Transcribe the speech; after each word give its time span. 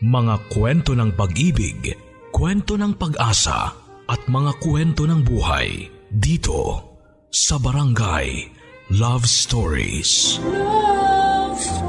Mga 0.00 0.48
kwento 0.48 0.96
ng 0.96 1.12
pag-ibig, 1.12 1.92
kwento 2.32 2.80
ng 2.80 2.96
pag-asa 2.96 3.68
at 4.08 4.20
mga 4.32 4.56
kwento 4.56 5.04
ng 5.04 5.20
buhay 5.20 5.92
dito 6.08 6.88
sa 7.28 7.60
Barangay 7.60 8.48
Love 8.96 9.28
Stories. 9.28 10.40
Love 10.40 11.60
Stories. 11.60 11.84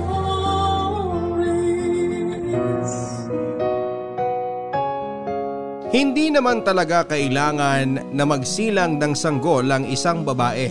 Hindi 5.95 6.35
naman 6.35 6.67
talaga 6.67 7.07
kailangan 7.07 8.11
na 8.11 8.23
magsilang 8.27 8.99
ng 8.99 9.15
sanggol 9.15 9.71
ang 9.71 9.87
isang 9.87 10.27
babae 10.27 10.67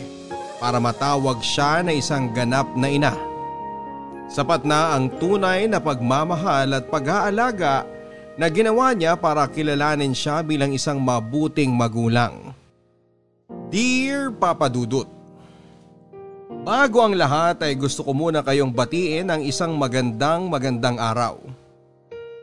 para 0.61 0.77
matawag 0.77 1.41
siya 1.41 1.81
na 1.81 1.97
isang 1.97 2.37
ganap 2.37 2.69
na 2.77 2.93
ina. 2.93 3.30
Sapat 4.31 4.63
na 4.63 4.95
ang 4.95 5.11
tunay 5.19 5.67
na 5.67 5.83
pagmamahal 5.83 6.71
at 6.79 6.87
pag-aalaga 6.87 7.83
na 8.39 8.47
ginawa 8.47 8.95
niya 8.95 9.19
para 9.19 9.43
kilalanin 9.51 10.15
siya 10.15 10.47
bilang 10.47 10.71
isang 10.71 11.03
mabuting 11.03 11.75
magulang. 11.75 12.55
Dear 13.75 14.31
Papa 14.31 14.71
Dudut, 14.71 15.11
Bago 16.61 17.01
ang 17.01 17.17
lahat 17.17 17.65
ay 17.65 17.73
gusto 17.73 18.05
ko 18.05 18.13
muna 18.13 18.45
kayong 18.45 18.71
batiin 18.71 19.33
ang 19.33 19.41
isang 19.41 19.81
magandang 19.81 20.45
magandang 20.47 21.01
araw. 21.01 21.41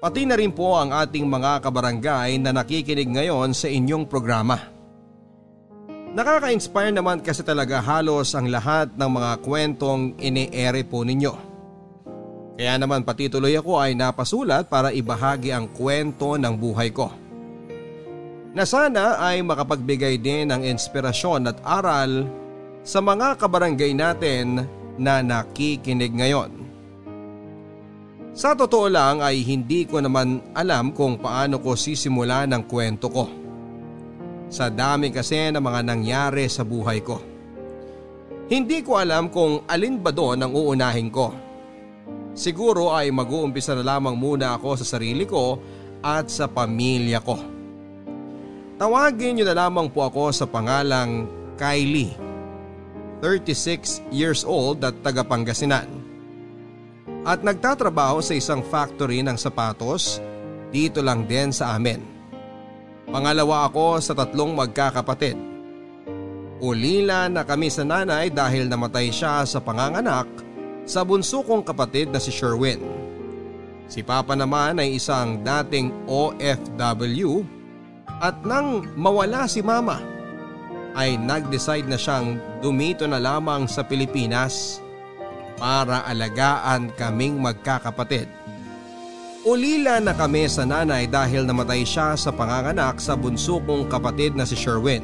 Pati 0.02 0.26
na 0.26 0.34
rin 0.34 0.50
po 0.50 0.74
ang 0.74 0.90
ating 0.90 1.22
mga 1.22 1.62
kabarangay 1.62 2.42
na 2.42 2.50
nakikinig 2.50 3.14
ngayon 3.14 3.54
sa 3.54 3.70
inyong 3.70 4.10
programa. 4.10 4.74
Nakaka-inspire 6.18 6.90
naman 6.90 7.22
kasi 7.22 7.46
talaga 7.46 7.78
halos 7.78 8.34
ang 8.34 8.50
lahat 8.50 8.90
ng 8.98 9.12
mga 9.12 9.32
kwentong 9.46 10.18
ini-ere 10.18 10.82
po 10.82 11.06
ninyo. 11.06 11.47
Kaya 12.58 12.74
naman 12.82 13.06
patituloy 13.06 13.54
ako 13.54 13.78
ay 13.78 13.94
napasulat 13.94 14.66
para 14.66 14.90
ibahagi 14.90 15.54
ang 15.54 15.70
kwento 15.70 16.42
ng 16.42 16.58
buhay 16.58 16.90
ko. 16.90 17.14
Na 18.58 18.66
sana 18.66 19.22
ay 19.22 19.46
makapagbigay 19.46 20.18
din 20.18 20.50
ng 20.50 20.66
inspirasyon 20.66 21.54
at 21.54 21.62
aral 21.62 22.26
sa 22.82 22.98
mga 22.98 23.38
kabarangay 23.38 23.94
natin 23.94 24.66
na 24.98 25.22
nakikinig 25.22 26.10
ngayon. 26.18 26.66
Sa 28.34 28.58
totoo 28.58 28.90
lang 28.90 29.22
ay 29.22 29.46
hindi 29.46 29.86
ko 29.86 30.02
naman 30.02 30.42
alam 30.58 30.98
kung 30.98 31.22
paano 31.22 31.62
ko 31.62 31.78
sisimula 31.78 32.50
ng 32.50 32.66
kwento 32.66 33.14
ko. 33.14 33.26
Sa 34.50 34.74
dami 34.74 35.14
kasi 35.14 35.54
ng 35.54 35.62
mga 35.62 35.82
nangyari 35.86 36.50
sa 36.50 36.66
buhay 36.66 37.06
ko. 37.06 37.22
Hindi 38.50 38.82
ko 38.82 38.98
alam 38.98 39.30
kung 39.30 39.62
alin 39.70 40.02
ba 40.02 40.10
doon 40.10 40.42
ang 40.42 40.54
uunahin 40.58 41.14
ko. 41.14 41.47
Siguro 42.38 42.94
ay 42.94 43.10
mag-uumpisa 43.10 43.74
na 43.74 43.98
lamang 43.98 44.14
muna 44.14 44.54
ako 44.54 44.78
sa 44.78 44.86
sarili 44.86 45.26
ko 45.26 45.58
at 46.06 46.30
sa 46.30 46.46
pamilya 46.46 47.18
ko. 47.26 47.34
Tawagin 48.78 49.42
niyo 49.42 49.46
na 49.50 49.58
lamang 49.58 49.90
po 49.90 50.06
ako 50.06 50.30
sa 50.30 50.46
pangalang 50.46 51.26
Kylie. 51.58 52.14
36 53.26 54.14
years 54.14 54.46
old 54.46 54.86
at 54.86 54.94
taga 55.02 55.26
Pangasinan 55.26 55.90
at 57.28 57.44
nagtatrabaho 57.44 58.24
sa 58.24 58.38
isang 58.38 58.64
factory 58.64 59.20
ng 59.20 59.36
sapatos 59.36 60.24
dito 60.72 61.04
lang 61.04 61.28
din 61.28 61.52
sa 61.52 61.76
amin. 61.76 62.00
Pangalawa 63.10 63.68
ako 63.68 64.00
sa 64.00 64.16
tatlong 64.16 64.56
magkakapatid. 64.56 65.36
Ulila 66.64 67.28
na 67.28 67.44
kami 67.44 67.68
sa 67.68 67.84
nanay 67.84 68.32
dahil 68.32 68.72
namatay 68.72 69.12
siya 69.12 69.44
sa 69.44 69.60
panganganak 69.60 70.47
sa 70.88 71.04
bunso 71.04 71.44
kong 71.44 71.68
kapatid 71.68 72.10
na 72.16 72.18
si 72.18 72.32
Sherwin. 72.32 72.80
Si 73.92 74.00
Papa 74.00 74.40
naman 74.40 74.80
ay 74.80 74.96
isang 74.96 75.44
dating 75.44 75.92
OFW 76.08 77.44
at 78.24 78.40
nang 78.48 78.88
mawala 78.96 79.46
si 79.52 79.60
Mama 79.60 80.00
ay 80.96 81.20
nag-decide 81.20 81.86
na 81.86 82.00
siyang 82.00 82.40
dumito 82.64 83.04
na 83.06 83.20
lamang 83.20 83.68
sa 83.68 83.84
Pilipinas 83.84 84.80
para 85.60 86.08
alagaan 86.08 86.90
kaming 86.96 87.38
magkakapatid. 87.38 88.26
Ulila 89.48 90.04
na 90.04 90.12
kami 90.12 90.50
sa 90.52 90.68
nanay 90.68 91.08
dahil 91.08 91.48
namatay 91.48 91.88
siya 91.88 92.20
sa 92.20 92.36
panganganak 92.36 93.00
sa 93.00 93.16
bunso 93.16 93.64
kong 93.64 93.88
kapatid 93.88 94.36
na 94.36 94.44
si 94.44 94.60
Sherwin. 94.60 95.04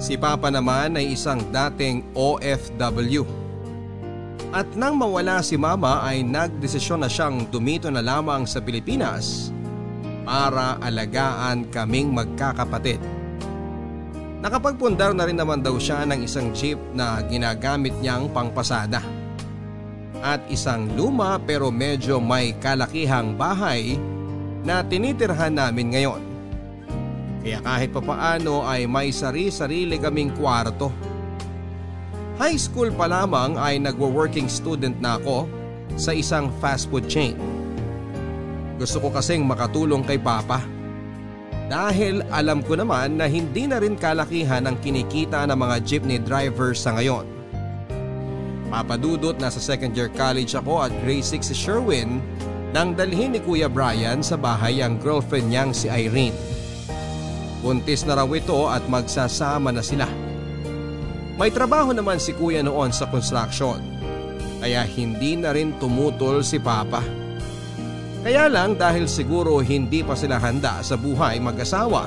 Si 0.00 0.16
Papa 0.16 0.48
naman 0.48 0.96
ay 0.98 1.14
isang 1.14 1.38
dating 1.52 2.02
OFW. 2.16 3.39
At 4.48 4.72
nang 4.74 4.96
mawala 4.96 5.44
si 5.44 5.60
Mama 5.60 6.00
ay 6.00 6.24
nagdesisyon 6.24 7.04
na 7.04 7.10
siyang 7.12 7.46
dumito 7.52 7.92
na 7.92 8.00
lamang 8.00 8.48
sa 8.48 8.64
Pilipinas 8.64 9.52
para 10.24 10.80
alagaan 10.80 11.68
kaming 11.68 12.10
magkakapatid. 12.10 12.98
Nakapagpundar 14.40 15.12
na 15.12 15.28
rin 15.28 15.36
naman 15.36 15.60
daw 15.60 15.76
siya 15.76 16.08
ng 16.08 16.24
isang 16.24 16.48
jeep 16.56 16.80
na 16.96 17.20
ginagamit 17.28 17.92
niyang 18.00 18.32
pangpasada 18.32 19.04
at 20.20 20.40
isang 20.52 20.88
luma 20.96 21.40
pero 21.40 21.72
medyo 21.72 22.20
may 22.20 22.52
kalakihang 22.60 23.36
bahay 23.36 23.96
na 24.64 24.84
tinitirhan 24.84 25.56
namin 25.56 25.96
ngayon. 25.96 26.22
Kaya 27.40 27.58
kahit 27.64 27.90
papaano 27.96 28.68
ay 28.68 28.84
may 28.84 29.08
sari-sarili 29.08 29.96
kaming 29.96 30.36
kwarto. 30.36 30.92
High 32.40 32.56
school 32.56 32.88
pa 32.88 33.04
lamang 33.04 33.60
ay 33.60 33.76
nagwo-working 33.76 34.48
student 34.48 34.96
na 34.96 35.20
ako 35.20 35.44
sa 36.00 36.16
isang 36.16 36.48
fast 36.56 36.88
food 36.88 37.04
chain. 37.04 37.36
Gusto 38.80 38.96
ko 38.96 39.12
kasing 39.12 39.44
makatulong 39.44 40.00
kay 40.00 40.16
Papa. 40.16 40.64
Dahil 41.68 42.24
alam 42.32 42.64
ko 42.64 42.80
naman 42.80 43.20
na 43.20 43.28
hindi 43.28 43.68
na 43.68 43.76
rin 43.76 43.92
kalakihan 43.92 44.64
ang 44.64 44.80
kinikita 44.80 45.44
ng 45.44 45.58
mga 45.60 45.76
jeepney 45.84 46.16
drivers 46.16 46.80
sa 46.80 46.96
ngayon. 46.96 47.28
Papadudot 48.72 49.36
na 49.36 49.52
sa 49.52 49.60
second 49.60 49.92
year 49.92 50.08
college 50.08 50.56
ako 50.56 50.88
at 50.88 50.92
grade 51.04 51.28
6 51.28 51.44
si 51.44 51.52
Sherwin 51.52 52.24
nang 52.72 52.96
dalhin 52.96 53.36
ni 53.36 53.44
Kuya 53.44 53.68
Brian 53.68 54.24
sa 54.24 54.40
bahay 54.40 54.80
ang 54.80 54.96
girlfriend 54.96 55.52
niyang 55.52 55.76
si 55.76 55.92
Irene. 55.92 56.32
Buntis 57.60 58.08
na 58.08 58.16
raw 58.16 58.30
ito 58.32 58.64
at 58.64 58.80
magsasama 58.88 59.76
na 59.76 59.84
sila. 59.84 60.29
May 61.40 61.48
trabaho 61.48 61.96
naman 61.96 62.20
si 62.20 62.36
Kuya 62.36 62.60
noon 62.60 62.92
sa 62.92 63.08
construction 63.08 63.80
kaya 64.60 64.84
hindi 64.84 65.40
na 65.40 65.56
rin 65.56 65.72
tumutol 65.80 66.44
si 66.44 66.60
Papa. 66.60 67.00
Kaya 68.20 68.44
lang 68.52 68.76
dahil 68.76 69.08
siguro 69.08 69.64
hindi 69.64 70.04
pa 70.04 70.12
sila 70.12 70.36
handa 70.36 70.84
sa 70.84 71.00
buhay 71.00 71.40
mag-asawa 71.40 72.04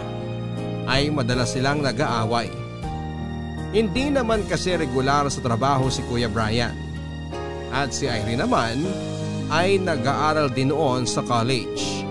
ay 0.86 1.10
madalas 1.10 1.50
silang 1.50 1.82
nag-aaway. 1.82 2.46
Hindi 3.74 4.14
naman 4.14 4.46
kasi 4.46 4.78
regular 4.78 5.26
sa 5.34 5.42
trabaho 5.42 5.90
si 5.90 6.06
Kuya 6.06 6.30
Brian. 6.30 6.78
At 7.74 7.90
si 7.90 8.06
Irene 8.06 8.46
naman 8.46 8.86
ay 9.50 9.82
nag-aaral 9.82 10.54
din 10.54 10.70
noon 10.70 11.10
sa 11.10 11.26
college. 11.26 12.06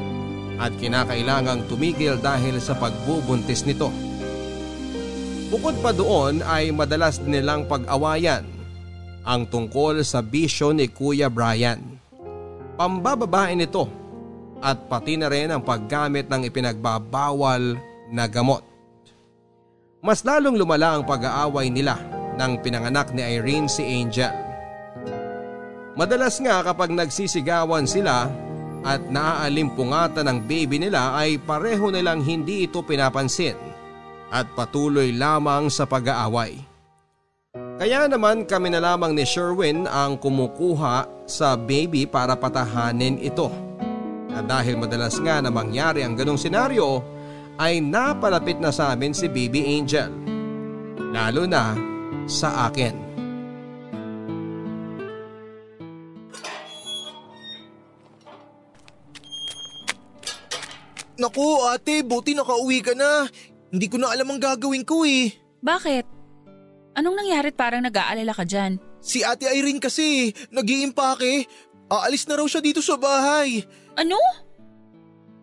At 0.58 0.74
kinakailangang 0.74 1.70
tumigil 1.70 2.18
dahil 2.18 2.58
sa 2.58 2.74
pagbubuntis 2.74 3.62
nito. 3.62 4.01
Bukod 5.52 5.84
pa 5.84 5.92
doon 5.92 6.40
ay 6.48 6.72
madalas 6.72 7.20
nilang 7.20 7.68
pag-awayan 7.68 8.40
ang 9.20 9.44
tungkol 9.44 10.00
sa 10.00 10.24
bisyo 10.24 10.72
ni 10.72 10.88
Kuya 10.88 11.28
Brian. 11.28 12.00
Pambababae 12.80 13.52
nito 13.52 13.84
at 14.64 14.88
pati 14.88 15.20
na 15.20 15.28
rin 15.28 15.52
ang 15.52 15.60
paggamit 15.60 16.32
ng 16.32 16.48
ipinagbabawal 16.48 17.76
na 18.08 18.24
gamot. 18.32 18.64
Mas 20.00 20.24
lalong 20.24 20.56
lumala 20.56 20.96
ang 20.96 21.04
pag-aaway 21.04 21.68
nila 21.68 22.00
nang 22.40 22.56
pinanganak 22.64 23.12
ni 23.12 23.20
Irene 23.20 23.68
si 23.68 23.84
Angel. 23.84 24.32
Madalas 26.00 26.40
nga 26.40 26.64
kapag 26.64 26.96
nagsisigawan 26.96 27.84
sila 27.84 28.24
at 28.88 29.04
naaalimpungatan 29.04 30.24
ng 30.32 30.38
baby 30.48 30.80
nila 30.80 31.12
ay 31.12 31.36
pareho 31.36 31.92
nilang 31.92 32.24
hindi 32.24 32.64
ito 32.64 32.80
pinapansin 32.80 33.71
at 34.32 34.48
patuloy 34.56 35.12
lamang 35.12 35.68
sa 35.68 35.84
pag-aaway. 35.84 36.56
Kaya 37.76 38.08
naman 38.08 38.48
kami 38.48 38.72
na 38.72 38.80
lamang 38.80 39.12
ni 39.12 39.28
Sherwin 39.28 39.84
ang 39.84 40.16
kumukuha 40.16 41.28
sa 41.28 41.52
baby 41.52 42.08
para 42.08 42.32
patahanin 42.32 43.20
ito. 43.20 43.52
At 44.32 44.48
dahil 44.48 44.80
madalas 44.80 45.20
nga 45.20 45.44
na 45.44 45.52
mangyari 45.52 46.00
ang 46.00 46.16
ganong 46.16 46.40
senaryo 46.40 47.04
ay 47.60 47.84
napalapit 47.84 48.56
na 48.56 48.72
sa 48.72 48.96
amin 48.96 49.12
si 49.12 49.28
Baby 49.28 49.76
Angel. 49.76 50.08
Lalo 51.12 51.44
na 51.44 51.76
sa 52.24 52.72
akin. 52.72 53.12
Naku 61.20 61.68
ate, 61.68 62.00
buti 62.02 62.32
nakauwi 62.32 62.80
ka 62.80 62.96
na. 62.96 63.28
Hindi 63.72 63.88
ko 63.88 63.96
na 63.96 64.12
alam 64.12 64.28
ang 64.28 64.40
gagawin 64.40 64.84
ko 64.84 65.08
eh. 65.08 65.32
Bakit? 65.64 66.04
Anong 66.92 67.16
nangyarit 67.16 67.56
parang 67.56 67.80
nag-aalala 67.80 68.36
ka 68.36 68.44
dyan? 68.44 68.76
Si 69.00 69.24
ate 69.24 69.48
Irene 69.48 69.80
kasi, 69.80 70.36
nag-iimpake. 70.52 71.48
Aalis 71.88 72.28
na 72.28 72.36
raw 72.36 72.46
siya 72.46 72.60
dito 72.60 72.84
sa 72.84 73.00
bahay. 73.00 73.64
Ano? 73.96 74.20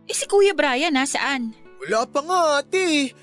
Eh 0.05 0.13
si 0.13 0.29
Kuya 0.29 0.53
Brian 0.53 0.93
nasaan? 0.93 1.57
Wala 1.81 2.05
pa 2.05 2.21
nga 2.21 2.39
ate. 2.61 3.13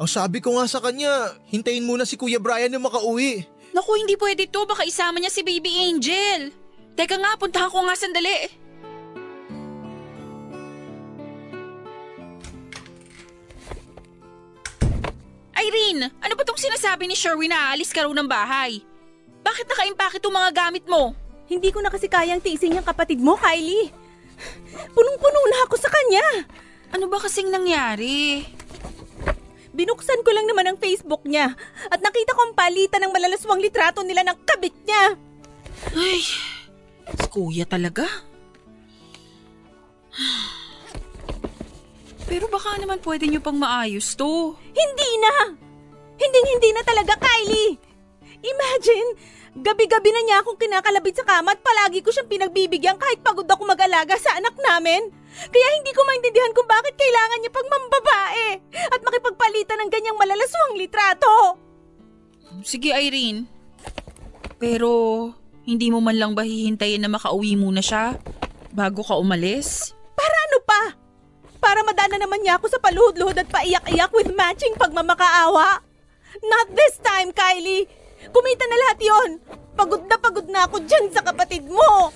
Ang 0.00 0.08
sabi 0.08 0.44
ko 0.44 0.56
nga 0.56 0.68
sa 0.68 0.80
kanya, 0.80 1.36
hintayin 1.48 1.84
muna 1.84 2.04
si 2.04 2.20
Kuya 2.20 2.40
Brian 2.40 2.72
na 2.72 2.80
makauwi. 2.80 3.44
Naku, 3.72 3.90
hindi 3.96 4.16
pwede 4.16 4.48
to. 4.48 4.64
Baka 4.64 4.84
isama 4.84 5.20
niya 5.20 5.32
si 5.32 5.44
Baby 5.44 5.88
Angel. 5.88 6.52
Teka 6.96 7.16
nga, 7.16 7.36
puntahan 7.36 7.68
ko 7.72 7.84
nga 7.84 7.96
sandali. 7.96 8.59
Irene, 15.70 16.10
ano 16.18 16.34
ba 16.34 16.42
tong 16.42 16.58
sinasabi 16.58 17.06
ni 17.06 17.14
Sherwin 17.14 17.54
na 17.54 17.70
aalis 17.70 17.94
ka 17.94 18.02
raw 18.02 18.10
ng 18.10 18.26
bahay? 18.26 18.82
Bakit 19.46 19.70
naka-impake 19.70 20.18
itong 20.18 20.34
mga 20.34 20.50
gamit 20.50 20.82
mo? 20.90 21.14
Hindi 21.46 21.70
ko 21.70 21.78
na 21.78 21.94
kasi 21.94 22.10
kayang 22.10 22.42
tiisin 22.42 22.74
yung 22.74 22.86
kapatid 22.86 23.22
mo, 23.22 23.38
Kylie. 23.38 23.94
Punong-puno 24.90 25.40
na 25.46 25.58
ako 25.70 25.74
sa 25.78 25.86
kanya. 25.86 26.26
Ano 26.90 27.06
ba 27.06 27.22
kasing 27.22 27.54
nangyari? 27.54 28.42
Binuksan 29.70 30.26
ko 30.26 30.34
lang 30.34 30.50
naman 30.50 30.66
ang 30.66 30.78
Facebook 30.82 31.22
niya 31.22 31.54
at 31.86 32.02
nakita 32.02 32.34
kong 32.34 32.58
palitan 32.58 33.06
ng 33.06 33.14
malalaswang 33.14 33.62
litrato 33.62 34.02
nila 34.02 34.26
ng 34.26 34.38
kabit 34.42 34.74
niya. 34.82 35.14
Ay, 35.94 36.18
si 37.14 37.26
kuya 37.30 37.62
talaga. 37.62 38.02
Pero 42.30 42.46
baka 42.46 42.78
naman 42.78 43.02
pwede 43.02 43.26
niyo 43.26 43.42
pang 43.42 43.58
maayos 43.58 44.14
to. 44.14 44.54
Hindi 44.70 45.10
na! 45.18 45.50
Hinding-hindi 46.14 46.70
na 46.70 46.82
talaga, 46.86 47.18
Kylie! 47.18 47.74
Imagine, 48.40 49.08
gabi-gabi 49.58 50.14
na 50.14 50.22
niya 50.22 50.36
akong 50.38 50.54
kinakalabit 50.54 51.18
sa 51.18 51.26
kama 51.26 51.58
at 51.58 51.60
palagi 51.60 52.06
ko 52.06 52.14
siyang 52.14 52.30
pinagbibigyan 52.30 52.96
kahit 53.02 53.18
pagod 53.26 53.50
ako 53.50 53.66
mag-alaga 53.66 54.14
sa 54.14 54.38
anak 54.38 54.54
namin. 54.62 55.10
Kaya 55.50 55.66
hindi 55.74 55.90
ko 55.90 56.06
maintindihan 56.06 56.54
kung 56.54 56.70
bakit 56.70 56.94
kailangan 56.94 57.38
niya 57.42 57.52
pang 57.52 57.68
mambabae 57.68 58.48
at 58.94 59.00
makipagpalitan 59.02 59.78
ng 59.82 59.90
ganyang 59.90 60.18
malalaswang 60.18 60.74
litrato. 60.78 61.58
Sige, 62.62 62.94
Irene. 62.94 63.50
Pero 64.62 64.90
hindi 65.66 65.90
mo 65.90 65.98
man 65.98 66.14
lang 66.14 66.32
ba 66.38 66.46
hihintayin 66.46 67.02
na 67.02 67.10
makauwi 67.10 67.58
muna 67.58 67.82
siya 67.82 68.14
bago 68.70 69.02
ka 69.02 69.18
umalis? 69.18 69.96
Para 70.14 70.36
ano 70.46 70.58
pa? 70.62 70.99
Para 71.60 71.84
madana 71.84 72.16
naman 72.16 72.40
niya 72.40 72.56
ako 72.56 72.66
sa 72.72 72.80
paluhod-luhod 72.80 73.36
at 73.36 73.48
paiyak-iyak 73.52 74.10
with 74.16 74.32
matching 74.32 74.72
pagmamakaawa. 74.80 75.84
Not 76.40 76.66
this 76.72 76.96
time, 77.04 77.30
Kylie. 77.36 77.84
Kumita 78.32 78.64
na 78.64 78.76
lahat 78.88 78.98
yon. 79.00 79.30
Pagod 79.76 80.04
na 80.08 80.16
pagod 80.16 80.48
na 80.48 80.64
ako 80.64 80.80
dyan 80.84 81.12
sa 81.12 81.20
kapatid 81.20 81.68
mo. 81.68 82.12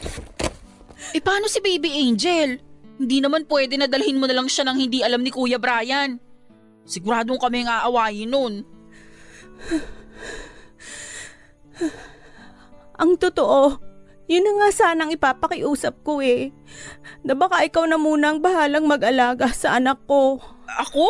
Eh 1.13 1.21
paano 1.21 1.49
si 1.49 1.61
Baby 1.61 1.93
Angel? 2.09 2.61
Hindi 2.97 3.19
naman 3.21 3.45
pwede 3.51 3.77
na 3.77 3.91
dalhin 3.91 4.17
mo 4.17 4.25
na 4.25 4.37
lang 4.37 4.49
siya 4.49 4.65
ng 4.69 4.79
hindi 4.79 5.05
alam 5.05 5.21
ni 5.21 5.29
Kuya 5.29 5.61
Brian. 5.61 6.17
Siguradong 6.85 7.41
kami 7.41 7.65
ang 7.65 7.71
aawayin 7.85 8.31
nun. 8.31 8.55
Ang 12.95 13.19
totoo, 13.19 13.83
yun 14.25 14.45
na 14.45 14.53
nga 14.65 14.69
sanang 14.73 15.13
ipapakiusap 15.13 16.01
ko 16.01 16.25
eh. 16.25 16.49
Na 17.21 17.37
baka 17.37 17.61
ikaw 17.65 17.85
na 17.85 18.01
muna 18.01 18.33
ang 18.33 18.41
bahalang 18.41 18.89
mag-alaga 18.89 19.53
sa 19.53 19.77
anak 19.77 20.01
ko. 20.09 20.41
Ako? 20.65 21.09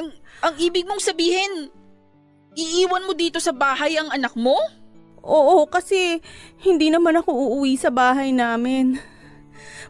Ang, 0.00 0.08
ang 0.40 0.54
ibig 0.56 0.88
mong 0.88 1.04
sabihin, 1.04 1.68
iiwan 2.56 3.04
mo 3.04 3.12
dito 3.12 3.36
sa 3.36 3.52
bahay 3.52 4.00
ang 4.00 4.08
anak 4.08 4.32
mo? 4.32 4.56
Oo, 5.20 5.68
kasi 5.68 6.24
hindi 6.64 6.88
naman 6.88 7.20
ako 7.20 7.36
uuwi 7.36 7.76
sa 7.76 7.92
bahay 7.92 8.32
namin. 8.32 8.96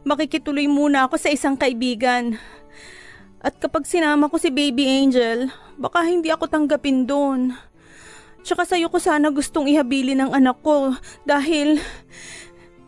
Makikituloy 0.03 0.67
muna 0.67 1.07
ako 1.07 1.15
sa 1.15 1.31
isang 1.31 1.55
kaibigan. 1.55 2.43
At 3.39 3.55
kapag 3.63 3.87
sinama 3.87 4.27
ko 4.27 4.35
si 4.35 4.51
Baby 4.51 4.83
Angel, 4.99 5.47
baka 5.79 6.03
hindi 6.03 6.35
ako 6.35 6.51
tanggapin 6.51 7.07
doon. 7.07 7.55
Tsaka 8.43 8.63
sa'yo 8.65 8.89
ko 8.89 8.99
sana 9.03 9.29
gustong 9.35 9.67
ihabilin 9.67 10.19
ng 10.23 10.33
anak 10.33 10.63
ko 10.63 10.95
dahil 11.27 11.83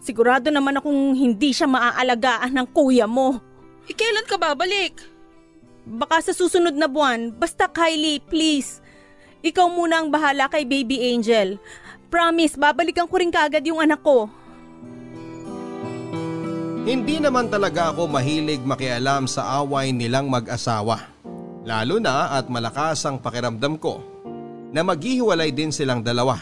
sigurado 0.00 0.48
naman 0.48 0.78
akong 0.78 1.14
hindi 1.14 1.50
siya 1.50 1.66
maaalagaan 1.66 2.54
ng 2.54 2.66
kuya 2.70 3.04
mo. 3.10 3.38
E 3.86 3.92
kailan 3.92 4.26
ka 4.26 4.38
babalik? 4.38 5.02
Baka 5.84 6.22
sa 6.22 6.32
susunod 6.36 6.76
na 6.76 6.86
buwan, 6.86 7.34
basta 7.34 7.66
Kylie, 7.66 8.22
please. 8.22 8.78
Ikaw 9.40 9.66
muna 9.72 10.04
ang 10.04 10.12
bahala 10.12 10.46
kay 10.46 10.68
Baby 10.68 11.16
Angel. 11.16 11.56
Promise, 12.12 12.60
babalikan 12.60 13.08
ko 13.08 13.16
rin 13.18 13.32
kagad 13.32 13.64
yung 13.64 13.80
anak 13.80 14.04
ko. 14.04 14.28
Hindi 16.84 17.20
naman 17.20 17.52
talaga 17.52 17.92
ako 17.92 18.08
mahilig 18.08 18.64
makialam 18.64 19.28
sa 19.28 19.60
away 19.60 19.92
nilang 19.92 20.28
mag-asawa. 20.32 21.12
Lalo 21.64 22.00
na 22.00 22.34
at 22.34 22.48
malakas 22.48 23.04
ang 23.04 23.20
pakiramdam 23.20 23.76
ko 23.76 24.19
na 24.70 24.86
maghihiwalay 24.86 25.50
din 25.50 25.74
silang 25.74 26.02
dalawa. 26.02 26.38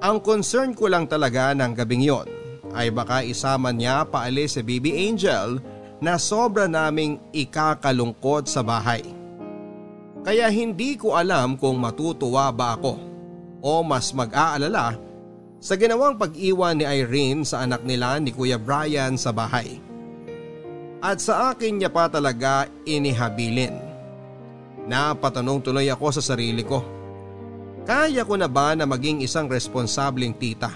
Ang 0.00 0.22
concern 0.24 0.72
ko 0.72 0.88
lang 0.88 1.04
talaga 1.04 1.52
ng 1.52 1.72
gabing 1.76 2.04
yon 2.06 2.28
ay 2.72 2.88
baka 2.88 3.26
isama 3.26 3.74
niya 3.74 4.06
paalis 4.06 4.56
si 4.56 4.62
Baby 4.62 5.10
Angel 5.10 5.58
na 6.00 6.16
sobra 6.16 6.64
naming 6.70 7.20
ikakalungkot 7.34 8.48
sa 8.48 8.64
bahay. 8.64 9.04
Kaya 10.24 10.48
hindi 10.48 10.96
ko 10.96 11.16
alam 11.16 11.60
kung 11.60 11.76
matutuwa 11.80 12.48
ba 12.52 12.76
ako 12.76 12.94
o 13.60 13.84
mas 13.84 14.12
mag-aalala 14.16 14.96
sa 15.60 15.76
ginawang 15.76 16.16
pag-iwan 16.16 16.80
ni 16.80 16.88
Irene 16.88 17.44
sa 17.44 17.64
anak 17.68 17.84
nila 17.84 18.16
ni 18.16 18.32
Kuya 18.32 18.56
Brian 18.56 19.20
sa 19.20 19.32
bahay. 19.32 19.76
At 21.00 21.20
sa 21.20 21.52
akin 21.52 21.80
niya 21.80 21.92
pa 21.92 22.08
talaga 22.08 22.68
inihabilin. 22.84 23.76
Napatanong 24.88 25.60
tuloy 25.64 25.88
ako 25.88 26.20
sa 26.20 26.22
sarili 26.24 26.64
ko. 26.64 26.99
Kaya 27.90 28.22
ko 28.22 28.38
na 28.38 28.46
ba 28.46 28.78
na 28.78 28.86
maging 28.86 29.18
isang 29.18 29.50
responsableng 29.50 30.38
tita? 30.38 30.70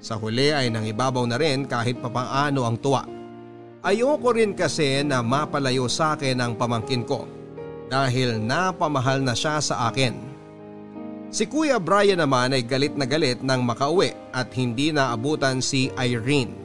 Sa 0.00 0.16
huli 0.16 0.48
ay 0.48 0.72
nangibabaw 0.72 1.28
na 1.28 1.36
rin 1.36 1.68
kahit 1.68 2.00
papaano 2.00 2.64
ang 2.64 2.80
tuwa. 2.80 3.04
Ayoko 3.84 4.32
rin 4.32 4.56
kasi 4.56 5.04
na 5.04 5.20
mapalayo 5.20 5.84
sa 5.84 6.16
akin 6.16 6.40
ang 6.40 6.56
pamangkin 6.56 7.04
ko 7.04 7.28
dahil 7.92 8.40
napamahal 8.40 9.20
na 9.20 9.36
siya 9.36 9.60
sa 9.60 9.92
akin. 9.92 10.16
Si 11.28 11.44
Kuya 11.44 11.76
Brian 11.76 12.24
naman 12.24 12.56
ay 12.56 12.64
galit 12.64 12.96
na 12.96 13.04
galit 13.04 13.44
nang 13.44 13.60
makauwi 13.68 14.16
at 14.32 14.48
hindi 14.56 14.88
naabutan 14.96 15.60
si 15.60 15.92
Irene. 15.92 16.56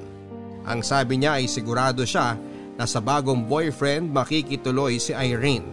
Ang 0.64 0.88
sabi 0.88 1.20
niya 1.20 1.44
ay 1.44 1.52
sigurado 1.52 2.08
siya 2.08 2.40
na 2.80 2.88
sa 2.88 3.04
bagong 3.04 3.44
boyfriend 3.44 4.08
makikituloy 4.08 5.04
si 5.04 5.12
Irene. 5.12 5.68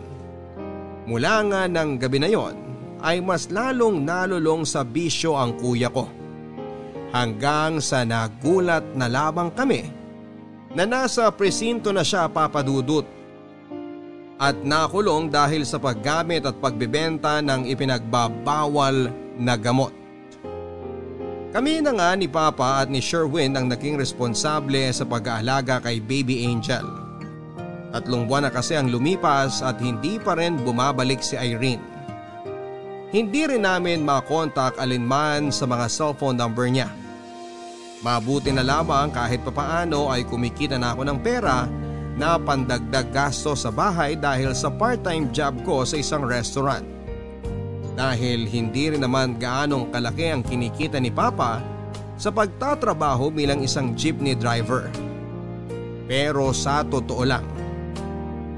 Mula 1.07 1.47
nga 1.47 1.63
ng 1.71 2.03
gabi 2.03 2.19
na 2.19 2.35
yon 2.35 2.70
ay 3.01 3.21
mas 3.25 3.49
lalong 3.49 4.05
nalulong 4.05 4.65
sa 4.65 4.85
bisyo 4.85 5.37
ang 5.37 5.57
kuya 5.57 5.89
ko. 5.89 6.09
Hanggang 7.11 7.83
sa 7.83 8.07
nagulat 8.07 8.95
na 8.95 9.11
labang 9.11 9.51
kami 9.51 9.91
na 10.71 10.87
nasa 10.87 11.27
presinto 11.35 11.91
na 11.91 12.07
siya 12.07 12.31
papadudot 12.31 13.03
at 14.41 14.57
nakulong 14.65 15.29
dahil 15.29 15.69
sa 15.69 15.77
paggamit 15.77 16.49
at 16.49 16.57
pagbebenta 16.57 17.45
ng 17.45 17.69
ipinagbabawal 17.69 19.13
na 19.37 19.55
gamot. 19.59 19.93
Kami 21.51 21.83
na 21.83 21.93
nga 21.93 22.15
ni 22.15 22.31
Papa 22.31 22.79
at 22.79 22.89
ni 22.89 23.03
Sherwin 23.03 23.59
ang 23.59 23.67
naging 23.67 23.99
responsable 23.99 24.87
sa 24.95 25.03
pag-aalaga 25.03 25.83
kay 25.83 25.99
Baby 25.99 26.47
Angel. 26.47 26.87
Tatlong 27.91 28.31
buwan 28.31 28.47
na 28.47 28.51
kasi 28.55 28.79
ang 28.79 28.87
lumipas 28.87 29.59
at 29.61 29.83
hindi 29.83 30.23
pa 30.23 30.39
rin 30.39 30.63
bumabalik 30.63 31.19
si 31.19 31.35
Irene. 31.35 31.83
Hindi 33.11 33.43
rin 33.43 33.67
namin 33.67 34.07
makontak 34.07 34.79
alinman 34.79 35.51
sa 35.51 35.67
mga 35.67 35.91
cellphone 35.91 36.39
number 36.39 36.71
niya. 36.71 36.87
Mabuti 38.07 38.55
na 38.55 38.63
lamang 38.63 39.11
kahit 39.11 39.43
papaano 39.43 40.15
ay 40.15 40.23
kumikita 40.23 40.79
na 40.79 40.95
ako 40.95 41.03
ng 41.11 41.19
pera 41.19 41.67
na 42.15 42.39
pandagdag 42.39 43.11
gasto 43.11 43.59
sa 43.59 43.75
bahay 43.75 44.15
dahil 44.15 44.55
sa 44.55 44.71
part-time 44.71 45.27
job 45.35 45.59
ko 45.67 45.83
sa 45.83 45.99
isang 45.99 46.23
restaurant. 46.23 46.87
Dahil 47.99 48.47
hindi 48.47 48.95
rin 48.95 49.03
naman 49.03 49.43
gaanong 49.43 49.91
kalaki 49.91 50.31
ang 50.31 50.47
kinikita 50.47 51.03
ni 51.03 51.11
Papa 51.11 51.59
sa 52.15 52.31
pagtatrabaho 52.31 53.35
bilang 53.35 53.59
isang 53.59 53.91
jeepney 53.99 54.39
driver. 54.39 54.87
Pero 56.07 56.55
sa 56.55 56.87
totoo 56.87 57.27
lang, 57.27 57.45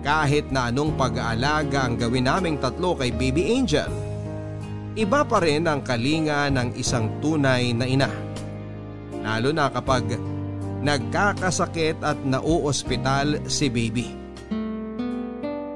kahit 0.05 0.53
na 0.53 0.69
anong 0.69 0.93
pag-aalaga 0.99 1.89
ang 1.89 1.97
gawin 1.97 2.29
naming 2.29 2.61
tatlo 2.61 2.99
kay 2.99 3.15
Baby 3.15 3.57
Angel, 3.57 4.02
iba 4.99 5.25
pa 5.25 5.39
rin 5.41 5.65
ang 5.65 5.81
kalinga 5.81 6.49
ng 6.53 6.77
isang 6.77 7.21
tunay 7.23 7.73
na 7.73 7.87
ina. 7.89 8.11
Lalo 9.23 9.55
na 9.55 9.71
kapag 9.71 10.19
nagkakasakit 10.83 12.03
at 12.03 12.19
nauospital 12.27 13.47
si 13.47 13.71
baby. 13.71 14.09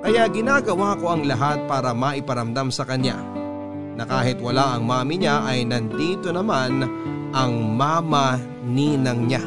Kaya 0.06 0.30
ginagawa 0.30 0.94
ko 0.98 1.14
ang 1.14 1.26
lahat 1.26 1.66
para 1.66 1.90
maiparamdam 1.90 2.70
sa 2.70 2.86
kanya 2.86 3.18
na 3.96 4.04
kahit 4.06 4.38
wala 4.38 4.76
ang 4.76 4.86
mami 4.86 5.18
niya 5.18 5.42
ay 5.42 5.66
nandito 5.66 6.30
naman 6.30 6.84
ang 7.34 7.52
mama 7.74 8.38
ninang 8.62 9.26
niya. 9.26 9.42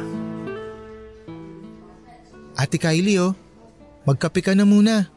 Ate 2.60 2.76
Kylie 2.76 3.16
oh, 3.24 3.32
magkape 4.04 4.44
ka 4.44 4.52
na 4.52 4.68
muna. 4.68 5.08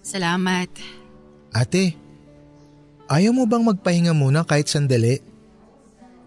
Salamat. 0.00 0.70
Ate, 1.52 1.98
ayaw 3.10 3.34
mo 3.34 3.44
bang 3.44 3.66
magpahinga 3.66 4.14
muna 4.14 4.46
kahit 4.46 4.70
sandali? 4.70 5.18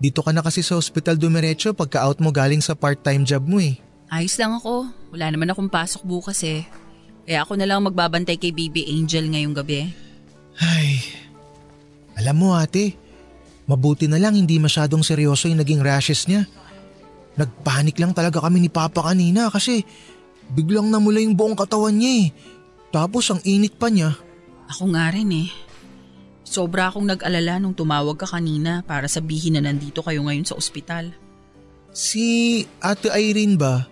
Dito 0.04 0.20
ka 0.20 0.36
na 0.36 0.44
kasi 0.44 0.60
sa 0.60 0.76
ospital 0.76 1.16
dumiretso 1.16 1.72
pagka-out 1.72 2.20
mo 2.20 2.36
galing 2.36 2.60
sa 2.60 2.76
part-time 2.76 3.24
job 3.24 3.48
mo 3.48 3.64
eh. 3.64 3.80
Ayos 4.12 4.36
lang 4.36 4.52
ako. 4.52 4.92
Wala 5.16 5.32
naman 5.32 5.48
akong 5.48 5.72
pasok 5.72 6.04
bukas 6.04 6.44
eh. 6.44 6.68
Kaya 7.24 7.48
ako 7.48 7.56
na 7.56 7.64
lang 7.64 7.88
magbabantay 7.88 8.36
kay 8.36 8.52
Baby 8.52 8.84
Angel 8.92 9.32
ngayong 9.32 9.56
gabi. 9.56 9.88
Ay, 10.60 11.00
alam 12.20 12.36
mo 12.36 12.54
ate, 12.54 13.00
mabuti 13.64 14.12
na 14.12 14.20
lang 14.20 14.36
hindi 14.36 14.60
masyadong 14.60 15.02
seryoso 15.02 15.48
yung 15.48 15.64
naging 15.64 15.80
rashes 15.80 16.28
niya. 16.28 16.44
Nagpanik 17.40 17.98
lang 17.98 18.12
talaga 18.12 18.44
kami 18.44 18.60
ni 18.60 18.70
Papa 18.70 19.08
kanina 19.08 19.48
kasi 19.48 19.88
biglang 20.52 20.92
namula 20.92 21.24
yung 21.24 21.34
buong 21.34 21.56
katawan 21.56 21.96
niya 21.96 22.28
eh. 22.28 22.36
Tapos 22.94 23.26
ang 23.32 23.42
init 23.48 23.80
pa 23.80 23.88
niya. 23.88 24.14
Ako 24.70 24.94
nga 24.94 25.10
rin 25.10 25.32
eh. 25.32 25.50
Sobra 26.54 26.86
akong 26.86 27.10
nag-alala 27.10 27.58
nung 27.58 27.74
tumawag 27.74 28.14
ka 28.14 28.30
kanina 28.30 28.86
para 28.86 29.10
sabihin 29.10 29.58
na 29.58 29.66
nandito 29.66 30.06
kayo 30.06 30.22
ngayon 30.22 30.46
sa 30.46 30.54
ospital. 30.54 31.10
Si 31.90 32.62
Ate 32.78 33.10
Irene 33.10 33.58
ba? 33.58 33.90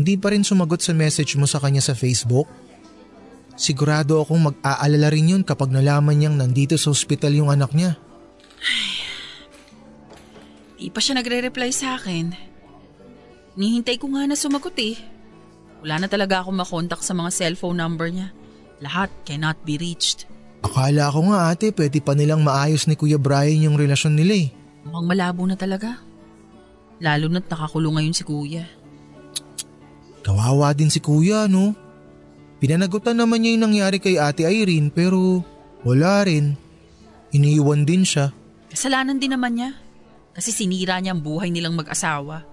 Hindi 0.00 0.16
pa 0.16 0.32
rin 0.32 0.40
sumagot 0.40 0.80
sa 0.80 0.96
message 0.96 1.36
mo 1.36 1.44
sa 1.44 1.60
kanya 1.60 1.84
sa 1.84 1.92
Facebook? 1.92 2.48
Sigurado 3.60 4.24
akong 4.24 4.40
mag-aalala 4.40 5.12
rin 5.12 5.36
yun 5.36 5.44
kapag 5.44 5.68
nalaman 5.68 6.16
niyang 6.16 6.40
nandito 6.40 6.80
sa 6.80 6.88
ospital 6.88 7.36
yung 7.36 7.52
anak 7.52 7.76
niya. 7.76 8.00
Di 10.80 10.88
pa 10.88 10.96
siya 10.96 11.20
nagre-reply 11.20 11.68
sa 11.76 12.00
akin. 12.00 12.32
Nihintay 13.60 14.00
ko 14.00 14.08
nga 14.16 14.24
na 14.24 14.32
sumagot 14.32 14.80
eh. 14.80 14.96
Wala 15.84 16.00
na 16.00 16.08
talaga 16.08 16.40
akong 16.40 16.56
makontak 16.56 17.04
sa 17.04 17.12
mga 17.12 17.28
cellphone 17.36 17.84
number 17.84 18.08
niya. 18.08 18.32
Lahat 18.80 19.12
cannot 19.28 19.60
be 19.68 19.76
reached. 19.76 20.31
Akala 20.62 21.10
ko 21.10 21.20
nga 21.30 21.50
ate 21.50 21.74
pwede 21.74 21.98
pa 21.98 22.14
nilang 22.14 22.46
maayos 22.46 22.86
ni 22.86 22.94
Kuya 22.94 23.18
Brian 23.18 23.66
yung 23.66 23.76
relasyon 23.76 24.14
nila 24.14 24.46
eh. 24.46 24.48
Mukhang 24.86 25.06
malabo 25.10 25.42
na 25.46 25.58
talaga. 25.58 25.98
Lalo 27.02 27.26
na't 27.26 27.50
nakakulong 27.50 27.98
ngayon 27.98 28.14
si 28.14 28.22
Kuya. 28.22 28.64
Kawawa 30.22 30.70
din 30.70 30.86
si 30.86 31.02
Kuya 31.02 31.50
no. 31.50 31.74
Pinanagutan 32.62 33.18
naman 33.18 33.42
niya 33.42 33.58
yung 33.58 33.64
nangyari 33.66 33.98
kay 33.98 34.22
ate 34.22 34.46
Irene 34.46 34.94
pero 34.94 35.42
wala 35.82 36.22
rin. 36.22 36.54
Iniiwan 37.34 37.82
din 37.82 38.06
siya. 38.06 38.30
Kasalanan 38.70 39.18
din 39.18 39.34
naman 39.34 39.58
niya. 39.58 39.74
Kasi 40.32 40.54
sinira 40.54 40.96
niya 41.02 41.12
ang 41.12 41.20
buhay 41.20 41.50
nilang 41.50 41.74
mag-asawa. 41.74 42.46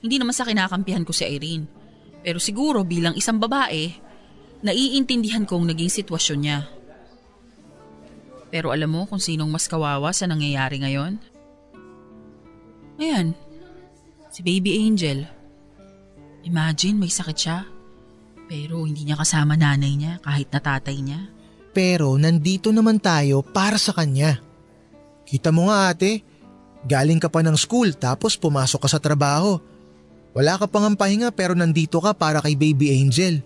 Hindi 0.00 0.16
naman 0.16 0.32
sa 0.32 0.48
kinakampihan 0.48 1.04
ko 1.04 1.12
si 1.12 1.28
Irene. 1.28 1.68
Pero 2.24 2.40
siguro 2.42 2.82
bilang 2.82 3.14
isang 3.14 3.38
babae, 3.38 3.92
naiintindihan 4.64 5.46
kong 5.46 5.68
naging 5.70 5.92
sitwasyon 5.92 6.40
niya. 6.42 6.58
Pero 8.56 8.72
alam 8.72 8.88
mo 8.88 9.04
kung 9.04 9.20
sinong 9.20 9.52
mas 9.52 9.68
kawawa 9.68 10.16
sa 10.16 10.24
nangyayari 10.24 10.80
ngayon? 10.80 11.20
Ngayon, 12.96 13.36
si 14.32 14.40
Baby 14.40 14.80
Angel. 14.80 15.28
Imagine 16.48 16.96
may 16.96 17.12
sakit 17.12 17.36
siya. 17.36 17.68
Pero 18.48 18.88
hindi 18.88 19.04
niya 19.04 19.20
kasama 19.20 19.60
nanay 19.60 20.00
niya 20.00 20.24
kahit 20.24 20.48
na 20.56 20.64
tatay 20.64 20.96
niya. 21.04 21.28
Pero 21.76 22.16
nandito 22.16 22.72
naman 22.72 22.96
tayo 22.96 23.44
para 23.44 23.76
sa 23.76 23.92
kanya. 23.92 24.40
Kita 25.28 25.52
mo 25.52 25.68
nga 25.68 25.92
ate, 25.92 26.24
galing 26.88 27.20
ka 27.20 27.28
pa 27.28 27.44
ng 27.44 27.60
school 27.60 27.92
tapos 27.92 28.40
pumasok 28.40 28.80
ka 28.80 28.96
sa 28.96 29.04
trabaho. 29.04 29.60
Wala 30.32 30.56
ka 30.56 30.64
pang 30.64 30.96
pahinga 30.96 31.28
pero 31.28 31.52
nandito 31.52 32.00
ka 32.00 32.16
para 32.16 32.40
kay 32.40 32.56
Baby 32.56 33.04
Angel. 33.04 33.44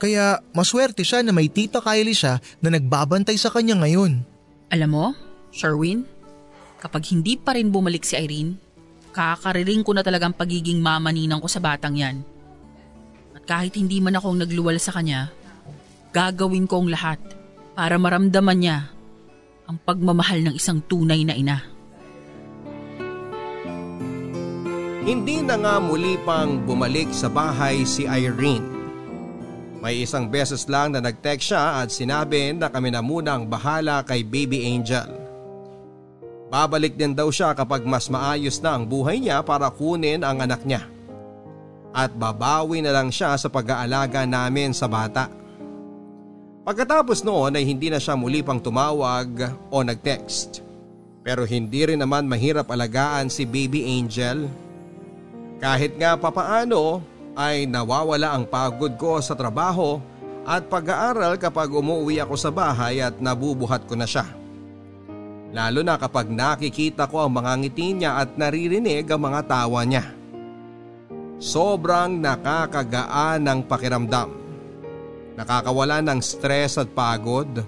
Kaya 0.00 0.40
maswerte 0.56 1.04
siya 1.04 1.20
na 1.20 1.28
may 1.28 1.52
tita 1.52 1.84
Kylie 1.84 2.16
siya 2.16 2.40
na 2.64 2.72
nagbabantay 2.72 3.36
sa 3.36 3.52
kanya 3.52 3.76
ngayon. 3.84 4.24
Alam 4.72 4.90
mo, 4.90 5.06
Sherwin, 5.52 6.08
kapag 6.80 7.04
hindi 7.12 7.36
pa 7.36 7.52
rin 7.52 7.68
bumalik 7.68 8.08
si 8.08 8.16
Irene, 8.16 8.56
kakariring 9.12 9.84
ko 9.84 9.92
na 9.92 10.00
talagang 10.00 10.32
pagiging 10.32 10.80
mama 10.80 11.12
ninang 11.12 11.44
ko 11.44 11.52
sa 11.52 11.60
batang 11.60 12.00
yan. 12.00 12.24
At 13.36 13.44
kahit 13.44 13.76
hindi 13.76 14.00
man 14.00 14.16
akong 14.16 14.40
nagluwal 14.40 14.80
sa 14.80 14.96
kanya, 14.96 15.28
gagawin 16.16 16.64
ko 16.64 16.80
ang 16.80 16.88
lahat 16.88 17.20
para 17.76 18.00
maramdaman 18.00 18.56
niya 18.56 18.88
ang 19.68 19.76
pagmamahal 19.84 20.40
ng 20.48 20.54
isang 20.56 20.80
tunay 20.80 21.28
na 21.28 21.36
ina. 21.36 21.60
Hindi 25.04 25.44
na 25.44 25.60
nga 25.60 25.76
muli 25.76 26.16
pang 26.24 26.56
bumalik 26.64 27.12
sa 27.12 27.28
bahay 27.28 27.84
si 27.84 28.08
Irene. 28.08 28.79
May 29.80 30.04
isang 30.04 30.28
beses 30.28 30.68
lang 30.68 30.92
na 30.92 31.00
nag-text 31.00 31.56
siya 31.56 31.80
at 31.80 31.88
sinabi 31.88 32.52
na 32.52 32.68
kami 32.68 32.92
na 32.92 33.00
muna 33.00 33.40
ang 33.40 33.48
bahala 33.48 34.04
kay 34.04 34.20
Baby 34.20 34.76
Angel. 34.76 35.08
Babalik 36.52 37.00
din 37.00 37.16
daw 37.16 37.32
siya 37.32 37.56
kapag 37.56 37.88
mas 37.88 38.12
maayos 38.12 38.60
na 38.60 38.76
ang 38.76 38.84
buhay 38.84 39.16
niya 39.16 39.40
para 39.40 39.72
kunin 39.72 40.20
ang 40.20 40.44
anak 40.44 40.60
niya. 40.68 40.84
At 41.96 42.12
babawi 42.12 42.84
na 42.84 42.92
lang 42.92 43.08
siya 43.08 43.40
sa 43.40 43.48
pag-aalaga 43.48 44.28
namin 44.28 44.76
sa 44.76 44.84
bata. 44.84 45.32
Pagkatapos 46.60 47.24
noon 47.24 47.56
ay 47.56 47.64
hindi 47.64 47.88
na 47.88 47.96
siya 47.96 48.20
muli 48.20 48.44
pang 48.44 48.60
tumawag 48.60 49.48
o 49.72 49.80
nag-text. 49.80 50.60
Pero 51.24 51.48
hindi 51.48 51.88
rin 51.88 52.04
naman 52.04 52.28
mahirap 52.28 52.68
alagaan 52.68 53.32
si 53.32 53.48
Baby 53.48 53.96
Angel. 53.96 54.44
Kahit 55.56 55.96
nga 55.96 56.20
papaano 56.20 57.00
ay 57.38 57.66
nawawala 57.66 58.34
ang 58.34 58.44
pagod 58.46 58.94
ko 58.98 59.18
sa 59.22 59.34
trabaho 59.34 60.02
at 60.46 60.66
pag-aaral 60.66 61.36
kapag 61.36 61.70
umuwi 61.70 62.18
ako 62.18 62.34
sa 62.34 62.50
bahay 62.50 62.98
at 63.04 63.20
nabubuhat 63.20 63.84
ko 63.86 63.94
na 63.94 64.08
siya. 64.08 64.26
Lalo 65.50 65.82
na 65.82 65.98
kapag 65.98 66.30
nakikita 66.30 67.10
ko 67.10 67.26
ang 67.26 67.32
mga 67.34 67.52
ngiti 67.58 67.88
niya 67.94 68.22
at 68.22 68.38
naririnig 68.38 69.06
ang 69.10 69.20
mga 69.20 69.40
tawa 69.50 69.82
niya. 69.82 70.06
Sobrang 71.42 72.20
nakakagaan 72.20 73.42
ng 73.42 73.60
pakiramdam. 73.66 74.30
Nakakawala 75.34 76.04
ng 76.04 76.20
stress 76.22 76.78
at 76.78 76.92
pagod. 76.92 77.64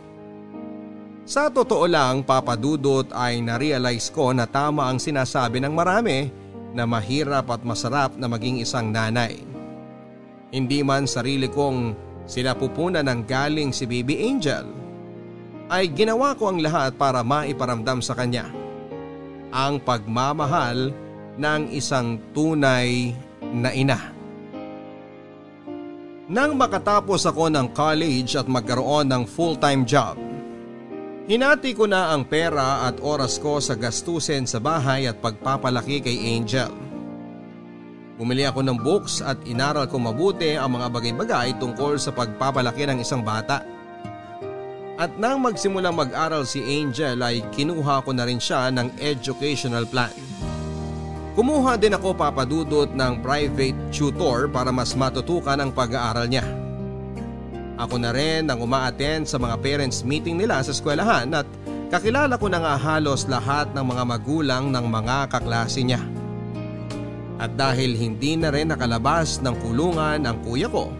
Sa 1.22 1.48
totoo 1.48 1.86
lang 1.86 2.26
papadudot 2.26 3.08
ay 3.14 3.40
narealize 3.40 4.10
ko 4.10 4.34
na 4.34 4.46
tama 4.46 4.90
ang 4.90 4.98
sinasabi 4.98 5.62
ng 5.62 5.72
marami 5.72 6.28
na 6.74 6.84
mahirap 6.86 7.46
at 7.50 7.62
masarap 7.62 8.14
na 8.18 8.26
maging 8.26 8.62
isang 8.62 8.90
nanay. 8.90 9.51
Hindi 10.52 10.84
man 10.84 11.08
sarili 11.08 11.48
kong 11.48 11.96
sinapupunan 12.28 13.08
ng 13.08 13.24
galing 13.24 13.72
si 13.72 13.88
Baby 13.88 14.28
Angel, 14.28 14.68
ay 15.72 15.88
ginawa 15.88 16.36
ko 16.36 16.52
ang 16.52 16.60
lahat 16.60 16.92
para 17.00 17.24
maiparamdam 17.24 18.04
sa 18.04 18.12
kanya 18.12 18.52
ang 19.52 19.80
pagmamahal 19.80 20.92
ng 21.40 21.62
isang 21.72 22.20
tunay 22.36 23.12
na 23.52 23.72
ina. 23.72 24.00
Nang 26.32 26.56
makatapos 26.56 27.28
ako 27.28 27.52
ng 27.52 27.76
college 27.76 28.36
at 28.40 28.48
magkaroon 28.48 29.08
ng 29.08 29.24
full-time 29.28 29.84
job, 29.84 30.16
hinati 31.28 31.76
ko 31.76 31.84
na 31.84 32.12
ang 32.12 32.24
pera 32.24 32.88
at 32.88 33.00
oras 33.04 33.36
ko 33.36 33.60
sa 33.60 33.76
gastusin 33.76 34.48
sa 34.48 34.56
bahay 34.56 35.04
at 35.04 35.20
pagpapalaki 35.20 36.00
kay 36.00 36.16
Angel. 36.36 36.91
Bumili 38.22 38.46
ako 38.46 38.62
ng 38.62 38.78
books 38.78 39.18
at 39.18 39.34
inaral 39.50 39.90
ko 39.90 39.98
mabuti 39.98 40.54
ang 40.54 40.78
mga 40.78 40.94
bagay-bagay 40.94 41.58
tungkol 41.58 41.98
sa 41.98 42.14
pagpapalaki 42.14 42.86
ng 42.86 43.02
isang 43.02 43.18
bata. 43.18 43.66
At 44.94 45.18
nang 45.18 45.42
magsimulang 45.42 45.98
mag-aral 45.98 46.46
si 46.46 46.62
Angel 46.62 47.18
ay 47.18 47.42
kinuha 47.50 48.06
ko 48.06 48.14
na 48.14 48.22
rin 48.22 48.38
siya 48.38 48.70
ng 48.70 48.94
educational 49.02 49.90
plan. 49.90 50.14
Kumuha 51.34 51.74
din 51.74 51.98
ako 51.98 52.14
papadudot 52.14 52.94
ng 52.94 53.26
private 53.26 53.90
tutor 53.90 54.46
para 54.46 54.70
mas 54.70 54.94
matutukan 54.94 55.58
ang 55.58 55.74
pag-aaral 55.74 56.30
niya. 56.30 56.46
Ako 57.74 57.98
na 57.98 58.14
rin 58.14 58.46
ang 58.46 58.62
umaattend 58.62 59.26
sa 59.26 59.34
mga 59.42 59.58
parents 59.58 60.06
meeting 60.06 60.38
nila 60.38 60.62
sa 60.62 60.70
eskwelahan 60.70 61.26
at 61.34 61.48
kakilala 61.90 62.38
ko 62.38 62.46
na 62.46 62.62
nga 62.62 62.78
halos 62.78 63.26
lahat 63.26 63.74
ng 63.74 63.82
mga 63.82 64.02
magulang 64.06 64.70
ng 64.70 64.86
mga 64.86 65.26
kaklase 65.26 65.82
niya. 65.82 66.11
At 67.40 67.56
dahil 67.56 67.96
hindi 67.96 68.36
na 68.36 68.52
rin 68.52 68.68
nakalabas 68.68 69.40
ng 69.40 69.56
kulungan 69.64 70.28
ang 70.28 70.40
kuya 70.44 70.68
ko, 70.68 70.92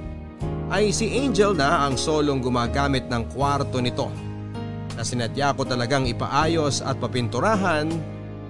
ay 0.73 0.89
si 0.89 1.13
Angel 1.21 1.53
na 1.53 1.85
ang 1.85 2.01
solong 2.01 2.41
gumagamit 2.41 3.05
ng 3.13 3.29
kwarto 3.37 3.77
nito 3.85 4.09
na 4.97 5.05
sinadya 5.05 5.53
ko 5.53 5.65
talagang 5.65 6.09
ipaayos 6.09 6.81
at 6.85 6.97
papinturahan 7.01 7.89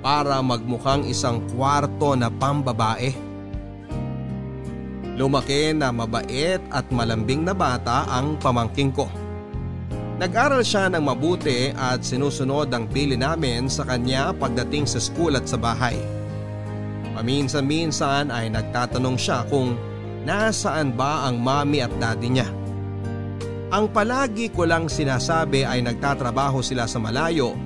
para 0.03 0.43
magmukhang 0.43 1.07
isang 1.07 1.43
kwarto 1.55 2.19
na 2.19 2.31
pambabae. 2.31 3.15
Lumaki 5.15 5.71
na 5.77 5.95
mabait 5.95 6.59
at 6.73 6.87
malambing 6.91 7.47
na 7.47 7.55
bata 7.55 8.09
ang 8.11 8.39
pamangking 8.41 8.91
ko. 8.91 9.07
Nag-aral 10.19 10.63
siya 10.63 10.87
ng 10.91 11.03
mabuti 11.03 11.75
at 11.75 12.07
sinusunod 12.07 12.71
ang 12.71 12.87
pili 12.87 13.19
namin 13.19 13.67
sa 13.67 13.83
kanya 13.83 14.31
pagdating 14.31 14.87
sa 14.87 15.03
school 15.03 15.35
at 15.35 15.47
sa 15.51 15.59
bahay. 15.59 15.99
Paminsan-minsan 17.13 18.33
ay 18.33 18.49
nagtatanong 18.49 19.17
siya 19.21 19.45
kung 19.53 19.77
nasaan 20.25 20.97
ba 20.97 21.29
ang 21.29 21.37
mami 21.37 21.85
at 21.85 21.93
daddy 22.01 22.29
niya. 22.33 22.49
Ang 23.73 23.89
palagi 23.89 24.53
ko 24.53 24.69
lang 24.69 24.89
sinasabi 24.89 25.65
ay 25.65 25.81
nagtatrabaho 25.85 26.61
sila 26.61 26.85
sa 26.89 27.01
malayo 27.01 27.57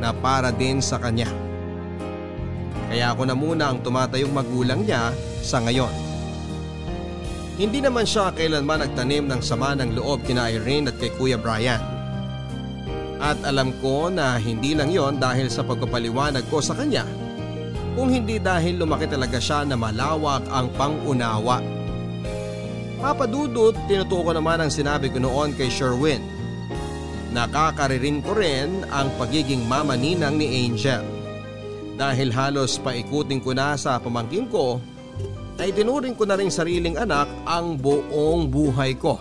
na 0.00 0.12
para 0.12 0.52
din 0.52 0.80
sa 0.80 1.00
kanya. 1.00 1.28
Kaya 2.92 3.12
ako 3.12 3.22
na 3.24 3.36
muna 3.36 3.64
ang 3.72 3.80
tumatayong 3.80 4.32
magulang 4.32 4.84
niya 4.84 5.12
sa 5.40 5.60
ngayon. 5.64 5.92
Hindi 7.56 7.80
naman 7.80 8.04
siya 8.04 8.36
kailanman 8.36 8.84
nagtanim 8.84 9.24
ng 9.32 9.40
sama 9.40 9.72
ng 9.76 9.96
loob 9.96 10.28
kina 10.28 10.52
Irene 10.52 10.92
at 10.92 10.96
kay 11.00 11.08
Kuya 11.16 11.40
Brian. 11.40 11.80
At 13.16 13.40
alam 13.48 13.72
ko 13.80 14.12
na 14.12 14.36
hindi 14.36 14.76
lang 14.76 14.92
yon 14.92 15.16
dahil 15.16 15.48
sa 15.48 15.64
pagpapaliwanag 15.64 16.44
ko 16.52 16.60
sa 16.60 16.76
kanya 16.76 17.08
kung 17.96 18.12
hindi 18.12 18.36
dahil 18.36 18.76
lumaki 18.76 19.08
talaga 19.08 19.40
siya 19.40 19.64
na 19.64 19.72
malawak 19.72 20.44
ang 20.52 20.68
pangunawa. 20.76 21.64
Papadudot, 23.00 23.72
tinutuko 23.88 24.36
naman 24.36 24.60
ang 24.60 24.68
sinabi 24.68 25.08
ko 25.08 25.16
noon 25.16 25.56
kay 25.56 25.72
Sherwin. 25.72 26.20
Nakakaririn 27.32 28.20
ko 28.20 28.36
rin 28.36 28.84
ang 28.92 29.08
pagiging 29.16 29.64
mama 29.64 29.96
ninang 29.96 30.36
ni 30.36 30.68
Angel. 30.68 31.04
Dahil 31.96 32.28
halos 32.28 32.76
paikutin 32.76 33.40
ko 33.40 33.56
na 33.56 33.80
sa 33.80 33.96
pamangkin 33.96 34.44
ko, 34.52 34.76
ay 35.56 35.72
tinuring 35.72 36.12
ko 36.12 36.28
na 36.28 36.36
rin 36.36 36.52
sariling 36.52 37.00
anak 37.00 37.24
ang 37.48 37.80
buong 37.80 38.52
buhay 38.52 38.92
ko. 39.00 39.16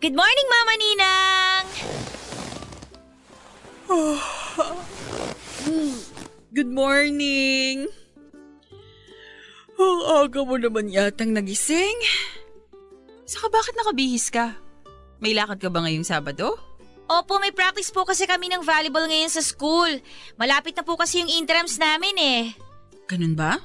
Good 0.00 0.16
morning, 0.16 0.48
Mama 0.48 0.74
Good 6.54 6.70
morning! 6.70 7.90
Ang 9.80 10.00
aga 10.06 10.40
mo 10.46 10.54
naman 10.54 10.94
yatang 10.94 11.34
nagising. 11.34 11.98
Saka 13.26 13.50
bakit 13.50 13.74
nakabihis 13.74 14.30
ka? 14.30 14.54
May 15.18 15.34
lakad 15.34 15.58
ka 15.58 15.66
ba 15.72 15.82
ngayong 15.82 16.06
Sabado? 16.06 16.54
Opo, 17.10 17.42
may 17.42 17.50
practice 17.50 17.90
po 17.90 18.06
kasi 18.06 18.30
kami 18.30 18.46
ng 18.54 18.62
volleyball 18.62 19.10
ngayon 19.10 19.32
sa 19.32 19.42
school. 19.42 19.90
Malapit 20.38 20.78
na 20.78 20.86
po 20.86 20.94
kasi 20.94 21.26
yung 21.26 21.32
interims 21.32 21.74
namin 21.74 22.14
eh. 22.14 22.42
Ganun 23.10 23.34
ba? 23.34 23.58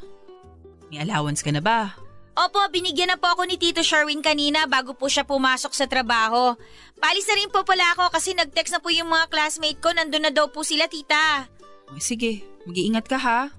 May 0.90 1.06
allowance 1.06 1.46
ka 1.46 1.54
na 1.54 1.62
ba? 1.62 1.94
Opo, 2.36 2.60
binigyan 2.68 3.08
na 3.08 3.16
po 3.16 3.32
ako 3.32 3.48
ni 3.48 3.56
Tito 3.56 3.80
Sherwin 3.80 4.20
kanina 4.20 4.68
bago 4.68 4.92
po 4.92 5.08
siya 5.08 5.24
pumasok 5.24 5.72
sa 5.72 5.88
trabaho. 5.88 6.60
Palis 7.00 7.24
na 7.32 7.40
rin 7.40 7.48
po 7.48 7.64
pala 7.64 7.96
ako 7.96 8.12
kasi 8.12 8.36
nag-text 8.36 8.76
na 8.76 8.84
po 8.84 8.92
yung 8.92 9.08
mga 9.08 9.32
classmate 9.32 9.80
ko. 9.80 9.96
Nandun 9.96 10.28
na 10.28 10.36
daw 10.36 10.52
po 10.52 10.68
sila, 10.68 10.92
tita. 10.92 11.48
O, 11.88 11.96
sige, 11.96 12.44
mag-iingat 12.68 13.08
ka 13.08 13.16
ha. 13.16 13.56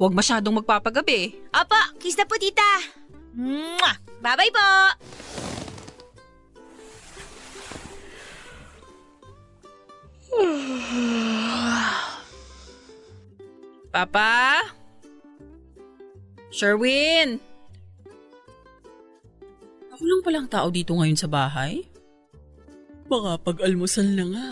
Huwag 0.00 0.16
masyadong 0.16 0.64
magpapagabi. 0.64 1.36
Opo, 1.52 1.76
kiss 2.00 2.16
na 2.16 2.24
po, 2.24 2.40
tita. 2.40 2.64
Mwah! 3.36 4.00
Bye-bye 4.24 4.52
po! 4.56 4.68
Papa? 13.92 14.64
Sherwin? 16.48 17.47
Ako 19.98 20.06
lang 20.06 20.22
palang 20.22 20.46
tao 20.46 20.70
dito 20.70 20.94
ngayon 20.94 21.18
sa 21.18 21.26
bahay? 21.26 21.82
Baka 23.10 23.34
pag-almusal 23.42 24.06
na 24.14 24.30
nga. 24.30 24.46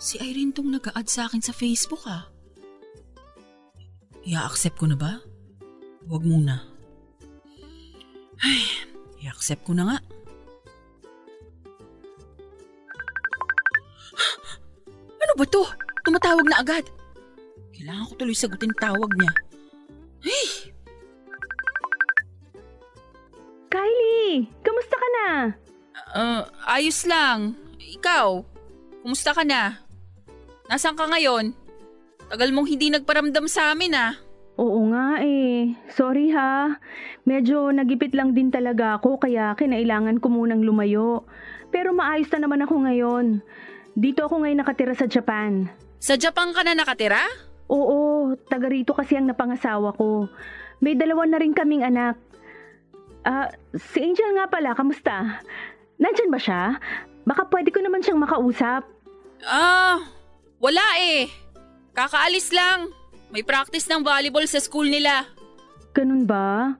Si 0.00 0.16
Irene 0.24 0.56
tong 0.56 0.72
nag-a-add 0.72 1.12
sa 1.12 1.28
akin 1.28 1.44
sa 1.44 1.52
Facebook 1.52 2.08
ah. 2.08 2.24
I-accept 4.24 4.80
ko 4.80 4.88
na 4.88 4.96
ba? 4.96 5.20
Huwag 6.08 6.24
muna. 6.24 6.64
Ay, 8.40 8.64
i-accept 9.20 9.68
ko 9.68 9.76
na 9.76 9.84
nga. 9.84 9.98
Ano 15.20 15.32
ba 15.36 15.44
to? 15.52 15.68
Tumatawag 16.00 16.48
na 16.48 16.64
agad. 16.64 16.88
Kailangan 17.76 18.08
ko 18.08 18.12
tuloy 18.16 18.32
sagutin 18.32 18.72
tawag 18.80 19.12
niya. 19.20 19.28
Ayos 26.76 27.08
lang. 27.08 27.56
Ikaw, 27.80 28.44
kumusta 29.00 29.32
ka 29.32 29.48
na? 29.48 29.80
Nasaan 30.68 30.92
ka 30.92 31.08
ngayon? 31.08 31.56
Tagal 32.28 32.52
mong 32.52 32.68
hindi 32.68 32.92
nagparamdam 32.92 33.48
sa 33.48 33.72
amin 33.72 33.96
ah. 33.96 34.12
Oo 34.60 34.92
nga 34.92 35.24
eh. 35.24 35.72
Sorry 35.88 36.28
ha. 36.36 36.76
Medyo 37.24 37.72
nagipit 37.72 38.12
lang 38.12 38.36
din 38.36 38.52
talaga 38.52 39.00
ako 39.00 39.24
kaya 39.24 39.56
kinailangan 39.56 40.20
ko 40.20 40.28
munang 40.28 40.60
lumayo. 40.60 41.24
Pero 41.72 41.96
maayos 41.96 42.28
na 42.36 42.44
naman 42.44 42.64
ako 42.64 42.84
ngayon. 42.84 43.40
Dito 43.96 44.28
ako 44.28 44.44
ngayon 44.44 44.60
nakatira 44.60 44.92
sa 44.92 45.08
Japan. 45.08 45.72
Sa 45.96 46.20
Japan 46.20 46.52
ka 46.52 46.60
na 46.60 46.76
nakatira? 46.76 47.24
Oo, 47.72 48.32
taga 48.52 48.68
rito 48.68 48.92
kasi 48.92 49.16
ang 49.16 49.32
napangasawa 49.32 49.96
ko. 49.96 50.28
May 50.84 50.92
dalawa 50.92 51.24
na 51.24 51.40
rin 51.40 51.56
kaming 51.56 51.88
anak. 51.88 52.20
Ah, 53.24 53.50
si 53.74 54.04
Angel 54.04 54.36
nga 54.38 54.46
pala, 54.46 54.76
kamusta? 54.76 55.40
Nandyan 55.96 56.32
ba 56.32 56.40
siya? 56.40 56.62
Baka 57.26 57.48
pwede 57.50 57.72
ko 57.72 57.80
naman 57.80 58.04
siyang 58.04 58.20
makausap. 58.20 58.86
Ah, 59.44 60.00
wala 60.60 60.84
eh. 61.00 61.28
Kakaalis 61.96 62.52
lang. 62.52 62.92
May 63.32 63.42
practice 63.42 63.88
ng 63.90 64.04
volleyball 64.06 64.46
sa 64.46 64.62
school 64.62 64.86
nila. 64.86 65.26
Ganun 65.96 66.28
ba? 66.28 66.76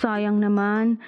Sayang 0.00 0.38
naman. 0.38 1.02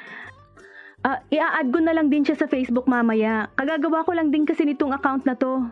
Ah, 1.00 1.24
ia-add 1.32 1.72
ko 1.72 1.80
na 1.80 1.96
lang 1.96 2.12
din 2.12 2.26
siya 2.26 2.36
sa 2.36 2.50
Facebook 2.50 2.84
mamaya. 2.84 3.48
Kagagawa 3.56 4.04
ko 4.04 4.12
lang 4.12 4.28
din 4.28 4.44
kasi 4.44 4.68
nitong 4.68 4.92
account 4.92 5.24
na 5.24 5.32
to. 5.32 5.64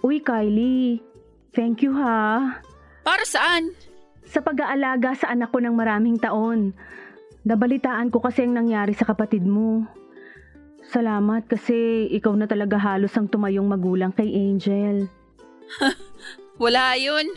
Uy, 0.00 0.24
Kylie. 0.24 1.04
Thank 1.52 1.84
you 1.84 1.92
ha. 2.00 2.56
Para 3.04 3.24
saan? 3.28 3.76
Sa 4.24 4.40
pag-aalaga 4.40 5.12
sa 5.12 5.28
anak 5.28 5.52
ko 5.52 5.60
ng 5.60 5.76
maraming 5.76 6.16
taon. 6.16 6.72
Nabalitaan 7.44 8.08
ko 8.08 8.24
kasi 8.24 8.48
ang 8.48 8.56
nangyari 8.56 8.96
sa 8.96 9.04
kapatid 9.04 9.44
mo. 9.44 9.84
Salamat 10.94 11.50
kasi 11.50 12.06
ikaw 12.14 12.38
na 12.38 12.46
talaga 12.46 12.78
halos 12.78 13.10
ang 13.18 13.26
tumayong 13.26 13.66
magulang 13.66 14.14
kay 14.14 14.30
Angel. 14.30 15.10
Wala 16.62 16.94
yun. 16.94 17.34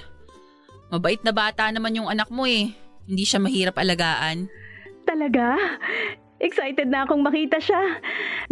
Mabait 0.94 1.18
na 1.26 1.34
bata 1.34 1.66
naman 1.74 1.98
yung 1.98 2.06
anak 2.06 2.30
mo 2.30 2.46
eh. 2.46 2.78
Hindi 3.10 3.26
siya 3.26 3.42
mahirap 3.42 3.82
alagaan. 3.82 4.46
Talaga? 5.10 5.58
Excited 6.38 6.86
na 6.86 7.10
akong 7.10 7.26
makita 7.26 7.58
siya. 7.58 7.98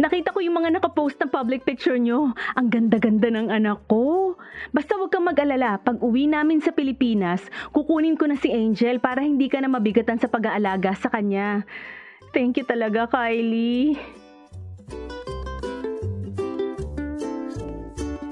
Nakita 0.02 0.34
ko 0.34 0.42
yung 0.42 0.58
mga 0.58 0.74
nakapost 0.74 1.22
na 1.22 1.30
public 1.30 1.62
picture 1.62 2.02
nyo. 2.02 2.34
Ang 2.58 2.66
ganda-ganda 2.74 3.30
ng 3.30 3.46
anak 3.46 3.86
ko. 3.86 4.34
Basta 4.74 4.98
huwag 4.98 5.14
kang 5.14 5.22
mag-alala. 5.22 5.78
Pag 5.86 6.02
uwi 6.02 6.26
namin 6.26 6.58
sa 6.58 6.74
Pilipinas, 6.74 7.46
kukunin 7.70 8.18
ko 8.18 8.26
na 8.26 8.34
si 8.34 8.50
Angel 8.50 8.98
para 8.98 9.22
hindi 9.22 9.46
ka 9.46 9.62
na 9.62 9.70
mabigatan 9.70 10.18
sa 10.18 10.26
pag-aalaga 10.26 10.98
sa 10.98 11.14
kanya. 11.14 11.62
Thank 12.34 12.58
you 12.58 12.66
talaga, 12.66 13.06
Kylie. 13.06 14.25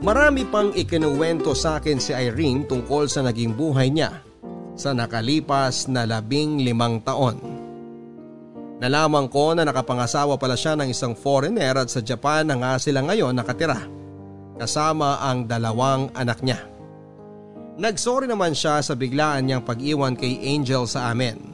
Marami 0.05 0.45
pang 0.45 0.69
ikinuwento 0.69 1.57
sa 1.57 1.81
akin 1.81 1.97
si 1.97 2.13
Irene 2.13 2.69
tungkol 2.69 3.09
sa 3.09 3.25
naging 3.25 3.57
buhay 3.57 3.89
niya 3.89 4.21
sa 4.77 4.93
nakalipas 4.93 5.89
na 5.89 6.05
labing 6.05 6.61
limang 6.61 7.01
taon. 7.01 7.41
Nalaman 8.85 9.33
ko 9.33 9.57
na 9.57 9.65
nakapangasawa 9.65 10.37
pala 10.37 10.61
siya 10.61 10.77
ng 10.77 10.93
isang 10.93 11.17
foreigner 11.17 11.73
at 11.81 11.89
sa 11.89 12.05
Japan 12.05 12.45
na 12.45 12.61
nga 12.61 12.77
sila 12.77 13.01
ngayon 13.01 13.33
nakatira 13.33 13.81
kasama 14.61 15.25
ang 15.25 15.49
dalawang 15.49 16.13
anak 16.13 16.45
niya. 16.45 16.61
Nagsorry 17.81 18.29
naman 18.29 18.53
siya 18.53 18.85
sa 18.85 18.93
biglaan 18.93 19.49
niyang 19.49 19.65
pag-iwan 19.65 20.21
kay 20.21 20.37
Angel 20.53 20.85
sa 20.85 21.11
amin. 21.11 21.54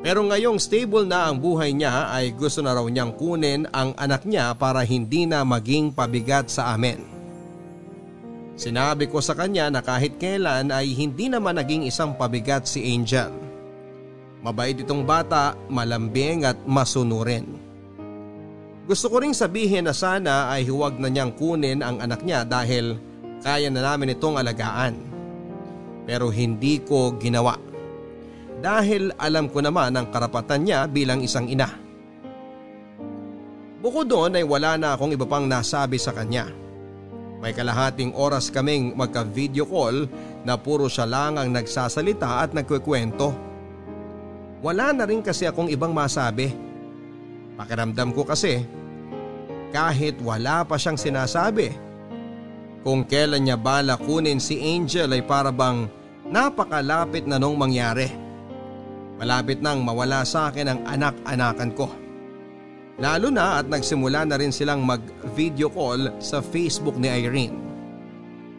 Pero 0.00 0.24
ngayong 0.24 0.56
stable 0.56 1.04
na 1.04 1.28
ang 1.28 1.36
buhay 1.36 1.76
niya 1.76 2.08
ay 2.08 2.32
gusto 2.32 2.64
na 2.64 2.72
raw 2.72 2.84
niyang 2.88 3.12
kunin 3.12 3.68
ang 3.68 3.92
anak 4.00 4.24
niya 4.24 4.56
para 4.56 4.80
hindi 4.80 5.28
na 5.28 5.44
maging 5.44 5.92
pabigat 5.92 6.48
sa 6.48 6.72
amin. 6.72 7.04
Sinabi 8.56 9.08
ko 9.12 9.20
sa 9.20 9.36
kanya 9.36 9.68
na 9.68 9.84
kahit 9.84 10.16
kailan 10.16 10.72
ay 10.72 10.92
hindi 10.96 11.28
naman 11.28 11.56
naging 11.56 11.84
isang 11.84 12.16
pabigat 12.16 12.64
si 12.64 12.80
Angel. 12.96 13.32
Mabait 14.40 14.76
itong 14.76 15.04
bata, 15.04 15.52
malambing 15.68 16.48
at 16.48 16.56
masunurin. 16.64 17.44
Gusto 18.88 19.12
ko 19.12 19.20
ring 19.20 19.36
sabihin 19.36 19.84
na 19.84 19.92
sana 19.92 20.48
ay 20.48 20.64
huwag 20.64 20.96
na 20.96 21.12
niyang 21.12 21.36
kunin 21.36 21.84
ang 21.84 22.00
anak 22.00 22.24
niya 22.24 22.48
dahil 22.48 22.96
kaya 23.44 23.68
na 23.68 23.84
namin 23.84 24.16
itong 24.16 24.40
alagaan. 24.40 24.96
Pero 26.08 26.32
hindi 26.32 26.80
ko 26.80 27.16
ginawa. 27.20 27.69
Dahil 28.60 29.08
alam 29.16 29.48
ko 29.48 29.64
naman 29.64 29.96
ang 29.96 30.12
karapatan 30.12 30.68
niya 30.68 30.84
bilang 30.84 31.24
isang 31.24 31.48
ina. 31.48 31.68
Bukod 33.80 34.12
doon 34.12 34.36
ay 34.36 34.44
wala 34.44 34.76
na 34.76 34.92
akong 34.92 35.16
iba 35.16 35.24
pang 35.24 35.48
nasabi 35.48 35.96
sa 35.96 36.12
kanya. 36.12 36.52
May 37.40 37.56
kalahating 37.56 38.12
oras 38.12 38.52
kaming 38.52 38.92
magka-video 38.92 39.64
call 39.64 40.04
na 40.44 40.60
puro 40.60 40.92
siya 40.92 41.08
lang 41.08 41.40
ang 41.40 41.48
nagsasalita 41.48 42.44
at 42.44 42.52
nagkwekwento. 42.52 43.32
Wala 44.60 44.92
na 44.92 45.08
rin 45.08 45.24
kasi 45.24 45.48
akong 45.48 45.72
ibang 45.72 45.96
masabi. 45.96 46.52
Pakiramdam 47.56 48.12
ko 48.12 48.28
kasi 48.28 48.60
kahit 49.72 50.20
wala 50.20 50.68
pa 50.68 50.76
siyang 50.76 51.00
sinasabi. 51.00 51.72
Kung 52.84 53.08
kailan 53.08 53.48
niya 53.48 53.56
bala 53.56 53.96
kunin 53.96 54.36
si 54.36 54.60
Angel 54.60 55.08
ay 55.16 55.24
para 55.24 55.48
bang 55.48 55.88
napakalapit 56.28 57.24
na 57.24 57.40
nung 57.40 57.56
mangyari. 57.56 58.19
Malapit 59.20 59.60
nang 59.60 59.84
mawala 59.84 60.24
sa 60.24 60.48
akin 60.48 60.66
ang 60.72 60.80
anak-anakan 60.88 61.70
ko. 61.76 61.92
Lalo 62.96 63.28
na 63.28 63.60
at 63.60 63.68
nagsimula 63.68 64.24
na 64.24 64.40
rin 64.40 64.48
silang 64.48 64.80
mag-video 64.80 65.68
call 65.68 66.08
sa 66.24 66.40
Facebook 66.40 66.96
ni 66.96 67.08
Irene. 67.08 67.56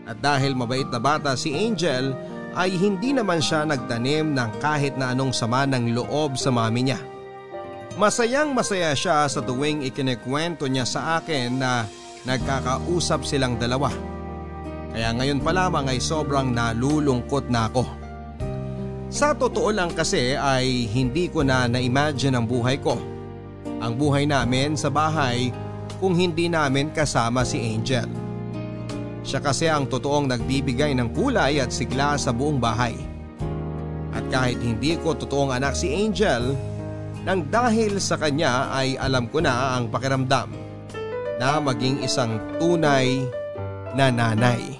At 0.06 0.21
dahil 0.21 0.54
mabait 0.54 0.86
na 0.86 1.02
bata 1.02 1.34
si 1.34 1.54
Angel 1.54 2.13
ay 2.54 2.78
hindi 2.78 3.10
naman 3.10 3.41
siya 3.41 3.65
nagtanim 3.65 4.38
ng 4.38 4.50
kahit 4.62 4.97
na 5.02 5.13
anong 5.13 5.34
sama 5.34 5.65
ng 5.65 5.97
loob 5.97 6.38
sa 6.38 6.54
mami 6.54 6.89
niya. 6.89 7.02
Masayang 7.97 8.54
masaya 8.54 8.93
siya 8.93 9.26
sa 9.30 9.41
tuwing 9.41 9.82
ikinikwento 9.86 10.69
niya 10.69 10.86
sa 10.86 11.21
akin 11.21 11.58
na 11.58 11.86
nagkakausap 12.26 13.26
silang 13.26 13.58
dalawa. 13.58 13.89
Kaya 14.93 15.10
ngayon 15.15 15.41
pa 15.41 15.54
lamang 15.54 15.89
ay 15.89 15.97
sobrang 16.02 16.54
nalulungkot 16.54 17.50
na 17.50 17.65
ako. 17.69 18.01
Sa 19.12 19.36
totoo 19.36 19.76
lang 19.76 19.91
kasi 19.91 20.39
ay 20.39 20.88
hindi 20.88 21.28
ko 21.28 21.43
na 21.43 21.67
na-imagine 21.67 22.39
ang 22.39 22.47
buhay 22.47 22.80
ko 22.80 23.12
ang 23.82 23.97
buhay 23.97 24.30
namin 24.30 24.78
sa 24.78 24.93
bahay 24.93 25.50
kung 25.97 26.13
hindi 26.13 26.45
namin 26.45 26.93
kasama 26.93 27.41
si 27.41 27.58
Angel. 27.58 28.06
Siya 29.26 29.41
kasi 29.41 29.65
ang 29.65 29.89
totoong 29.89 30.30
nagbibigay 30.30 30.93
ng 30.93 31.10
kulay 31.17 31.58
at 31.58 31.74
sigla 31.74 32.13
sa 32.17 32.30
buong 32.30 32.62
bahay. 32.62 32.93
At 34.13 34.21
kahit 34.30 34.62
hindi 34.62 34.97
ko 35.02 35.17
totoong 35.17 35.58
anak 35.58 35.74
si 35.74 35.89
Angel, 35.89 36.54
nang 37.26 37.50
dahil 37.50 37.97
sa 37.97 38.17
kanya 38.17 38.69
ay 38.69 38.97
alam 38.97 39.30
ko 39.30 39.41
na 39.41 39.78
ang 39.78 39.89
pakiramdam 39.89 40.50
na 41.38 41.58
maging 41.58 42.06
isang 42.06 42.38
tunay 42.62 43.26
na 43.97 44.13
nanay. 44.13 44.71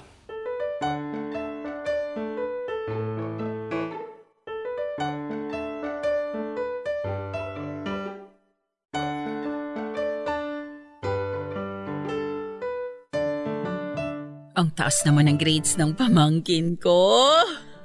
Taas 14.82 15.06
naman 15.06 15.30
ng 15.30 15.38
grades 15.38 15.78
ng 15.78 15.94
pamangkin 15.94 16.74
ko. 16.74 17.22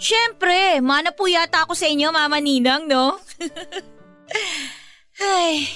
Siyempre, 0.01 0.81
mana 0.81 1.13
po 1.13 1.29
yata 1.29 1.61
ako 1.61 1.77
sa 1.77 1.85
inyo, 1.85 2.09
Mama 2.09 2.41
Ninang, 2.41 2.89
no? 2.89 3.21
Ay, 5.21 5.69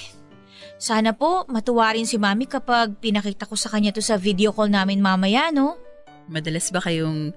sana 0.82 1.14
po 1.14 1.46
matuwa 1.46 1.94
rin 1.94 2.10
si 2.10 2.18
Mami 2.18 2.50
kapag 2.50 2.98
pinakita 2.98 3.46
ko 3.46 3.54
sa 3.54 3.70
kanya 3.70 3.94
to 3.94 4.02
sa 4.02 4.18
video 4.18 4.50
call 4.50 4.66
namin 4.66 4.98
mamaya, 4.98 5.54
no? 5.54 5.78
Madalas 6.26 6.74
ba 6.74 6.82
kayong 6.82 7.30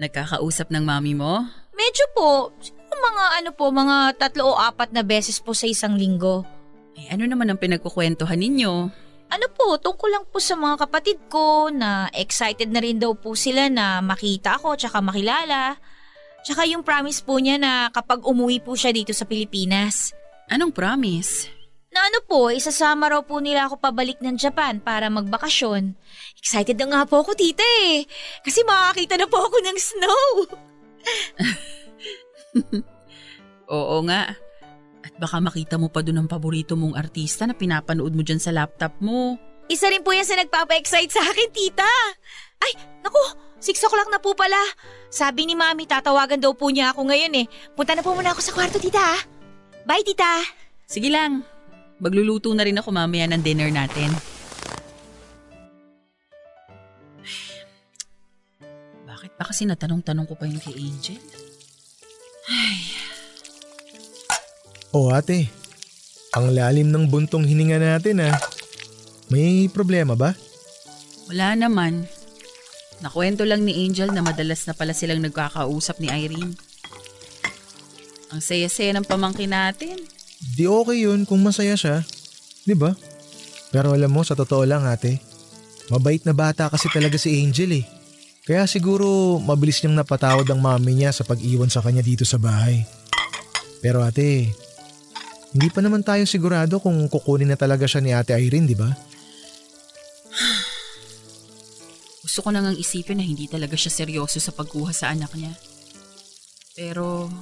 nagkakausap 0.00 0.72
ng 0.72 0.88
mami 0.88 1.12
mo? 1.12 1.44
Medyo 1.76 2.04
po, 2.16 2.56
mga 2.88 3.24
ano 3.44 3.50
po, 3.52 3.68
mga 3.68 4.16
tatlo 4.16 4.56
o 4.56 4.56
apat 4.56 4.88
na 4.96 5.04
beses 5.04 5.36
po 5.36 5.52
sa 5.52 5.68
isang 5.68 6.00
linggo. 6.00 6.48
Eh, 6.96 7.12
ano 7.12 7.28
naman 7.28 7.52
ang 7.52 7.60
pinagkukwentuhan 7.60 8.40
ninyo? 8.40 8.88
Ano 9.28 9.46
po, 9.52 9.76
tungkol 9.76 10.08
lang 10.08 10.24
po 10.24 10.40
sa 10.40 10.56
mga 10.56 10.88
kapatid 10.88 11.18
ko 11.28 11.68
na 11.68 12.08
excited 12.16 12.72
na 12.72 12.80
rin 12.80 12.96
daw 12.96 13.12
po 13.12 13.36
sila 13.36 13.68
na 13.68 14.00
makita 14.00 14.56
ako 14.56 14.80
tsaka 14.80 15.04
makilala. 15.04 15.76
Tsaka 16.40 16.64
yung 16.64 16.80
promise 16.80 17.20
po 17.20 17.36
niya 17.36 17.60
na 17.60 17.92
kapag 17.92 18.24
umuwi 18.24 18.64
po 18.64 18.72
siya 18.72 18.88
dito 18.88 19.12
sa 19.12 19.28
Pilipinas. 19.28 20.16
Anong 20.48 20.72
promise? 20.72 21.52
Na 21.92 22.08
ano 22.08 22.24
po, 22.24 22.48
isasama 22.48 23.12
raw 23.12 23.20
po 23.20 23.40
nila 23.44 23.68
ako 23.68 23.76
pabalik 23.76 24.16
ng 24.24 24.40
Japan 24.40 24.80
para 24.80 25.12
magbakasyon. 25.12 25.92
Excited 26.40 26.80
na 26.80 26.88
nga 26.88 27.00
po 27.04 27.20
ako, 27.20 27.36
tita 27.36 27.64
eh. 27.84 28.08
Kasi 28.40 28.64
makakita 28.64 29.20
na 29.20 29.28
po 29.28 29.44
ako 29.44 29.56
ng 29.60 29.76
snow. 29.76 30.24
Oo 33.76 33.96
nga. 34.08 34.47
Baka 35.18 35.42
makita 35.42 35.74
mo 35.76 35.90
pa 35.90 36.00
doon 36.06 36.22
ang 36.24 36.28
paborito 36.30 36.78
mong 36.78 36.94
artista 36.94 37.42
na 37.42 37.54
pinapanood 37.58 38.14
mo 38.14 38.22
dyan 38.22 38.38
sa 38.38 38.54
laptop 38.54 39.02
mo. 39.02 39.34
Isa 39.66 39.90
rin 39.90 40.06
po 40.06 40.14
yan 40.14 40.24
sa 40.24 40.38
nagpapa-excite 40.38 41.10
sa 41.10 41.20
akin, 41.26 41.50
tita. 41.50 41.90
Ay, 42.62 42.72
naku, 43.02 43.20
6 43.58 43.86
o'clock 43.90 44.08
na 44.08 44.22
po 44.22 44.32
pala. 44.38 44.58
Sabi 45.10 45.44
ni 45.44 45.58
mami, 45.58 45.84
tatawagan 45.84 46.38
daw 46.38 46.54
po 46.54 46.70
niya 46.70 46.94
ako 46.94 47.10
ngayon 47.10 47.34
eh. 47.44 47.46
Punta 47.74 47.98
na 47.98 48.06
po 48.06 48.14
muna 48.14 48.32
ako 48.32 48.40
sa 48.40 48.54
kwarto, 48.54 48.78
tita. 48.78 49.02
Bye, 49.84 50.06
tita. 50.06 50.40
Sige 50.86 51.10
lang. 51.12 51.42
Magluluto 51.98 52.54
na 52.54 52.62
rin 52.62 52.78
ako 52.78 52.94
mamaya 52.94 53.26
ng 53.26 53.42
dinner 53.42 53.68
natin. 53.74 54.14
Bakit 59.04 59.32
ba 59.34 59.44
kasi 59.44 59.66
natanong-tanong 59.66 60.26
ko 60.30 60.38
pa 60.38 60.46
yun 60.46 60.62
kay 60.62 60.78
Angel? 60.78 61.20
Ay, 62.48 62.87
O 64.94 65.12
ate, 65.12 65.52
ang 66.32 66.52
lalim 66.52 66.88
ng 66.88 67.08
buntong 67.08 67.44
hininga 67.44 67.78
natin 67.80 68.24
ah. 68.24 68.36
May 69.28 69.68
problema 69.68 70.16
ba? 70.16 70.32
wala 71.28 71.54
naman. 71.54 72.08
Nakwento 73.04 73.44
lang 73.44 73.62
ni 73.62 73.86
Angel 73.86 74.10
na 74.10 74.24
madalas 74.24 74.64
na 74.66 74.74
pala 74.74 74.96
silang 74.96 75.22
nagkakausap 75.22 76.00
ni 76.02 76.08
Irene. 76.10 76.56
Ang 78.34 78.40
saya-saya 78.42 78.96
ng 78.96 79.06
pamangkin 79.06 79.52
natin. 79.52 80.02
Di 80.56 80.66
okay 80.66 81.06
yun 81.06 81.22
kung 81.28 81.44
masaya 81.44 81.78
siya. 81.78 82.02
Di 82.66 82.74
ba? 82.74 82.96
Pero 83.70 83.94
alam 83.94 84.10
mo, 84.10 84.24
sa 84.24 84.34
totoo 84.34 84.64
lang 84.64 84.88
ate, 84.88 85.20
mabait 85.92 86.20
na 86.24 86.34
bata 86.34 86.72
kasi 86.72 86.88
talaga 86.90 87.20
si 87.20 87.38
Angel 87.44 87.84
eh. 87.84 87.84
Kaya 88.48 88.64
siguro 88.64 89.36
mabilis 89.36 89.84
niyang 89.84 90.00
napatawad 90.00 90.48
ang 90.48 90.60
mami 90.64 90.96
niya 90.96 91.12
sa 91.12 91.22
pag-iwan 91.22 91.68
sa 91.68 91.84
kanya 91.84 92.00
dito 92.00 92.24
sa 92.24 92.40
bahay. 92.40 92.82
Pero 93.84 94.00
ate, 94.00 94.48
hindi 95.56 95.68
pa 95.72 95.80
naman 95.80 96.04
tayo 96.04 96.28
sigurado 96.28 96.76
kung 96.76 97.08
kukunin 97.08 97.48
na 97.48 97.56
talaga 97.56 97.88
siya 97.88 98.04
ni 98.04 98.12
ate 98.12 98.36
Irene, 98.36 98.68
di 98.68 98.76
ba? 98.76 98.88
Gusto 102.24 102.44
ko 102.44 102.52
nang 102.52 102.76
isipin 102.76 103.16
na 103.16 103.24
hindi 103.24 103.48
talaga 103.48 103.72
siya 103.72 104.04
seryoso 104.04 104.38
sa 104.38 104.52
pagkuha 104.52 104.92
sa 104.92 105.08
anak 105.08 105.32
niya. 105.32 105.56
Pero 106.76 107.32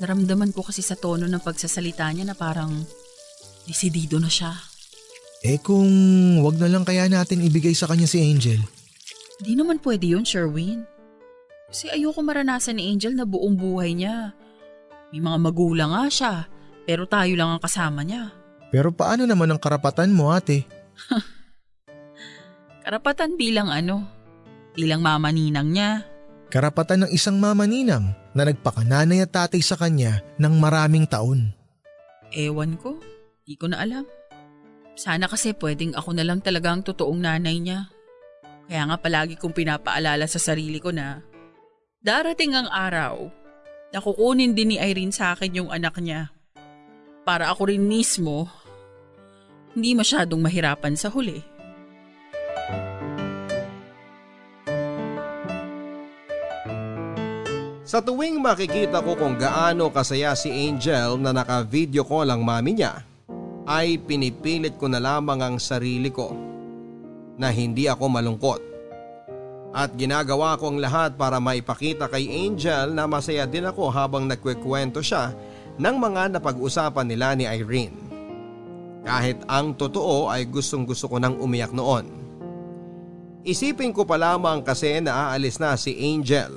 naramdaman 0.00 0.56
ko 0.56 0.64
kasi 0.64 0.80
sa 0.80 0.96
tono 0.96 1.28
ng 1.28 1.44
pagsasalita 1.44 2.08
niya 2.08 2.24
na 2.24 2.34
parang 2.34 2.72
desidido 3.68 4.16
na 4.16 4.32
siya. 4.32 4.56
Eh 5.44 5.60
kung 5.60 5.88
wag 6.40 6.56
na 6.56 6.68
lang 6.68 6.84
kaya 6.84 7.08
natin 7.08 7.44
ibigay 7.44 7.76
sa 7.76 7.88
kanya 7.88 8.08
si 8.08 8.20
Angel. 8.20 8.60
Hindi 9.40 9.56
naman 9.56 9.80
pwede 9.80 10.16
yun, 10.16 10.24
Sherwin. 10.24 10.84
Kasi 11.68 11.88
ayoko 11.88 12.20
maranasan 12.20 12.76
ni 12.76 12.92
Angel 12.92 13.16
na 13.16 13.24
buong 13.24 13.56
buhay 13.56 13.96
niya. 13.96 14.36
May 15.12 15.24
mga 15.24 15.38
magulang 15.40 15.90
nga 15.96 16.04
siya, 16.12 16.34
pero 16.90 17.06
tayo 17.06 17.30
lang 17.38 17.54
ang 17.54 17.62
kasama 17.62 18.02
niya. 18.02 18.34
Pero 18.74 18.90
paano 18.90 19.22
naman 19.22 19.46
ang 19.46 19.62
karapatan 19.62 20.10
mo 20.10 20.34
ate? 20.34 20.66
Karapatan 22.82 23.38
bilang 23.38 23.70
ano? 23.70 24.10
Bilang 24.74 24.98
mama 24.98 25.30
ninang 25.30 25.70
niya. 25.70 26.02
Karapatan 26.50 27.06
ng 27.06 27.10
isang 27.14 27.38
mama 27.38 27.62
ninang 27.62 28.10
na 28.34 28.42
nagpakananay 28.42 29.22
at 29.22 29.30
tatay 29.30 29.62
sa 29.62 29.78
kanya 29.78 30.18
ng 30.42 30.58
maraming 30.58 31.06
taon. 31.06 31.54
Ewan 32.34 32.74
ko, 32.74 32.98
di 33.46 33.54
ko 33.54 33.70
na 33.70 33.86
alam. 33.86 34.02
Sana 34.98 35.30
kasi 35.30 35.54
pwedeng 35.62 35.94
ako 35.94 36.10
na 36.10 36.26
lang 36.26 36.42
talaga 36.42 36.74
ang 36.74 36.82
totoong 36.82 37.22
nanay 37.22 37.62
niya. 37.62 37.86
Kaya 38.66 38.82
nga 38.90 38.98
palagi 38.98 39.38
kong 39.38 39.54
pinapaalala 39.54 40.26
sa 40.26 40.42
sarili 40.42 40.82
ko 40.82 40.90
na 40.90 41.22
darating 42.02 42.58
ang 42.58 42.66
araw 42.66 43.30
na 43.94 44.02
kukunin 44.02 44.58
din 44.58 44.74
ni 44.74 44.76
Irene 44.82 45.14
sa 45.14 45.38
akin 45.38 45.54
yung 45.54 45.70
anak 45.70 45.94
niya. 46.02 46.34
Para 47.20 47.52
ako 47.52 47.68
rin 47.68 47.84
mismo 47.84 48.48
hindi 49.76 49.94
masyadong 49.94 50.40
mahirapan 50.42 50.98
sa 50.98 51.12
huli. 51.12 51.38
Sa 57.90 57.98
tuwing 57.98 58.38
makikita 58.38 59.02
ko 59.02 59.18
kung 59.18 59.34
gaano 59.34 59.90
kasaya 59.90 60.38
si 60.38 60.46
Angel 60.46 61.18
na 61.18 61.34
naka-video 61.34 62.06
call 62.06 62.30
ang 62.30 62.46
mami 62.46 62.78
niya, 62.78 63.02
ay 63.66 63.98
pinipilit 63.98 64.78
ko 64.78 64.86
na 64.86 65.02
lamang 65.02 65.42
ang 65.42 65.56
sarili 65.58 66.06
ko 66.10 66.30
na 67.34 67.50
hindi 67.50 67.90
ako 67.90 68.04
malungkot. 68.06 68.60
At 69.74 69.94
ginagawa 69.98 70.54
ko 70.58 70.70
ang 70.70 70.78
lahat 70.78 71.18
para 71.18 71.42
maipakita 71.42 72.06
kay 72.10 72.30
Angel 72.46 72.94
na 72.94 73.10
masaya 73.10 73.46
din 73.46 73.66
ako 73.66 73.90
habang 73.90 74.26
nagkwekwento 74.26 75.02
siya 75.02 75.34
ng 75.80 75.96
mga 75.96 76.36
napag-usapan 76.36 77.08
nila 77.08 77.32
ni 77.32 77.48
Irene. 77.48 77.96
Kahit 79.00 79.40
ang 79.48 79.72
totoo 79.72 80.28
ay 80.28 80.44
gustong 80.44 80.84
gusto 80.84 81.08
ko 81.08 81.16
nang 81.16 81.40
umiyak 81.40 81.72
noon. 81.72 82.04
Isipin 83.40 83.96
ko 83.96 84.04
pa 84.04 84.20
lamang 84.20 84.60
kasi 84.60 85.00
na 85.00 85.32
aalis 85.32 85.56
na 85.56 85.72
si 85.80 85.96
Angel 85.96 86.52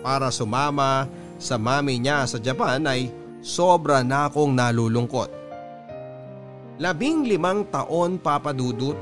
para 0.00 0.32
sumama 0.32 1.04
sa 1.36 1.60
mami 1.60 2.00
niya 2.00 2.24
sa 2.24 2.40
Japan 2.40 2.80
ay 2.88 3.12
sobra 3.44 4.00
na 4.00 4.32
akong 4.32 4.56
nalulungkot. 4.56 5.28
Labing 6.80 7.28
limang 7.28 7.68
taon 7.68 8.16
papadudot, 8.16 8.96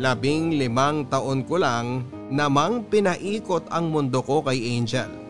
labing 0.00 0.56
limang 0.56 1.04
taon 1.12 1.44
ko 1.44 1.60
lang 1.60 2.08
namang 2.32 2.88
pinaikot 2.88 3.68
ang 3.68 3.92
mundo 3.92 4.24
ko 4.24 4.40
kay 4.40 4.80
Angel. 4.80 5.23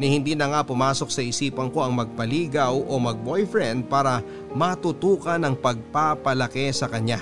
Ni 0.00 0.08
hindi 0.08 0.32
na 0.32 0.48
nga 0.48 0.60
pumasok 0.64 1.08
sa 1.12 1.20
isipan 1.20 1.68
ko 1.68 1.84
ang 1.84 1.92
magpaligaw 1.92 2.72
o 2.72 2.92
mag-boyfriend 2.96 3.92
para 3.92 4.24
matutukan 4.56 5.40
ang 5.44 5.52
pagpapalaki 5.52 6.72
sa 6.72 6.88
kanya. 6.88 7.20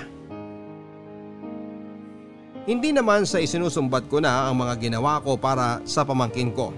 Hindi 2.61 2.93
naman 2.93 3.25
sa 3.25 3.41
isinusumbat 3.41 4.07
ko 4.07 4.21
na 4.21 4.47
ang 4.47 4.55
mga 4.61 4.77
ginawa 4.77 5.19
ko 5.19 5.35
para 5.35 5.81
sa 5.83 6.05
pamangkin 6.05 6.53
ko. 6.53 6.71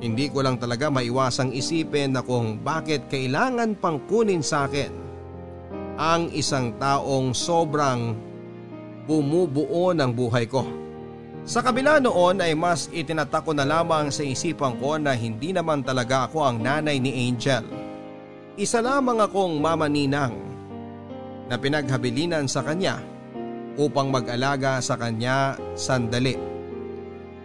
Hindi 0.00 0.32
ko 0.32 0.40
lang 0.40 0.56
talaga 0.56 0.88
maiwasang 0.88 1.52
isipin 1.52 2.16
na 2.16 2.24
kung 2.24 2.58
bakit 2.60 3.06
kailangan 3.12 3.76
pang 3.76 4.00
kunin 4.08 4.40
sa 4.40 4.64
akin 4.64 4.92
ang 6.00 6.32
isang 6.32 6.72
taong 6.80 7.36
sobrang 7.36 8.16
bumubuo 9.04 9.92
ng 9.92 10.10
buhay 10.10 10.48
ko. 10.48 10.79
Sa 11.50 11.66
kabila 11.66 11.98
noon 11.98 12.38
ay 12.38 12.54
mas 12.54 12.86
itinatak 12.94 13.42
ko 13.42 13.50
na 13.50 13.66
lamang 13.66 14.14
sa 14.14 14.22
isipan 14.22 14.78
ko 14.78 15.02
na 15.02 15.18
hindi 15.18 15.50
naman 15.50 15.82
talaga 15.82 16.30
ako 16.30 16.46
ang 16.46 16.62
nanay 16.62 17.02
ni 17.02 17.26
Angel. 17.26 17.66
Isa 18.54 18.78
lamang 18.78 19.18
akong 19.18 19.58
mama 19.58 19.90
ninang 19.90 20.30
na 21.50 21.58
pinaghabilinan 21.58 22.46
sa 22.46 22.62
kanya 22.62 23.02
upang 23.74 24.14
mag-alaga 24.14 24.78
sa 24.78 24.94
kanya 24.94 25.58
sandali. 25.74 26.38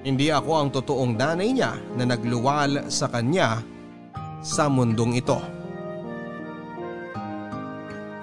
Hindi 0.06 0.30
ako 0.30 0.52
ang 0.54 0.70
totoong 0.70 1.18
nanay 1.18 1.50
niya 1.58 1.74
na 1.98 2.06
nagluwal 2.06 2.94
sa 2.94 3.10
kanya 3.10 3.58
sa 4.46 4.70
mundong 4.70 5.18
ito. 5.18 5.42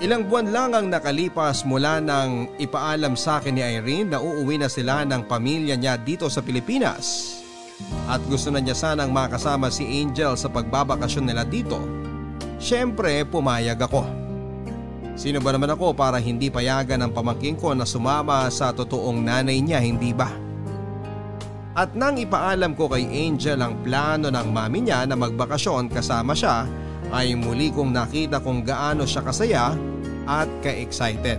Ilang 0.02 0.26
buwan 0.26 0.50
lang 0.50 0.70
ang 0.74 0.90
nakalipas 0.90 1.62
mula 1.62 2.02
nang 2.02 2.50
ipaalam 2.58 3.14
sa 3.14 3.38
akin 3.38 3.54
ni 3.54 3.62
Irene 3.62 4.10
na 4.10 4.18
uuwi 4.18 4.58
na 4.58 4.66
sila 4.66 5.06
ng 5.06 5.30
pamilya 5.30 5.78
niya 5.78 5.94
dito 5.94 6.26
sa 6.26 6.42
Pilipinas. 6.42 7.38
At 8.10 8.18
gusto 8.26 8.50
na 8.50 8.58
niya 8.58 8.74
sanang 8.74 9.14
makasama 9.14 9.70
si 9.70 9.86
Angel 10.02 10.34
sa 10.34 10.50
pagbabakasyon 10.50 11.22
nila 11.22 11.46
dito. 11.46 11.78
Siyempre 12.58 13.22
pumayag 13.22 13.78
ako. 13.78 14.02
Sino 15.14 15.38
ba 15.38 15.54
naman 15.54 15.70
ako 15.70 15.94
para 15.94 16.18
hindi 16.18 16.50
payagan 16.50 17.06
ng 17.06 17.14
pamangking 17.14 17.54
ko 17.54 17.70
na 17.70 17.86
sumama 17.86 18.50
sa 18.50 18.74
totoong 18.74 19.22
nanay 19.22 19.62
niya, 19.62 19.78
hindi 19.78 20.10
ba? 20.10 20.34
At 21.78 21.94
nang 21.94 22.18
ipaalam 22.18 22.74
ko 22.74 22.90
kay 22.90 23.06
Angel 23.06 23.62
ang 23.62 23.78
plano 23.86 24.34
ng 24.34 24.50
mami 24.50 24.82
niya 24.82 25.06
na 25.06 25.14
magbakasyon 25.14 25.94
kasama 25.94 26.34
siya, 26.34 26.66
ay 27.14 27.38
muli 27.38 27.70
kong 27.70 27.94
nakita 27.94 28.42
kung 28.42 28.66
gaano 28.66 29.06
siya 29.06 29.22
kasaya 29.22 29.91
at 30.26 30.48
ka-excited. 30.60 31.38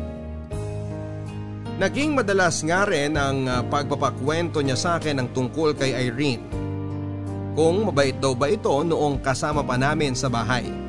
Naging 1.81 2.13
madalas 2.13 2.61
nga 2.61 2.85
rin 2.85 3.17
ang 3.17 3.49
ah, 3.49 3.65
pagpapakwento 3.65 4.61
niya 4.61 4.77
sa 4.77 4.89
akin 5.01 5.19
ng 5.19 5.29
tungkol 5.33 5.73
kay 5.73 5.91
Irene. 6.09 6.45
Kung 7.53 7.89
mabait 7.89 8.17
daw 8.17 8.33
ba 8.37 8.49
ito 8.49 8.69
noong 8.69 9.21
kasama 9.21 9.61
pa 9.61 9.77
namin 9.77 10.17
sa 10.17 10.29
bahay 10.29 10.83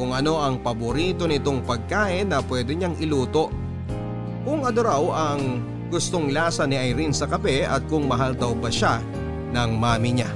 kung 0.00 0.16
ano 0.16 0.40
ang 0.40 0.64
paborito 0.64 1.28
nitong 1.28 1.60
pagkain 1.60 2.32
na 2.32 2.40
pwede 2.40 2.72
niyang 2.72 2.96
iluto. 3.04 3.52
Kung 4.48 4.64
ano 4.64 4.80
raw 4.80 5.04
ang 5.12 5.60
gustong 5.92 6.32
lasa 6.32 6.64
ni 6.64 6.80
Irene 6.80 7.12
sa 7.12 7.28
kape 7.28 7.68
at 7.68 7.84
kung 7.84 8.08
mahal 8.08 8.32
daw 8.32 8.56
ba 8.56 8.72
siya 8.72 8.96
ng 9.52 9.70
mami 9.76 10.16
niya. 10.16 10.30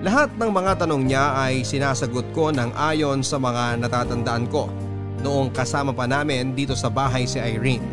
Lahat 0.00 0.32
ng 0.32 0.48
mga 0.48 0.72
tanong 0.80 1.02
niya 1.04 1.36
ay 1.36 1.60
sinasagot 1.60 2.32
ko 2.32 2.48
ng 2.56 2.72
ayon 2.72 3.20
sa 3.20 3.36
mga 3.36 3.84
natatandaan 3.84 4.48
ko 4.48 4.72
noong 5.20 5.52
kasama 5.54 5.96
pa 5.96 6.04
namin 6.04 6.52
dito 6.52 6.76
sa 6.76 6.92
bahay 6.92 7.24
si 7.24 7.40
Irene. 7.40 7.84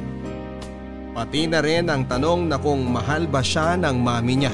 Pati 1.14 1.46
na 1.46 1.62
rin 1.62 1.86
ang 1.94 2.10
tanong 2.10 2.50
na 2.50 2.58
kung 2.58 2.90
mahal 2.90 3.30
ba 3.30 3.46
siya 3.46 3.78
ng 3.78 3.98
mami 4.02 4.36
niya. 4.42 4.54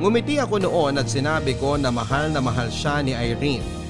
Ngumiti 0.00 0.40
ako 0.40 0.56
noon 0.58 0.98
at 0.98 1.06
sinabi 1.06 1.54
ko 1.60 1.76
na 1.76 1.92
mahal 1.92 2.32
na 2.32 2.40
mahal 2.40 2.72
siya 2.72 3.04
ni 3.04 3.12
Irene 3.12 3.82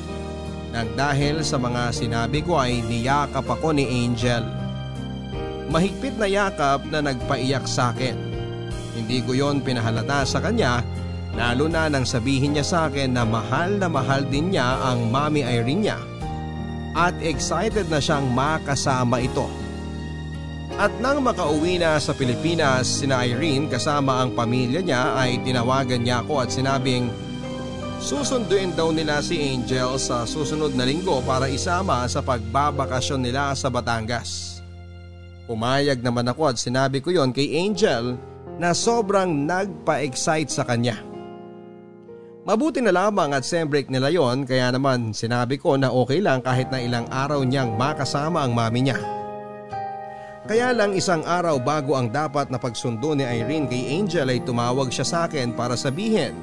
nang 0.73 0.89
dahil 0.97 1.45
sa 1.45 1.61
mga 1.61 1.93
sinabi 1.93 2.41
ko 2.41 2.57
ay 2.57 2.81
niyakap 2.89 3.45
ako 3.45 3.77
ni 3.77 3.85
Angel. 3.85 4.41
Mahigpit 5.69 6.17
na 6.17 6.25
yakap 6.25 6.89
na 6.89 7.05
nagpaiyak 7.05 7.69
sa 7.69 7.93
akin. 7.93 8.17
Hindi 8.97 9.21
ko 9.21 9.37
yon 9.37 9.61
pinahalata 9.61 10.25
sa 10.25 10.41
kanya 10.41 10.81
lalo 11.33 11.65
na 11.69 11.89
nang 11.89 12.05
sabihin 12.05 12.57
niya 12.57 12.65
sa 12.65 12.79
akin 12.89 13.17
na 13.17 13.25
mahal 13.25 13.81
na 13.81 13.89
mahal 13.89 14.21
din 14.29 14.53
niya 14.53 14.85
ang 14.85 15.09
mami 15.09 15.41
Irene 15.45 15.81
niya 15.81 16.12
at 16.93 17.17
excited 17.25 17.89
na 17.89 18.01
siyang 18.01 18.29
makasama 18.33 19.21
ito. 19.21 19.49
At 20.81 20.93
nang 21.05 21.21
makauwi 21.21 21.77
na 21.77 22.01
sa 22.01 22.17
Pilipinas 22.17 23.05
sina 23.05 23.29
Irene 23.29 23.69
kasama 23.69 24.25
ang 24.25 24.33
pamilya 24.33 24.81
niya 24.81 25.17
ay 25.21 25.45
tinawagan 25.45 26.01
niya 26.01 26.25
ako 26.25 26.45
at 26.45 26.49
sinabing 26.49 27.13
Susunduin 28.03 28.75
daw 28.75 28.91
nila 28.91 29.23
si 29.23 29.39
Angel 29.39 29.95
sa 29.95 30.27
susunod 30.27 30.75
na 30.75 30.83
linggo 30.83 31.23
para 31.23 31.47
isama 31.47 32.03
sa 32.11 32.19
pagbabakasyon 32.19 33.23
nila 33.23 33.55
sa 33.55 33.71
Batangas. 33.71 34.59
Pumayag 35.47 36.03
naman 36.03 36.27
ako 36.27 36.51
at 36.51 36.59
sinabi 36.59 36.99
ko 36.99 37.15
yon 37.15 37.31
kay 37.31 37.63
Angel 37.63 38.19
na 38.59 38.75
sobrang 38.75 39.47
nagpa-excite 39.47 40.51
sa 40.51 40.67
kanya. 40.67 41.12
Mabuti 42.43 42.83
na 42.83 42.91
lamang 42.91 43.31
at 43.39 43.47
sem 43.47 43.71
break 43.71 43.87
nila 43.87 44.11
yon 44.11 44.43
kaya 44.43 44.75
naman 44.75 45.15
sinabi 45.15 45.63
ko 45.63 45.79
na 45.79 45.95
okay 45.95 46.19
lang 46.19 46.43
kahit 46.43 46.75
na 46.75 46.83
ilang 46.83 47.07
araw 47.07 47.47
niyang 47.47 47.79
makasama 47.79 48.43
ang 48.43 48.51
mami 48.51 48.91
niya. 48.91 48.99
Kaya 50.43 50.75
lang 50.75 50.91
isang 50.99 51.23
araw 51.23 51.63
bago 51.63 51.95
ang 51.95 52.11
dapat 52.11 52.51
na 52.51 52.59
pagsundo 52.59 53.15
ni 53.15 53.23
Irene 53.23 53.71
kay 53.71 53.95
Angel 53.95 54.27
ay 54.27 54.43
tumawag 54.43 54.91
siya 54.91 55.07
sa 55.07 55.19
akin 55.31 55.55
para 55.55 55.79
sabihin 55.79 56.35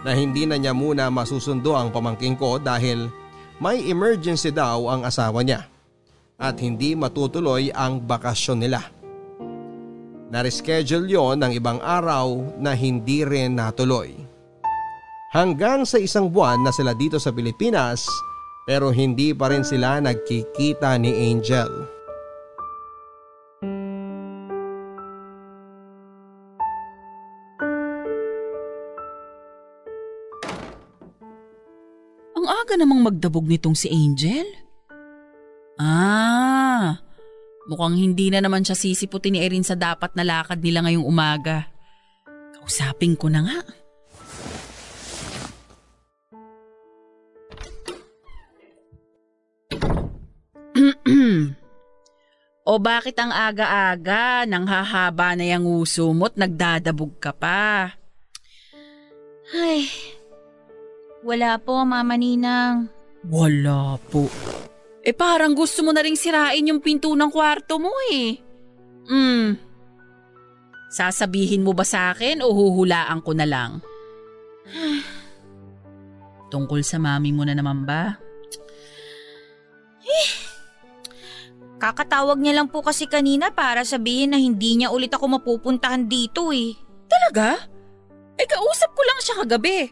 na 0.00 0.16
hindi 0.16 0.48
na 0.48 0.56
niya 0.56 0.72
muna 0.72 1.12
masusundo 1.12 1.76
ang 1.76 1.92
pamangking 1.92 2.40
ko 2.40 2.56
dahil 2.56 3.12
may 3.60 3.84
emergency 3.84 4.48
daw 4.48 4.88
ang 4.88 5.04
asawa 5.04 5.44
niya 5.44 5.68
at 6.40 6.56
hindi 6.56 6.96
matutuloy 6.96 7.68
ang 7.76 8.00
bakasyon 8.00 8.64
nila. 8.64 8.80
Nareschedule 10.32 11.04
yon 11.04 11.36
ng 11.44 11.52
ibang 11.52 11.84
araw 11.84 12.56
na 12.56 12.72
hindi 12.72 13.28
rin 13.28 13.60
natuloy. 13.60 14.27
Hanggang 15.28 15.84
sa 15.84 16.00
isang 16.00 16.32
buwan 16.32 16.64
na 16.64 16.72
sila 16.72 16.96
dito 16.96 17.20
sa 17.20 17.28
Pilipinas 17.28 18.08
pero 18.64 18.88
hindi 18.88 19.36
pa 19.36 19.52
rin 19.52 19.64
sila 19.64 20.00
nagkikita 20.00 20.96
ni 21.00 21.12
Angel. 21.32 21.98
aga 32.68 32.84
namang 32.84 33.00
magdabog 33.00 33.48
nitong 33.48 33.72
si 33.72 33.88
Angel? 33.88 34.44
Ah, 35.80 37.00
mukhang 37.64 37.96
hindi 37.96 38.28
na 38.28 38.44
naman 38.44 38.60
siya 38.60 38.76
sisiputin 38.76 39.32
ni 39.32 39.40
Erin 39.40 39.64
sa 39.64 39.72
dapat 39.72 40.12
na 40.12 40.20
lakad 40.20 40.60
nila 40.60 40.84
ngayong 40.84 41.08
umaga. 41.08 41.72
Kausapin 42.60 43.16
ko 43.16 43.32
na 43.32 43.40
nga. 43.48 43.77
O 52.68 52.76
bakit 52.76 53.16
ang 53.16 53.32
aga-aga 53.32 54.44
nang 54.44 54.68
hahaba 54.68 55.32
na 55.32 55.56
yung 55.56 55.64
uso 55.64 56.12
mo't 56.12 56.36
nagdadabog 56.36 57.16
ka 57.16 57.32
pa? 57.32 57.96
Ay, 59.56 59.88
wala 61.24 61.56
po, 61.56 61.80
Mama 61.88 62.20
Ninang. 62.20 62.92
Wala 63.24 63.96
po. 64.12 64.28
Eh 65.00 65.16
parang 65.16 65.56
gusto 65.56 65.80
mo 65.80 65.96
na 65.96 66.04
ring 66.04 66.20
sirain 66.20 66.68
yung 66.68 66.84
pinto 66.84 67.08
ng 67.08 67.32
kwarto 67.32 67.80
mo 67.80 67.88
eh. 68.12 68.36
Hmm. 69.08 69.56
Sasabihin 70.92 71.64
mo 71.64 71.72
ba 71.72 71.88
sa 71.88 72.12
akin 72.12 72.44
o 72.44 72.52
huhulaan 72.52 73.24
ko 73.24 73.32
na 73.32 73.48
lang? 73.48 73.80
Tungkol 76.52 76.84
sa 76.84 77.00
mami 77.00 77.32
mo 77.32 77.48
na 77.48 77.56
naman 77.56 77.88
ba? 77.88 78.20
Eh, 80.04 80.47
kakatawag 81.78 82.38
niya 82.42 82.60
lang 82.60 82.68
po 82.68 82.82
kasi 82.82 83.06
kanina 83.06 83.54
para 83.54 83.86
sabihin 83.86 84.34
na 84.34 84.38
hindi 84.38 84.78
niya 84.78 84.90
ulit 84.90 85.14
ako 85.14 85.38
mapupuntahan 85.38 86.10
dito 86.10 86.50
eh. 86.50 86.74
Talaga? 87.08 87.62
Eh 88.38 88.46
kausap 88.46 88.90
ko 88.94 89.02
lang 89.02 89.18
siya 89.22 89.34
kagabi. 89.42 89.90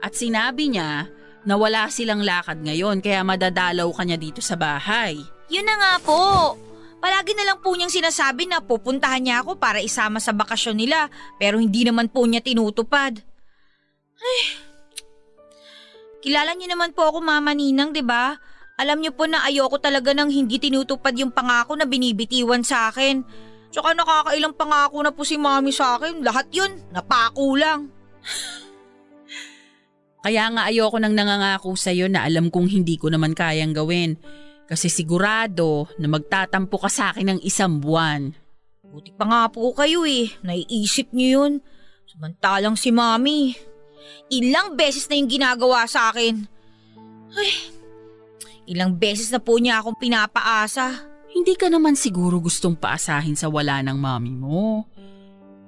At 0.00 0.16
sinabi 0.16 0.72
niya, 0.72 1.08
na 1.48 1.54
wala 1.56 1.88
silang 1.88 2.20
lakad 2.20 2.60
ngayon 2.60 3.00
kaya 3.00 3.24
madadalaw 3.24 3.88
ka 3.96 4.02
niya 4.04 4.20
dito 4.20 4.44
sa 4.44 4.52
bahay. 4.52 5.16
Yun 5.48 5.64
na 5.64 5.80
nga 5.80 5.92
po. 6.04 6.20
Palagi 7.00 7.32
na 7.32 7.48
lang 7.48 7.64
po 7.64 7.72
niyang 7.72 7.88
sinasabi 7.88 8.44
na 8.44 8.60
pupuntahan 8.60 9.24
niya 9.24 9.40
ako 9.40 9.56
para 9.56 9.80
isama 9.80 10.20
sa 10.20 10.36
bakasyon 10.36 10.76
nila 10.76 11.08
pero 11.40 11.56
hindi 11.56 11.88
naman 11.88 12.12
po 12.12 12.26
niya 12.28 12.44
tinutupad. 12.44 13.22
Ay, 14.18 14.40
kilala 16.20 16.52
niyo 16.52 16.74
naman 16.74 16.90
po 16.92 17.06
ako 17.08 17.22
Mama 17.24 17.54
Ninang, 17.54 17.96
di 17.96 18.02
ba? 18.04 18.36
Alam 18.78 19.02
niyo 19.02 19.10
po 19.10 19.26
na 19.26 19.42
ayoko 19.42 19.82
talaga 19.82 20.14
nang 20.14 20.30
hindi 20.30 20.62
tinutupad 20.62 21.10
yung 21.18 21.34
pangako 21.34 21.74
na 21.74 21.82
binibitiwan 21.82 22.62
sa 22.62 22.94
akin. 22.94 23.26
Tsaka 23.74 23.90
nakakailang 23.92 24.54
pangako 24.54 25.02
na 25.02 25.10
po 25.10 25.26
si 25.26 25.34
Mami 25.34 25.74
sa 25.74 25.98
akin. 25.98 26.22
Lahat 26.22 26.46
yun, 26.54 26.78
napako 26.94 27.58
lang. 27.58 27.90
Kaya 30.24 30.46
nga 30.54 30.70
ayoko 30.70 31.02
nang 31.02 31.14
nangangako 31.14 31.74
sa'yo 31.74 32.06
na 32.06 32.22
alam 32.22 32.54
kong 32.54 32.70
hindi 32.70 32.94
ko 32.94 33.10
naman 33.10 33.34
kayang 33.34 33.74
gawin. 33.74 34.14
Kasi 34.68 34.86
sigurado 34.86 35.90
na 35.98 36.06
magtatampo 36.06 36.78
ka 36.78 36.90
sa 36.92 37.10
akin 37.10 37.34
ng 37.34 37.40
isang 37.42 37.82
buwan. 37.82 38.30
Buti 38.84 39.10
pa 39.12 39.26
nga 39.26 39.42
po 39.50 39.74
kayo 39.74 40.06
eh. 40.06 40.30
Naiisip 40.46 41.10
niyo 41.10 41.42
yun. 41.42 41.52
Samantalang 42.06 42.78
si 42.78 42.94
Mami. 42.94 43.58
Ilang 44.30 44.78
beses 44.78 45.08
na 45.10 45.16
yung 45.16 45.28
ginagawa 45.28 45.88
sa 45.88 46.12
akin. 46.12 46.46
Ay, 47.32 47.77
ilang 48.68 48.94
beses 49.00 49.32
na 49.32 49.40
po 49.40 49.56
niya 49.56 49.80
akong 49.80 49.96
pinapaasa. 49.96 51.08
Hindi 51.32 51.56
ka 51.56 51.72
naman 51.72 51.96
siguro 51.96 52.36
gustong 52.40 52.76
paasahin 52.76 53.36
sa 53.36 53.48
wala 53.48 53.80
ng 53.80 53.96
mami 53.96 54.32
mo. 54.36 54.84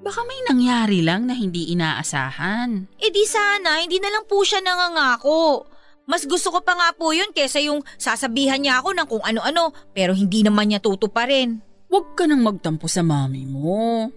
Baka 0.00 0.24
may 0.24 0.40
nangyari 0.48 1.04
lang 1.04 1.28
na 1.28 1.36
hindi 1.36 1.72
inaasahan. 1.72 2.96
Eh 2.96 3.12
di 3.12 3.24
sana, 3.28 3.84
hindi 3.84 4.00
na 4.00 4.08
lang 4.08 4.24
po 4.24 4.40
siya 4.40 4.64
nangangako. 4.64 5.68
Mas 6.08 6.24
gusto 6.24 6.48
ko 6.48 6.64
pa 6.64 6.72
nga 6.72 6.90
po 6.96 7.12
yun 7.12 7.30
kesa 7.36 7.60
yung 7.60 7.84
sasabihan 8.00 8.58
niya 8.58 8.80
ako 8.80 8.96
ng 8.96 9.06
kung 9.06 9.24
ano-ano 9.24 9.70
pero 9.92 10.16
hindi 10.16 10.40
naman 10.40 10.72
niya 10.72 10.80
tutuparin. 10.80 11.60
Huwag 11.92 12.16
ka 12.16 12.24
nang 12.24 12.40
magtampo 12.40 12.88
sa 12.88 13.04
mami 13.04 13.44
mo. 13.44 14.08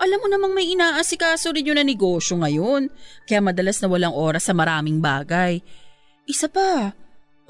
Alam 0.00 0.18
mo 0.24 0.28
namang 0.32 0.52
may 0.56 0.72
inaasikaso 0.72 1.52
rin 1.52 1.68
yun 1.68 1.76
na 1.76 1.84
negosyo 1.84 2.40
ngayon, 2.40 2.88
kaya 3.28 3.44
madalas 3.44 3.84
na 3.84 3.88
walang 3.92 4.16
oras 4.16 4.48
sa 4.48 4.56
maraming 4.56 5.04
bagay. 5.04 5.60
Isa 6.24 6.48
pa, 6.48 6.96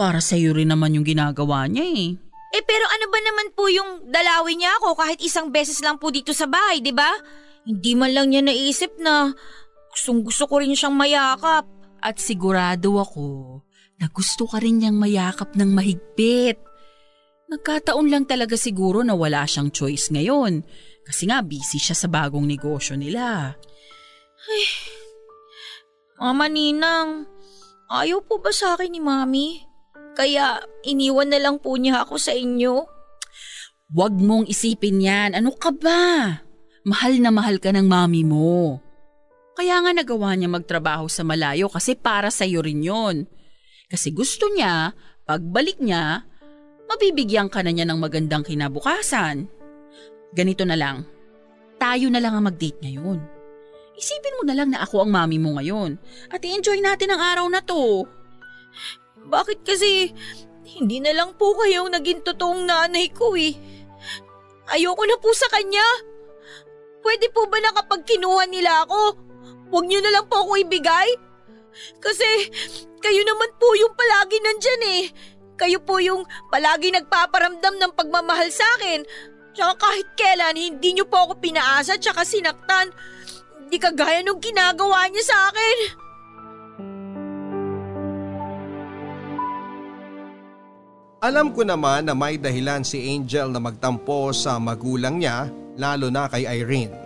para 0.00 0.24
sa'yo 0.24 0.56
rin 0.56 0.72
naman 0.72 0.96
yung 0.96 1.04
ginagawa 1.04 1.68
niya 1.68 1.84
eh. 1.84 2.16
Eh 2.56 2.64
pero 2.64 2.88
ano 2.88 3.06
ba 3.12 3.20
naman 3.20 3.52
po 3.52 3.68
yung 3.68 4.08
dalawin 4.08 4.64
niya 4.64 4.72
ako 4.80 4.96
kahit 4.96 5.20
isang 5.20 5.52
beses 5.52 5.84
lang 5.84 6.00
po 6.00 6.08
dito 6.08 6.32
sa 6.32 6.48
bahay, 6.48 6.80
di 6.80 6.88
ba? 6.88 7.12
Hindi 7.68 7.92
man 7.92 8.16
lang 8.16 8.32
niya 8.32 8.40
naisip 8.40 8.96
na 8.96 9.28
gustong 9.92 10.24
gusto 10.24 10.48
ko 10.48 10.64
rin 10.64 10.72
siyang 10.72 10.96
mayakap. 10.96 11.68
At 12.00 12.16
sigurado 12.16 12.96
ako 12.96 13.60
na 14.00 14.08
gusto 14.08 14.48
ka 14.48 14.56
rin 14.56 14.80
niyang 14.80 14.96
mayakap 14.96 15.52
ng 15.52 15.68
mahigpit. 15.68 16.56
Nagkataon 17.52 18.08
lang 18.08 18.24
talaga 18.24 18.56
siguro 18.56 19.04
na 19.04 19.12
wala 19.12 19.44
siyang 19.44 19.68
choice 19.68 20.08
ngayon 20.08 20.64
kasi 21.04 21.28
nga 21.28 21.44
busy 21.44 21.76
siya 21.76 21.92
sa 21.92 22.08
bagong 22.08 22.48
negosyo 22.48 22.96
nila. 22.96 23.52
Ay, 24.48 24.64
Mama 26.16 26.48
Ninang, 26.48 27.28
ayaw 27.92 28.24
po 28.24 28.40
ba 28.40 28.48
sa 28.48 28.80
akin 28.80 28.96
ni 28.96 29.04
Mami? 29.04 29.69
Kaya 30.14 30.60
iniwan 30.82 31.30
na 31.30 31.38
lang 31.38 31.56
po 31.62 31.76
niya 31.78 32.02
ako 32.04 32.18
sa 32.18 32.34
inyo? 32.34 32.84
Huwag 33.90 34.14
mong 34.18 34.46
isipin 34.46 35.02
yan. 35.02 35.34
Ano 35.34 35.54
ka 35.54 35.74
ba? 35.74 36.38
Mahal 36.86 37.18
na 37.18 37.34
mahal 37.34 37.58
ka 37.58 37.74
ng 37.74 37.86
mami 37.86 38.22
mo. 38.22 38.78
Kaya 39.58 39.82
nga 39.82 39.92
nagawa 39.92 40.32
niya 40.38 40.48
magtrabaho 40.48 41.10
sa 41.10 41.26
malayo 41.26 41.66
kasi 41.68 41.98
para 41.98 42.30
sa 42.30 42.46
iyo 42.46 42.62
rin 42.62 42.80
yon. 42.80 43.26
Kasi 43.90 44.14
gusto 44.14 44.46
niya, 44.48 44.94
pagbalik 45.26 45.82
niya, 45.82 46.22
mabibigyan 46.86 47.50
ka 47.50 47.60
na 47.60 47.74
niya 47.74 47.84
ng 47.84 47.98
magandang 47.98 48.46
kinabukasan. 48.46 49.50
Ganito 50.30 50.62
na 50.62 50.78
lang, 50.78 51.02
tayo 51.82 52.06
na 52.08 52.22
lang 52.22 52.38
ang 52.38 52.46
mag-date 52.46 52.78
ngayon. 52.78 53.18
Isipin 53.98 54.38
mo 54.38 54.42
na 54.46 54.54
lang 54.56 54.70
na 54.70 54.80
ako 54.86 55.04
ang 55.04 55.10
mami 55.12 55.36
mo 55.36 55.58
ngayon 55.58 55.98
at 56.30 56.40
i-enjoy 56.40 56.78
natin 56.80 57.12
ang 57.12 57.20
araw 57.20 57.46
na 57.50 57.60
to. 57.60 58.06
Bakit 59.30 59.62
kasi 59.62 60.10
hindi 60.66 60.98
na 60.98 61.14
lang 61.14 61.38
po 61.38 61.54
kayong 61.54 61.94
naging 61.94 62.26
totoong 62.26 62.66
nanay 62.66 63.10
ko 63.14 63.38
eh. 63.38 63.54
Ayoko 64.70 65.02
na 65.06 65.18
po 65.18 65.30
sa 65.34 65.46
kanya. 65.54 65.86
Pwede 67.00 67.30
po 67.32 67.46
ba 67.46 67.58
na 67.62 67.74
kapag 67.74 68.06
kinuha 68.06 68.46
nila 68.50 68.84
ako, 68.86 69.16
huwag 69.72 69.86
niyo 69.86 70.02
na 70.02 70.12
lang 70.14 70.26
po 70.26 70.46
ako 70.46 70.58
ibigay? 70.62 71.10
Kasi 72.02 72.28
kayo 73.00 73.22
naman 73.24 73.50
po 73.56 73.72
yung 73.78 73.94
palagi 73.94 74.36
nandyan 74.42 74.82
eh. 75.00 75.02
Kayo 75.58 75.78
po 75.82 75.98
yung 76.02 76.26
palagi 76.50 76.92
nagpaparamdam 76.92 77.78
ng 77.78 77.92
pagmamahal 77.94 78.50
sa 78.52 78.66
akin. 78.78 79.06
Tsaka 79.54 79.90
kahit 79.90 80.08
kailan 80.14 80.56
hindi 80.56 80.94
niyo 80.94 81.06
po 81.10 81.28
ako 81.28 81.42
pinaasa 81.42 81.98
tsaka 81.98 82.22
sinaktan. 82.22 82.94
Hindi 83.66 83.76
kagaya 83.78 84.22
nung 84.22 84.38
ginagawa 84.38 85.10
niya 85.10 85.24
sa 85.26 85.38
akin. 85.50 85.76
Alam 91.20 91.52
ko 91.52 91.60
naman 91.68 92.08
na 92.08 92.16
may 92.16 92.40
dahilan 92.40 92.80
si 92.80 93.12
Angel 93.12 93.52
na 93.52 93.60
magtampo 93.60 94.32
sa 94.32 94.56
magulang 94.56 95.20
niya 95.20 95.52
lalo 95.76 96.08
na 96.08 96.24
kay 96.32 96.48
Irene. 96.48 96.96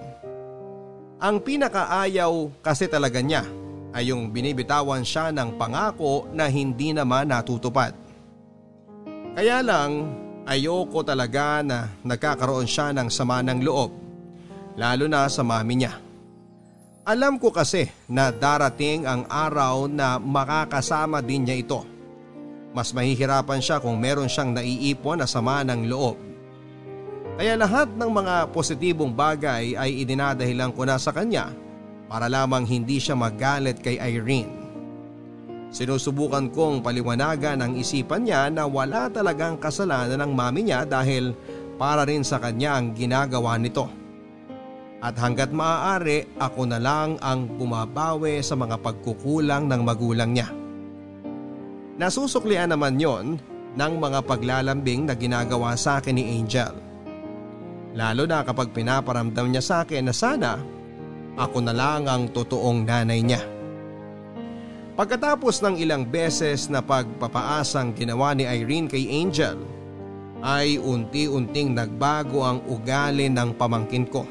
Ang 1.18 1.42
pinakaayaw 1.42 2.62
kasi 2.62 2.86
talaga 2.86 3.18
niya 3.18 3.42
ay 3.90 4.14
yung 4.14 4.30
binibitawan 4.30 5.02
siya 5.02 5.34
ng 5.34 5.58
pangako 5.58 6.30
na 6.30 6.46
hindi 6.46 6.94
naman 6.94 7.34
natutupad. 7.34 7.90
Kaya 9.34 9.66
lang 9.66 10.14
ayoko 10.46 11.02
talaga 11.02 11.66
na 11.66 11.90
nagkakaroon 12.06 12.70
siya 12.70 12.94
ng 12.94 13.10
sama 13.10 13.42
ng 13.42 13.66
loob 13.66 13.90
lalo 14.78 15.10
na 15.10 15.26
sa 15.26 15.42
mami 15.42 15.74
niya. 15.82 15.98
Alam 17.02 17.42
ko 17.42 17.50
kasi 17.50 17.90
na 18.06 18.30
darating 18.30 19.10
ang 19.10 19.26
araw 19.26 19.90
na 19.90 20.22
makakasama 20.22 21.18
din 21.18 21.50
niya 21.50 21.58
ito. 21.58 21.93
Mas 22.74 22.90
mahihirapan 22.90 23.62
siya 23.62 23.78
kung 23.78 23.96
meron 24.02 24.26
siyang 24.26 24.50
naiipon 24.50 25.22
na 25.22 25.30
sama 25.30 25.62
ng 25.62 25.86
loob 25.86 26.34
kaya 27.34 27.58
lahat 27.58 27.90
ng 27.98 28.10
mga 28.14 28.54
positibong 28.54 29.10
bagay 29.10 29.74
ay 29.74 30.06
idinadahilan 30.06 30.70
ko 30.70 30.86
na 30.86 30.94
sa 30.94 31.10
kanya 31.10 31.50
para 32.06 32.30
lamang 32.30 32.62
hindi 32.62 33.02
siya 33.02 33.18
magalit 33.18 33.82
kay 33.82 33.98
Irene. 33.98 34.62
Sinusubukan 35.74 36.46
kong 36.54 36.86
paliwanagan 36.86 37.58
ang 37.58 37.74
isipan 37.74 38.22
niya 38.22 38.46
na 38.54 38.70
wala 38.70 39.10
talagang 39.10 39.58
kasalanan 39.58 40.22
ng 40.22 40.30
mami 40.30 40.70
niya 40.70 40.86
dahil 40.86 41.34
para 41.74 42.06
rin 42.06 42.22
sa 42.22 42.38
kanya 42.38 42.78
ang 42.78 42.94
ginagawa 42.94 43.58
nito. 43.58 43.90
At 45.02 45.18
hanggat 45.18 45.50
maaari 45.50 46.38
ako 46.38 46.70
na 46.70 46.78
lang 46.78 47.18
ang 47.18 47.50
bumabawi 47.58 48.38
sa 48.46 48.54
mga 48.54 48.78
pagkukulang 48.78 49.66
ng 49.66 49.82
magulang 49.82 50.30
niya. 50.30 50.63
Nasusuklian 51.94 52.74
naman 52.74 52.98
yon 52.98 53.38
ng 53.74 53.92
mga 54.02 54.26
paglalambing 54.26 55.06
na 55.06 55.14
ginagawa 55.14 55.78
sa 55.78 56.02
akin 56.02 56.18
ni 56.18 56.38
Angel. 56.42 56.74
Lalo 57.94 58.26
na 58.26 58.42
kapag 58.42 58.74
pinaparamdam 58.74 59.46
niya 59.46 59.62
sa 59.62 59.76
akin 59.86 60.10
na 60.10 60.14
sana 60.14 60.58
ako 61.38 61.62
na 61.62 61.74
lang 61.74 62.06
ang 62.10 62.30
totoong 62.30 62.82
nanay 62.82 63.22
niya. 63.22 63.42
Pagkatapos 64.94 65.58
ng 65.62 65.74
ilang 65.82 66.06
beses 66.06 66.70
na 66.70 66.78
pagpapaasang 66.78 67.94
ginawa 67.98 68.30
ni 68.34 68.46
Irene 68.46 68.86
kay 68.86 69.10
Angel, 69.10 69.58
ay 70.42 70.78
unti-unting 70.78 71.74
nagbago 71.74 72.46
ang 72.46 72.62
ugali 72.70 73.26
ng 73.26 73.58
pamangkin 73.58 74.06
ko. 74.06 74.22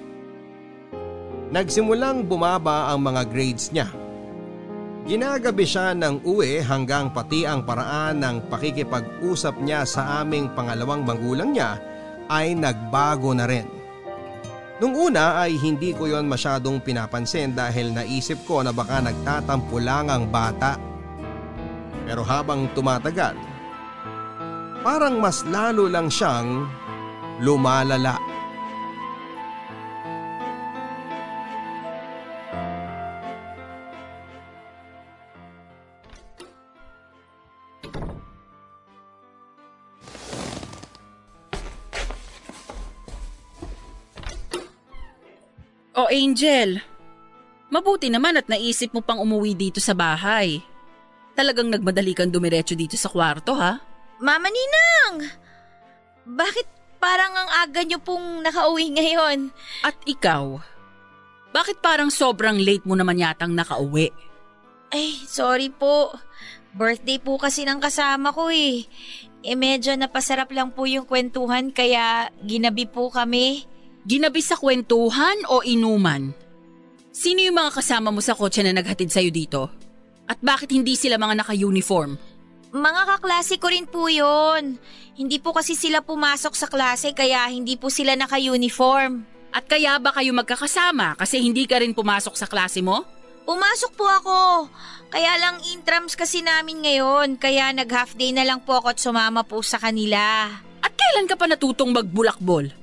Nagsimulang 1.52 2.23
bumaba 2.23 2.91
ang 2.91 3.04
mga 3.04 3.28
grades 3.28 3.76
niya. 3.76 3.91
Ginagabi 5.03 5.67
siya 5.67 5.91
ng 5.91 6.23
uwi 6.23 6.63
hanggang 6.63 7.11
pati 7.11 7.43
ang 7.43 7.67
paraan 7.67 8.23
ng 8.23 8.47
pakikipag-usap 8.47 9.59
niya 9.59 9.84
sa 9.84 10.23
aming 10.23 10.47
pangalawang 10.55 11.03
magulang 11.03 11.51
niya 11.51 11.75
ay 12.32 12.55
nagbago 12.55 13.36
na 13.36 13.43
rin. 13.43 13.67
Nung 14.80 14.95
una 14.95 15.43
ay 15.43 15.59
hindi 15.59 15.91
ko 15.91 16.07
yon 16.07 16.23
masyadong 16.32 16.80
pinapansin 16.80 17.51
dahil 17.51 17.91
naisip 17.91 18.47
ko 18.47 18.63
na 18.63 18.71
baka 18.71 19.03
nagtatampo 19.03 19.75
lang 19.84 20.07
ang 20.07 20.32
bata. 20.32 20.80
Pero 22.07 22.23
habang 22.23 22.71
tumatagal, 22.71 23.36
parang 24.88 25.19
mas 25.19 25.43
lalo 25.51 25.91
lang 25.91 26.07
siyang 26.07 26.63
lumalala. 27.43 28.32
O 45.93 46.09
Angel, 46.09 46.81
mabuti 47.69 48.09
naman 48.09 48.33
at 48.33 48.49
naisip 48.49 48.89
mo 48.97 49.05
pang 49.05 49.21
umuwi 49.21 49.53
dito 49.53 49.77
sa 49.77 49.93
bahay. 49.93 50.57
Talagang 51.37 51.69
nagmadali 51.69 52.17
kang 52.17 52.33
dumiretso 52.33 52.73
dito 52.73 52.97
sa 52.97 53.13
kwarto 53.13 53.53
ha? 53.53 53.77
Mama 54.17 54.49
Ninang! 54.49 55.29
Bakit 56.25 56.97
parang 56.97 57.33
ang 57.37 57.49
aga 57.61 57.85
niyo 57.85 58.01
pong 58.01 58.41
nakauwi 58.41 58.89
ngayon? 58.89 59.53
At 59.85 59.93
ikaw? 60.09 60.57
Bakit 61.53 61.85
parang 61.85 62.09
sobrang 62.09 62.57
late 62.57 62.89
mo 62.89 62.97
naman 62.97 63.21
yatang 63.21 63.53
nakauwi? 63.53 64.09
Ay, 64.89 65.13
sorry 65.29 65.69
po. 65.69 66.09
Birthday 66.73 67.21
po 67.21 67.37
kasi 67.37 67.69
ng 67.69 67.77
kasama 67.77 68.33
ko 68.33 68.49
eh. 68.49 68.89
Eh 69.45 69.53
medyo 69.53 69.93
napasarap 69.93 70.49
lang 70.49 70.73
po 70.73 70.89
yung 70.89 71.05
kwentuhan 71.05 71.69
kaya 71.69 72.33
ginabi 72.41 72.89
po 72.89 73.13
kami. 73.13 73.69
Ginabi 74.04 74.43
sa 74.43 74.60
kwentuhan 74.60 75.47
o 75.47 75.64
inuman? 75.64 76.36
Sino 77.16 77.39
yung 77.39 77.56
mga 77.56 77.80
kasama 77.80 78.12
mo 78.12 78.20
sa 78.20 78.36
kotse 78.36 78.60
na 78.60 78.76
naghatid 78.76 79.08
sa'yo 79.08 79.32
dito? 79.32 79.72
At 80.28 80.43
bakit 80.43 80.76
hindi 80.76 80.99
sila 80.99 81.16
mga 81.16 81.39
naka-uniform? 81.39 82.20
Mga 82.76 83.01
kaklase 83.06 83.56
ko 83.64 83.72
rin 83.72 83.88
po 83.88 84.12
yun. 84.12 84.76
Hindi 85.16 85.39
po 85.39 85.56
kasi 85.56 85.80
sila 85.80 86.04
pumasok 86.04 86.51
sa 86.51 86.68
klase 86.68 87.16
kaya 87.16 87.47
hindi 87.47 87.80
po 87.80 87.88
sila 87.88 88.20
naka-uniform. 88.20 89.24
At 89.56 89.72
kaya 89.72 89.95
ba 90.04 90.12
kayo 90.12 90.36
magkakasama 90.36 91.16
kasi 91.16 91.39
hindi 91.39 91.64
ka 91.64 91.80
rin 91.80 91.95
pumasok 91.95 92.36
sa 92.36 92.49
klase 92.49 92.84
mo? 92.84 93.08
Pumasok 93.47 93.91
po 93.95 94.04
ako. 94.04 94.39
Kaya 95.16 95.38
lang 95.39 95.64
intrams 95.72 96.20
kasi 96.20 96.43
namin 96.43 96.84
ngayon 96.84 97.39
kaya 97.39 97.72
nag-half 97.72 98.20
day 98.20 98.36
na 98.36 98.43
lang 98.43 98.60
po 98.60 98.84
ako 98.84 98.91
at 98.91 98.99
sumama 98.99 99.47
po 99.47 99.64
sa 99.64 99.80
kanila. 99.80 100.51
At 100.84 100.91
kailan 100.91 101.30
ka 101.32 101.39
pa 101.39 101.47
natutong 101.47 101.95
magbulakbol? 101.95 102.82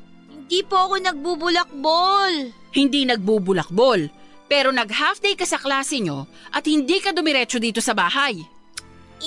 Hindi 0.50 0.66
po 0.66 0.82
ako 0.82 0.98
nagbubulakbol. 0.98 2.32
Hindi 2.74 3.06
nagbubulakbol, 3.06 4.10
pero 4.50 4.74
nag-half 4.74 5.22
day 5.22 5.38
ka 5.38 5.46
sa 5.46 5.62
klase 5.62 6.02
nyo 6.02 6.26
at 6.50 6.66
hindi 6.66 6.98
ka 6.98 7.14
dumiretso 7.14 7.62
dito 7.62 7.78
sa 7.78 7.94
bahay. 7.94 8.34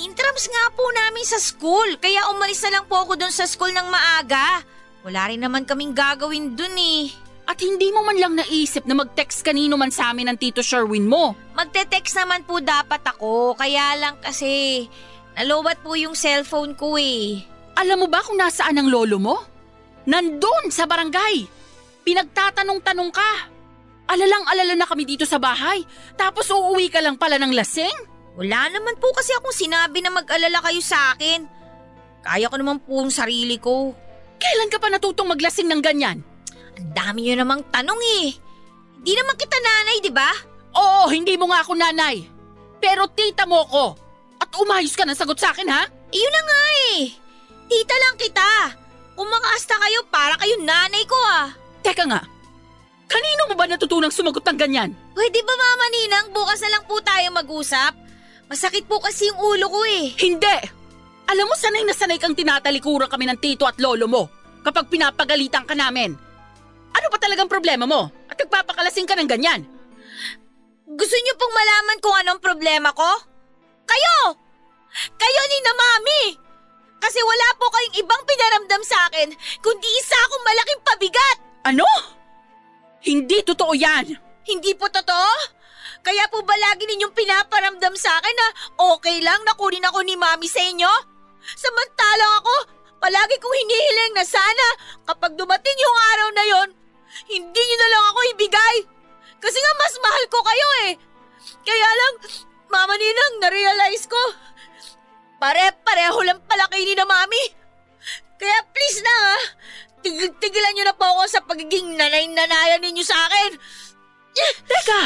Intrams 0.04 0.44
nga 0.52 0.64
po 0.76 0.84
namin 0.92 1.24
sa 1.24 1.40
school, 1.40 1.96
kaya 1.96 2.28
umalis 2.28 2.60
na 2.68 2.76
lang 2.76 2.84
po 2.84 3.08
ako 3.08 3.16
dun 3.16 3.32
sa 3.32 3.48
school 3.48 3.72
ng 3.72 3.88
maaga. 3.88 4.68
Wala 5.00 5.32
rin 5.32 5.40
naman 5.40 5.64
kaming 5.64 5.96
gagawin 5.96 6.52
dun 6.52 6.76
eh. 6.76 7.08
At 7.48 7.56
hindi 7.64 7.88
mo 7.88 8.04
man 8.04 8.20
lang 8.20 8.36
naisip 8.36 8.84
na 8.84 8.92
mag-text 8.92 9.48
kanino 9.48 9.80
man 9.80 9.88
sa 9.88 10.12
amin 10.12 10.28
ng 10.28 10.36
Tito 10.36 10.60
Sherwin 10.60 11.08
mo. 11.08 11.32
Magte-text 11.56 12.20
naman 12.20 12.44
po 12.44 12.60
dapat 12.60 13.00
ako, 13.00 13.56
kaya 13.56 13.96
lang 13.96 14.20
kasi 14.20 14.84
nalowat 15.40 15.80
po 15.80 15.96
yung 15.96 16.12
cellphone 16.12 16.76
ko 16.76 17.00
eh. 17.00 17.40
Alam 17.80 18.04
mo 18.04 18.12
ba 18.12 18.20
kung 18.20 18.36
nasaan 18.36 18.76
ang 18.76 18.92
lolo 18.92 19.16
mo? 19.16 19.53
Nandun 20.04 20.68
sa 20.68 20.84
barangay. 20.84 21.48
Pinagtatanong-tanong 22.04 23.10
ka. 23.12 23.32
Alalang-alala 24.04 24.76
na 24.76 24.84
kami 24.84 25.08
dito 25.08 25.24
sa 25.24 25.40
bahay, 25.40 25.80
tapos 26.20 26.52
uuwi 26.52 26.92
ka 26.92 27.00
lang 27.00 27.16
pala 27.16 27.40
ng 27.40 27.56
lasing? 27.56 27.96
Wala 28.36 28.68
naman 28.68 29.00
po 29.00 29.08
kasi 29.16 29.32
akong 29.32 29.56
sinabi 29.56 30.04
na 30.04 30.12
mag-alala 30.12 30.60
kayo 30.60 30.82
sa 30.84 31.16
akin. 31.16 31.48
Kaya 32.20 32.52
ko 32.52 32.56
naman 32.60 32.84
po 32.84 33.00
ang 33.00 33.08
sarili 33.08 33.56
ko. 33.56 33.96
Kailan 34.36 34.68
ka 34.68 34.76
pa 34.76 34.92
natutong 34.92 35.32
maglasing 35.32 35.72
ng 35.72 35.80
ganyan? 35.80 36.20
Ang 36.76 36.88
dami 36.92 37.24
nyo 37.24 37.40
namang 37.40 37.64
tanong 37.72 38.00
eh. 38.20 38.36
Hindi 39.00 39.12
naman 39.16 39.40
kita 39.40 39.56
nanay, 39.56 39.96
di 40.04 40.12
ba? 40.12 40.30
Oo, 40.74 41.08
hindi 41.08 41.38
mo 41.40 41.48
nga 41.48 41.64
ako 41.64 41.72
nanay. 41.72 42.26
Pero 42.82 43.08
tita 43.08 43.48
mo 43.48 43.64
ko. 43.64 43.96
At 44.36 44.52
umayos 44.60 44.92
ka 44.98 45.08
ng 45.08 45.16
sagot 45.16 45.40
sa 45.40 45.56
akin, 45.56 45.70
ha? 45.70 45.88
Iyon 46.12 46.32
na 46.34 46.42
nga 46.44 46.60
eh. 46.92 47.00
Tita 47.70 47.94
lang 47.96 48.16
kita. 48.20 48.50
Kumakaasta 49.14 49.74
kayo 49.78 50.00
para 50.10 50.34
kayo 50.42 50.58
nanay 50.62 51.02
ko 51.06 51.18
ah. 51.30 51.54
Teka 51.86 52.04
nga, 52.10 52.22
kanino 53.06 53.42
mo 53.50 53.54
ba 53.54 53.70
natutunang 53.70 54.10
sumagot 54.10 54.42
ng 54.42 54.58
ganyan? 54.58 54.90
Pwede 55.14 55.38
ba 55.46 55.54
mama 55.54 55.86
Ninang, 55.90 56.26
bukas 56.34 56.58
na 56.66 56.74
lang 56.74 56.84
po 56.90 56.98
tayo 56.98 57.30
mag-usap? 57.30 57.94
Masakit 58.50 58.84
po 58.90 58.98
kasi 58.98 59.30
yung 59.30 59.38
ulo 59.38 59.66
ko 59.70 59.80
eh. 59.86 60.12
Hindi! 60.18 60.56
Alam 61.24 61.48
mo, 61.48 61.54
sanay 61.56 61.86
na 61.88 61.96
sanay 61.96 62.20
kang 62.20 62.36
tinatalikuran 62.36 63.08
kami 63.08 63.24
ng 63.30 63.40
tito 63.40 63.64
at 63.64 63.80
lolo 63.80 64.04
mo 64.04 64.22
kapag 64.60 64.92
pinapagalitan 64.92 65.64
ka 65.64 65.72
namin. 65.72 66.12
Ano 66.94 67.06
pa 67.08 67.18
talagang 67.18 67.48
problema 67.48 67.88
mo? 67.88 68.12
At 68.28 68.36
nagpapakalasing 68.36 69.08
ka 69.08 69.16
ng 69.16 69.28
ganyan? 69.28 69.64
Gusto 70.84 71.16
niyo 71.16 71.34
pong 71.40 71.54
malaman 71.56 71.98
kung 72.04 72.16
anong 72.20 72.40
problema 72.44 72.92
ko? 72.92 73.08
Kayo! 73.88 74.36
Kayo 75.16 75.42
ni 75.48 75.58
na 75.64 75.72
mami! 75.74 76.22
Kasi 77.04 77.20
wala 77.20 77.48
po 77.60 77.68
kayong 77.68 78.00
ibang 78.00 78.22
pinaramdam 78.24 78.80
sa 78.80 78.96
akin 79.12 79.28
kundi 79.60 79.88
isa 80.00 80.16
akong 80.24 80.44
malaking 80.48 80.80
pabigat! 80.80 81.38
Ano? 81.68 81.84
Hindi 83.04 83.44
totoo 83.44 83.76
yan! 83.76 84.08
Hindi 84.48 84.72
po 84.72 84.88
totoo? 84.88 85.60
Kaya 86.00 86.24
po 86.32 86.40
ba 86.48 86.56
lagi 86.56 86.88
ninyong 86.88 87.12
pinaparamdam 87.12 87.92
sa 88.00 88.08
akin 88.16 88.36
na 88.36 88.48
okay 88.96 89.20
lang 89.20 89.36
na 89.44 89.52
kunin 89.52 89.84
ako 89.84 90.00
ni 90.00 90.16
mami 90.16 90.48
sa 90.48 90.64
inyo? 90.64 90.88
Samantalang 91.44 92.40
ako, 92.40 92.54
palagi 92.96 93.36
kong 93.36 93.52
hinihiling 93.52 94.14
na 94.16 94.24
sana 94.24 94.66
kapag 95.04 95.36
dumating 95.36 95.76
yung 95.76 95.96
araw 96.16 96.28
na 96.32 96.44
yon, 96.48 96.68
hindi 97.28 97.60
niyo 97.60 97.76
na 97.84 97.88
lang 97.92 98.04
ako 98.08 98.20
ibigay. 98.32 98.76
Kasi 99.44 99.58
nga 99.60 99.72
mas 99.76 99.94
mahal 100.00 100.24
ko 100.32 100.38
kayo 100.40 100.68
eh. 100.88 100.92
Kaya 101.68 101.88
lang, 102.00 102.14
Mama 102.72 102.96
Ninang, 102.96 103.34
na-realize 103.44 104.08
ko, 104.08 104.20
pare-pareho 105.44 106.20
lang 106.24 106.40
pala 106.48 106.64
kayo 106.72 106.88
ni 106.88 106.96
na 106.96 107.04
Mami. 107.04 107.44
Kaya 108.40 108.58
please 108.72 109.00
na 109.04 109.12
ha, 109.12 109.36
tigil-tigilan 110.00 110.72
niyo 110.72 110.84
na 110.88 110.96
po 110.96 111.04
ako 111.04 111.22
sa 111.28 111.44
pagiging 111.44 112.00
nanay-nanayan 112.00 112.80
ninyo 112.80 113.04
sa 113.04 113.28
akin. 113.28 113.52
Teka! 114.64 115.02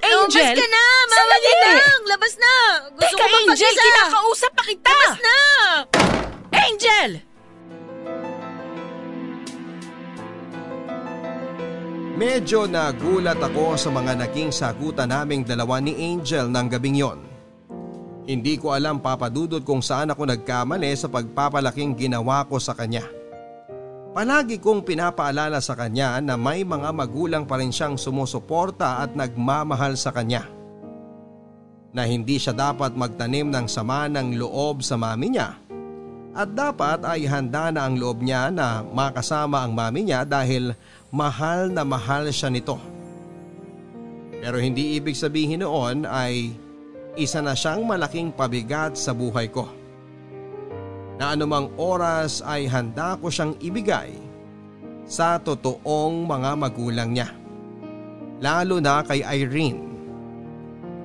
Angel! 0.00 0.32
Lumabas 0.32 0.58
ka 0.58 0.66
na! 0.66 0.84
Mama 1.06 1.12
Sandali! 1.12 1.52
Ninang! 1.52 2.02
Labas 2.08 2.34
na! 2.40 2.54
Gusto 2.88 3.14
Teka, 3.14 3.28
ko 3.28 3.36
Angel! 3.36 3.74
Kinakausap 3.76 4.52
pa 4.56 4.62
kita! 4.64 4.90
Labas 4.90 5.20
na! 5.20 5.38
Angel! 6.56 7.10
Medyo 12.16 12.64
nagulat 12.64 13.36
ako 13.44 13.76
sa 13.76 13.92
mga 13.92 14.24
naging 14.24 14.48
sagutan 14.48 15.12
naming 15.12 15.44
dalawa 15.44 15.84
ni 15.84 15.92
Angel 16.16 16.48
ng 16.48 16.66
gabing 16.72 16.96
yon. 16.96 17.25
Hindi 18.26 18.58
ko 18.58 18.74
alam 18.74 18.98
papadudot 18.98 19.62
kung 19.62 19.78
saan 19.78 20.10
ako 20.10 20.26
nagkamali 20.26 20.90
sa 20.98 21.06
pagpapalaking 21.06 21.94
ginawa 21.94 22.42
ko 22.42 22.58
sa 22.58 22.74
kanya. 22.74 23.06
Palagi 24.10 24.58
kong 24.58 24.82
pinapaalala 24.82 25.62
sa 25.62 25.78
kanya 25.78 26.18
na 26.18 26.34
may 26.34 26.66
mga 26.66 26.90
magulang 26.90 27.46
pa 27.46 27.62
rin 27.62 27.70
siyang 27.70 27.94
sumusuporta 27.94 28.98
at 28.98 29.14
nagmamahal 29.14 29.94
sa 29.94 30.10
kanya. 30.10 30.42
Na 31.94 32.02
hindi 32.02 32.42
siya 32.42 32.50
dapat 32.50 32.98
magtanim 32.98 33.46
ng 33.46 33.70
sama 33.70 34.10
ng 34.10 34.34
loob 34.34 34.82
sa 34.82 34.98
mami 34.98 35.38
niya. 35.38 35.54
At 36.34 36.50
dapat 36.50 37.06
ay 37.06 37.30
handa 37.30 37.70
na 37.70 37.86
ang 37.86 37.94
loob 37.94 38.26
niya 38.26 38.50
na 38.50 38.82
makasama 38.82 39.62
ang 39.62 39.70
mami 39.70 40.02
niya 40.02 40.26
dahil 40.26 40.74
mahal 41.14 41.70
na 41.70 41.86
mahal 41.86 42.26
siya 42.34 42.50
nito. 42.50 42.76
Pero 44.42 44.58
hindi 44.58 44.98
ibig 44.98 45.14
sabihin 45.14 45.62
noon 45.62 46.08
ay 46.08 46.65
isa 47.16 47.40
na 47.40 47.56
siyang 47.56 47.82
malaking 47.82 48.30
pabigat 48.30 48.94
sa 48.94 49.16
buhay 49.16 49.48
ko. 49.48 49.64
Na 51.16 51.32
anumang 51.32 51.72
oras 51.80 52.44
ay 52.44 52.68
handa 52.68 53.16
ko 53.16 53.32
siyang 53.32 53.56
ibigay 53.58 54.12
sa 55.08 55.40
totoong 55.40 56.28
mga 56.28 56.50
magulang 56.60 57.10
niya. 57.16 57.32
Lalo 58.44 58.76
na 58.84 59.00
kay 59.00 59.24
Irene. 59.24 59.80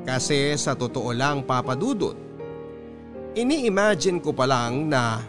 Kasi 0.04 0.52
sa 0.60 0.76
totoo 0.76 1.16
lang 1.16 1.48
papadudot, 1.48 2.18
ini-imagine 3.32 4.20
ko 4.20 4.36
pa 4.36 4.44
lang 4.44 4.92
na 4.92 5.24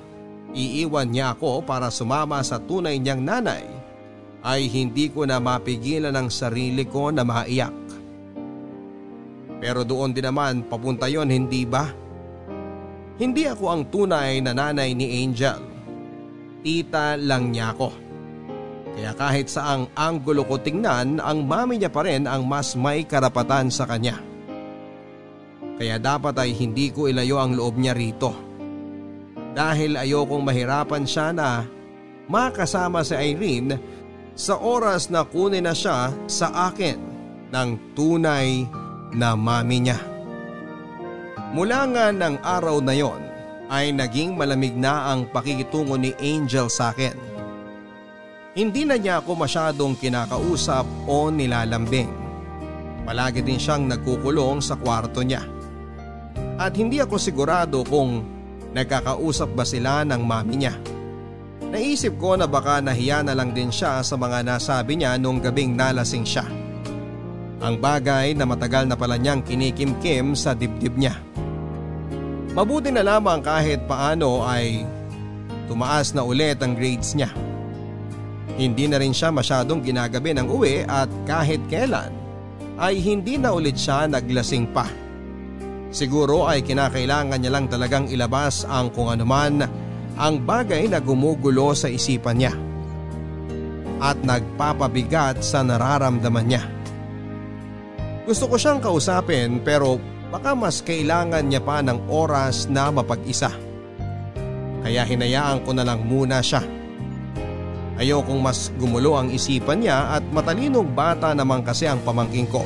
iiwan 0.51 1.07
niya 1.07 1.39
ako 1.39 1.63
para 1.63 1.93
sumama 1.95 2.43
sa 2.43 2.59
tunay 2.59 2.99
niyang 2.99 3.23
nanay 3.23 3.65
ay 4.43 4.67
hindi 4.67 5.07
ko 5.07 5.23
na 5.23 5.39
mapigilan 5.39 6.13
ang 6.13 6.27
sarili 6.27 6.83
ko 6.83 7.15
na 7.15 7.23
maiyak. 7.23 7.82
Pero 9.63 9.87
doon 9.87 10.11
din 10.11 10.27
naman 10.27 10.67
papunta 10.67 11.07
yon 11.07 11.31
hindi 11.31 11.63
ba? 11.63 11.87
Hindi 13.23 13.47
ako 13.47 13.65
ang 13.71 13.83
tunay 13.87 14.43
na 14.43 14.51
nanay 14.51 14.91
ni 14.99 15.23
Angel. 15.23 15.63
Tita 16.67 17.15
lang 17.15 17.55
niya 17.55 17.71
ako. 17.71 17.95
Kaya 18.99 19.15
kahit 19.15 19.47
saang 19.47 19.87
anggulo 19.95 20.43
ko 20.43 20.59
tingnan, 20.59 21.23
ang 21.23 21.47
mami 21.47 21.79
niya 21.79 21.95
pa 21.95 22.03
rin 22.03 22.27
ang 22.27 22.43
mas 22.43 22.75
may 22.75 23.07
karapatan 23.07 23.71
sa 23.71 23.87
kanya. 23.87 24.19
Kaya 25.79 25.97
dapat 26.03 26.35
ay 26.43 26.51
hindi 26.59 26.91
ko 26.91 27.07
ilayo 27.07 27.39
ang 27.39 27.55
loob 27.55 27.79
niya 27.79 27.95
rito. 27.95 28.35
Dahil 29.55 29.95
ayokong 29.95 30.43
mahirapan 30.43 31.07
siya 31.07 31.31
na 31.31 31.63
makasama 32.27 33.07
si 33.07 33.15
Irene 33.15 33.79
sa 34.35 34.59
oras 34.59 35.07
na 35.07 35.23
kunin 35.23 35.65
na 35.65 35.75
siya 35.77 36.11
sa 36.27 36.73
akin 36.73 36.99
ng 37.53 37.69
tunay 37.95 38.65
na 39.13 39.37
mami 39.37 39.89
niya. 39.89 40.01
Mula 41.53 41.85
nga 41.93 42.07
ng 42.09 42.41
araw 42.41 42.81
na 42.81 42.97
yon 42.97 43.21
ay 43.69 43.93
naging 43.93 44.37
malamig 44.37 44.77
na 44.77 45.13
ang 45.13 45.29
pakikitungo 45.29 45.97
ni 45.97 46.17
Angel 46.21 46.69
sa 46.69 46.93
akin. 46.93 47.17
Hindi 48.53 48.85
na 48.85 49.01
niya 49.01 49.25
ako 49.25 49.33
masyadong 49.37 49.97
kinakausap 49.97 50.85
o 51.09 51.33
nilalambing. 51.33 52.13
Palagi 53.09 53.41
din 53.41 53.57
siyang 53.57 53.89
nagkukulong 53.89 54.61
sa 54.61 54.77
kwarto 54.77 55.25
niya. 55.25 55.41
At 56.61 56.77
hindi 56.77 57.01
ako 57.01 57.17
sigurado 57.17 57.81
kung 57.89 58.21
nagkakausap 58.77 59.57
ba 59.57 59.65
sila 59.65 60.05
ng 60.05 60.21
mami 60.21 60.57
niya. 60.61 60.77
Naisip 61.73 62.21
ko 62.21 62.37
na 62.37 62.45
baka 62.45 62.85
nahiya 62.85 63.25
na 63.25 63.33
lang 63.33 63.57
din 63.57 63.73
siya 63.73 64.05
sa 64.05 64.15
mga 64.21 64.45
nasabi 64.45 65.01
niya 65.01 65.17
nung 65.17 65.41
gabing 65.41 65.73
nalasing 65.73 66.29
siya. 66.29 66.45
Ang 67.63 67.79
bagay 67.79 68.35
na 68.35 68.43
matagal 68.43 68.91
na 68.91 68.99
pala 68.99 69.15
niyang 69.15 69.47
kinikimkim 69.47 70.35
sa 70.35 70.51
dibdib 70.51 70.99
niya. 70.99 71.15
Mabuti 72.59 72.91
na 72.91 73.07
lamang 73.07 73.39
kahit 73.39 73.87
paano 73.87 74.43
ay 74.43 74.83
tumaas 75.71 76.11
na 76.11 76.27
ulit 76.27 76.59
ang 76.59 76.75
grades 76.75 77.15
niya. 77.15 77.31
Hindi 78.59 78.91
na 78.91 78.99
rin 78.99 79.15
siya 79.15 79.31
masyadong 79.31 79.81
ginagabi 79.81 80.35
ng 80.35 80.51
uwi 80.51 80.85
at 80.85 81.09
kahit 81.25 81.63
kailan 81.71 82.11
ay 82.83 82.99
hindi 82.99 83.39
na 83.39 83.55
ulit 83.55 83.79
siya 83.79 84.11
naglasing 84.11 84.69
pa. 84.75 84.91
Siguro 85.95 86.51
ay 86.51 86.67
kinakailangan 86.67 87.39
niya 87.39 87.53
lang 87.55 87.71
talagang 87.71 88.11
ilabas 88.11 88.67
ang 88.67 88.91
kung 88.91 89.09
anuman 89.09 89.65
ang 90.19 90.35
bagay 90.43 90.91
na 90.91 90.99
gumugulo 90.99 91.73
sa 91.79 91.89
isipan 91.89 92.43
niya 92.43 92.53
at 94.03 94.19
nagpapabigat 94.27 95.47
sa 95.47 95.63
nararamdaman 95.63 96.47
niya. 96.51 96.82
Gusto 98.23 98.47
ko 98.47 98.55
siyang 98.55 98.79
kausapin 98.79 99.59
pero 99.67 99.99
baka 100.31 100.55
mas 100.55 100.79
kailangan 100.79 101.43
niya 101.43 101.59
pa 101.59 101.83
ng 101.83 102.07
oras 102.07 102.71
na 102.71 102.89
mapag-isa. 102.95 103.51
Kaya 104.83 105.03
hinayaan 105.03 105.63
ko 105.67 105.75
na 105.75 105.83
lang 105.83 106.07
muna 106.07 106.39
siya. 106.39 106.63
Ayokong 107.99 108.41
mas 108.43 108.71
gumulo 108.79 109.19
ang 109.19 109.31
isipan 109.31 109.83
niya 109.83 110.19
at 110.19 110.25
matalinong 110.31 110.91
bata 110.95 111.35
naman 111.35 111.63
kasi 111.63 111.87
ang 111.87 112.03
pamangking 112.03 112.49
ko. 112.51 112.63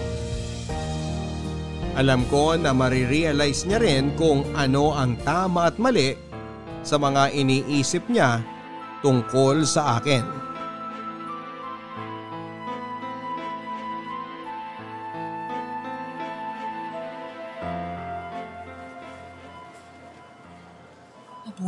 Alam 1.97 2.29
ko 2.29 2.53
na 2.61 2.77
marirealize 2.77 3.65
niya 3.65 3.81
rin 3.81 4.13
kung 4.21 4.45
ano 4.53 4.93
ang 4.93 5.17
tama 5.25 5.73
at 5.73 5.81
mali 5.81 6.13
sa 6.85 7.01
mga 7.01 7.33
iniisip 7.33 8.07
niya 8.13 8.45
tungkol 9.01 9.65
sa 9.65 9.97
akin. 9.97 10.46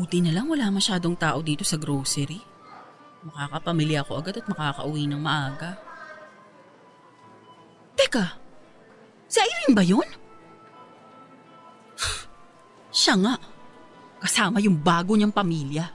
Buti 0.08 0.24
na 0.24 0.32
lang 0.32 0.48
wala 0.48 0.72
masyadong 0.72 1.20
tao 1.20 1.44
dito 1.44 1.68
sa 1.68 1.76
grocery. 1.76 2.40
Makakapamilya 3.28 4.00
ako 4.00 4.24
agad 4.24 4.40
at 4.40 4.48
makakauwi 4.48 5.04
ng 5.04 5.20
maaga. 5.20 5.76
Teka, 7.92 8.24
si 9.28 9.36
Irene 9.36 9.76
ba 9.76 9.84
yun? 9.84 10.08
Siya 13.04 13.20
nga, 13.20 13.36
kasama 14.24 14.64
yung 14.64 14.80
bago 14.80 15.12
niyang 15.12 15.28
pamilya. 15.28 15.92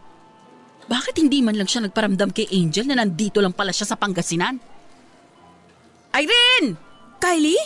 Bakit 0.86 1.18
hindi 1.18 1.42
man 1.42 1.58
lang 1.58 1.66
siya 1.66 1.90
nagparamdam 1.90 2.38
kay 2.38 2.54
Angel 2.54 2.86
na 2.86 3.02
nandito 3.02 3.42
lang 3.42 3.58
pala 3.58 3.74
siya 3.74 3.90
sa 3.90 3.98
Pangasinan? 3.98 4.62
Irene! 6.14 6.78
Kylie? 7.18 7.66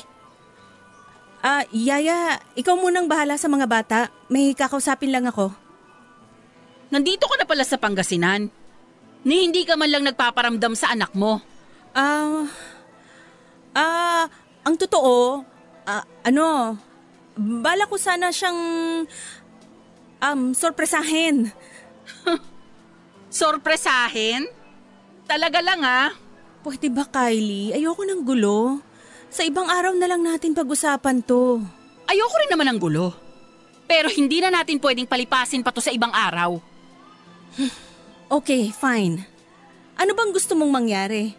Ah, 1.43 1.67
uh, 1.67 1.75
Yaya, 1.75 2.39
ikaw 2.55 2.79
munang 2.79 3.11
bahala 3.11 3.35
sa 3.35 3.51
mga 3.51 3.67
bata. 3.67 3.99
May 4.31 4.55
kakausapin 4.55 5.11
lang 5.11 5.27
ako. 5.27 5.66
Nandito 6.87 7.27
ka 7.27 7.35
na 7.35 7.45
pala 7.47 7.67
sa 7.67 7.75
Pangasinan. 7.75 8.47
Ni 9.27 9.43
hindi 9.43 9.67
ka 9.67 9.75
man 9.75 9.91
lang 9.91 10.07
nagpaparamdam 10.07 10.71
sa 10.77 10.95
anak 10.95 11.11
mo. 11.11 11.43
Ah, 11.91 11.99
uh, 11.99 12.41
ah, 13.75 13.81
uh, 13.81 14.23
ang 14.63 14.75
totoo, 14.75 15.43
uh, 15.87 16.03
ano, 16.23 16.75
bala 17.35 17.87
ko 17.87 17.95
sana 17.99 18.31
siyang 18.31 18.59
um, 20.23 20.41
sorpresahin. 20.55 21.51
sorpresahin? 23.39 24.47
Talaga 25.27 25.59
lang 25.59 25.81
ah. 25.83 26.11
Pwede 26.63 26.87
ba 26.91 27.07
Kylie? 27.07 27.75
Ayoko 27.75 28.03
ng 28.03 28.23
gulo. 28.23 28.79
Sa 29.27 29.43
ibang 29.43 29.67
araw 29.67 29.91
na 29.95 30.07
lang 30.07 30.23
natin 30.23 30.55
pag-usapan 30.55 31.19
to. 31.23 31.59
Ayoko 32.07 32.35
rin 32.43 32.51
naman 32.51 32.67
ng 32.75 32.79
gulo. 32.79 33.11
Pero 33.87 34.11
hindi 34.11 34.39
na 34.39 34.51
natin 34.51 34.79
pwedeng 34.79 35.07
palipasin 35.07 35.63
pa 35.63 35.71
to 35.71 35.83
sa 35.83 35.91
ibang 35.91 36.11
araw. 36.11 36.59
Okay, 38.27 38.69
fine. 38.69 39.23
Ano 39.97 40.13
bang 40.13 40.31
gusto 40.35 40.53
mong 40.53 40.69
mangyari? 40.69 41.33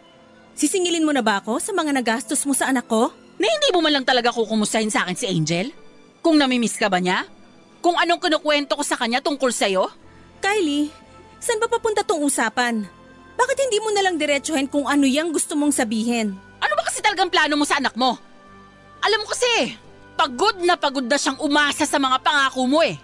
Sisingilin 0.57 1.05
mo 1.07 1.15
na 1.15 1.23
ba 1.23 1.39
ako 1.39 1.61
sa 1.63 1.71
mga 1.71 1.95
nagastos 1.95 2.43
mo 2.43 2.51
sa 2.51 2.67
anak 2.67 2.91
ko? 2.91 3.13
Na 3.39 3.47
hindi 3.47 3.69
mo 3.71 3.79
man 3.79 3.95
lang 3.95 4.03
talaga 4.03 4.35
kukumustahin 4.35 4.91
sa 4.91 5.07
akin 5.07 5.15
si 5.15 5.25
Angel? 5.31 5.71
Kung 6.19 6.35
namimiss 6.35 6.75
ka 6.75 6.91
ba 6.91 6.99
niya? 6.99 7.23
Kung 7.79 7.95
anong 7.95 8.19
kinukwento 8.19 8.75
ko 8.75 8.83
sa 8.83 8.99
kanya 8.99 9.23
tungkol 9.23 9.55
sa'yo? 9.55 9.87
Kylie, 10.43 10.91
saan 11.39 11.63
ba 11.63 11.71
papunta 11.71 12.03
tong 12.03 12.19
usapan? 12.19 12.83
Bakit 13.39 13.57
hindi 13.63 13.79
mo 13.79 13.95
nalang 13.95 14.19
diretsuhin 14.19 14.67
kung 14.67 14.83
ano 14.83 15.07
yang 15.07 15.31
gusto 15.31 15.55
mong 15.55 15.71
sabihin? 15.71 16.35
Ano 16.59 16.73
ba 16.75 16.83
kasi 16.83 16.99
talagang 16.99 17.31
plano 17.31 17.55
mo 17.55 17.63
sa 17.63 17.79
anak 17.79 17.95
mo? 17.95 18.19
Alam 18.99 19.23
mo 19.23 19.27
kasi, 19.31 19.79
pagod 20.19 20.59
na 20.59 20.75
pagod 20.75 21.07
na 21.07 21.15
siyang 21.15 21.39
umasa 21.39 21.87
sa 21.87 21.95
mga 21.95 22.19
pangako 22.19 22.67
mo 22.67 22.83
eh. 22.83 22.99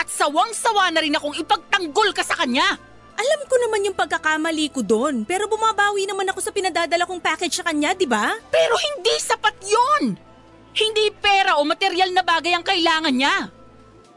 At 0.00 0.08
sawang-sawa 0.08 0.88
na 0.96 1.04
rin 1.04 1.12
akong 1.12 1.36
ipagtanggol 1.36 2.16
ka 2.16 2.24
sa 2.24 2.32
kanya. 2.40 2.64
Alam 3.20 3.40
ko 3.44 3.54
naman 3.60 3.84
yung 3.84 3.92
pagkakamali 3.92 4.72
ko 4.72 4.80
doon, 4.80 5.28
pero 5.28 5.44
bumabawi 5.44 6.08
naman 6.08 6.24
ako 6.32 6.40
sa 6.40 6.56
pinadadala 6.56 7.04
kong 7.04 7.20
package 7.20 7.60
sa 7.60 7.68
kanya, 7.68 7.92
di 7.92 8.08
ba? 8.08 8.32
Pero 8.48 8.80
hindi 8.80 9.12
sapat 9.20 9.60
yon. 9.60 10.16
Hindi 10.72 11.04
pera 11.20 11.60
o 11.60 11.66
material 11.68 12.16
na 12.16 12.24
bagay 12.24 12.56
ang 12.56 12.64
kailangan 12.64 13.12
niya. 13.12 13.52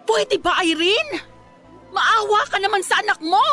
Pwede 0.08 0.40
ba, 0.40 0.64
Irene? 0.64 1.20
Maawa 1.92 2.48
ka 2.48 2.64
naman 2.64 2.80
sa 2.80 3.04
anak 3.04 3.20
mo. 3.20 3.44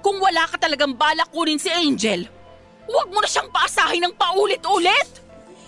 Kung 0.00 0.16
wala 0.24 0.48
ka 0.48 0.56
talagang 0.56 0.96
balak 0.96 1.28
kunin 1.36 1.60
si 1.60 1.68
Angel, 1.68 2.24
huwag 2.88 3.12
mo 3.12 3.20
na 3.20 3.28
siyang 3.28 3.52
paasahin 3.52 4.08
ng 4.08 4.14
paulit-ulit. 4.16 5.20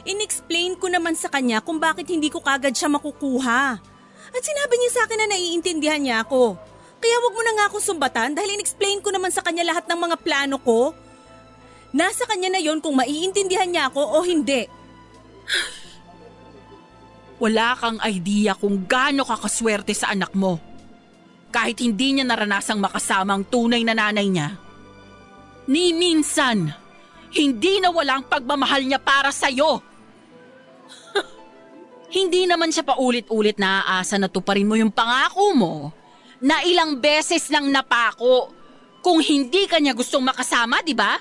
Inexplain 0.08 0.80
ko 0.80 0.88
naman 0.88 1.12
sa 1.12 1.28
kanya 1.28 1.60
kung 1.60 1.76
bakit 1.76 2.08
hindi 2.08 2.32
ko 2.32 2.40
kagad 2.40 2.72
siya 2.72 2.88
makukuha. 2.88 3.76
At 4.38 4.46
sinabi 4.46 4.78
niya 4.78 4.90
sa 4.94 5.02
akin 5.02 5.18
na 5.18 5.34
naiintindihan 5.34 5.98
niya 5.98 6.22
ako. 6.22 6.54
Kaya 7.02 7.16
wag 7.26 7.34
mo 7.34 7.42
na 7.42 7.52
nga 7.58 7.66
akong 7.66 7.82
sumbatan 7.82 8.38
dahil 8.38 8.54
in-explain 8.54 9.02
ko 9.02 9.10
naman 9.10 9.34
sa 9.34 9.42
kanya 9.42 9.66
lahat 9.66 9.90
ng 9.90 9.98
mga 9.98 10.16
plano 10.22 10.62
ko. 10.62 10.94
Nasa 11.90 12.22
kanya 12.22 12.54
na 12.54 12.62
yon 12.62 12.78
kung 12.78 12.94
maiintindihan 12.94 13.66
niya 13.66 13.90
ako 13.90 13.98
o 13.98 14.22
hindi. 14.22 14.70
Wala 17.42 17.74
kang 17.74 17.98
idea 18.06 18.54
kung 18.54 18.86
gaano 18.86 19.26
ka 19.26 19.42
kaswerte 19.42 19.90
sa 19.90 20.14
anak 20.14 20.30
mo. 20.38 20.62
Kahit 21.50 21.82
hindi 21.82 22.14
niya 22.14 22.22
naranasang 22.22 22.78
makasama 22.78 23.34
ang 23.34 23.42
tunay 23.42 23.82
na 23.82 23.98
nanay 23.98 24.30
niya. 24.30 24.54
Ni 25.66 25.90
minsan, 25.90 26.70
hindi 27.34 27.82
na 27.82 27.90
walang 27.90 28.22
pagmamahal 28.22 28.86
niya 28.86 29.02
para 29.02 29.34
sa'yo. 29.34 29.82
Hindi 32.08 32.48
naman 32.48 32.72
siya 32.72 32.88
paulit-ulit 32.88 33.60
naaasa 33.60 34.16
na 34.16 34.32
tuparin 34.32 34.64
mo 34.64 34.76
yung 34.80 34.88
pangako 34.88 35.52
mo 35.52 35.74
na 36.40 36.64
ilang 36.64 36.96
beses 36.96 37.52
lang 37.52 37.68
napako 37.68 38.48
kung 39.04 39.20
hindi 39.20 39.68
ka 39.68 39.76
niya 39.76 39.92
gustong 39.92 40.24
makasama, 40.24 40.80
di 40.80 40.96
ba? 40.96 41.20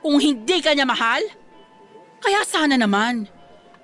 Kung 0.00 0.16
hindi 0.16 0.64
ka 0.64 0.72
niya 0.72 0.88
mahal? 0.88 1.20
Kaya 2.18 2.42
sana 2.48 2.74
naman, 2.80 3.28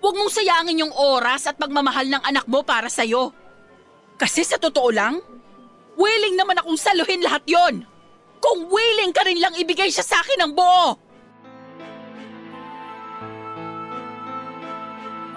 huwag 0.00 0.14
mong 0.16 0.32
sayangin 0.32 0.88
yung 0.88 0.94
oras 0.96 1.46
at 1.46 1.60
pagmamahal 1.60 2.08
ng 2.08 2.22
anak 2.24 2.48
mo 2.48 2.64
para 2.64 2.88
sa'yo. 2.88 3.30
Kasi 4.16 4.42
sa 4.46 4.56
totoo 4.56 4.90
lang, 4.90 5.20
willing 5.94 6.40
naman 6.40 6.58
akong 6.58 6.78
saluhin 6.78 7.22
lahat 7.22 7.44
yon. 7.46 7.84
Kung 8.40 8.68
willing 8.68 9.12
ka 9.12 9.24
rin 9.28 9.40
lang 9.40 9.54
ibigay 9.56 9.88
siya 9.92 10.04
sa 10.04 10.20
akin 10.24 10.44
ng 10.44 10.52
buo. 10.56 10.96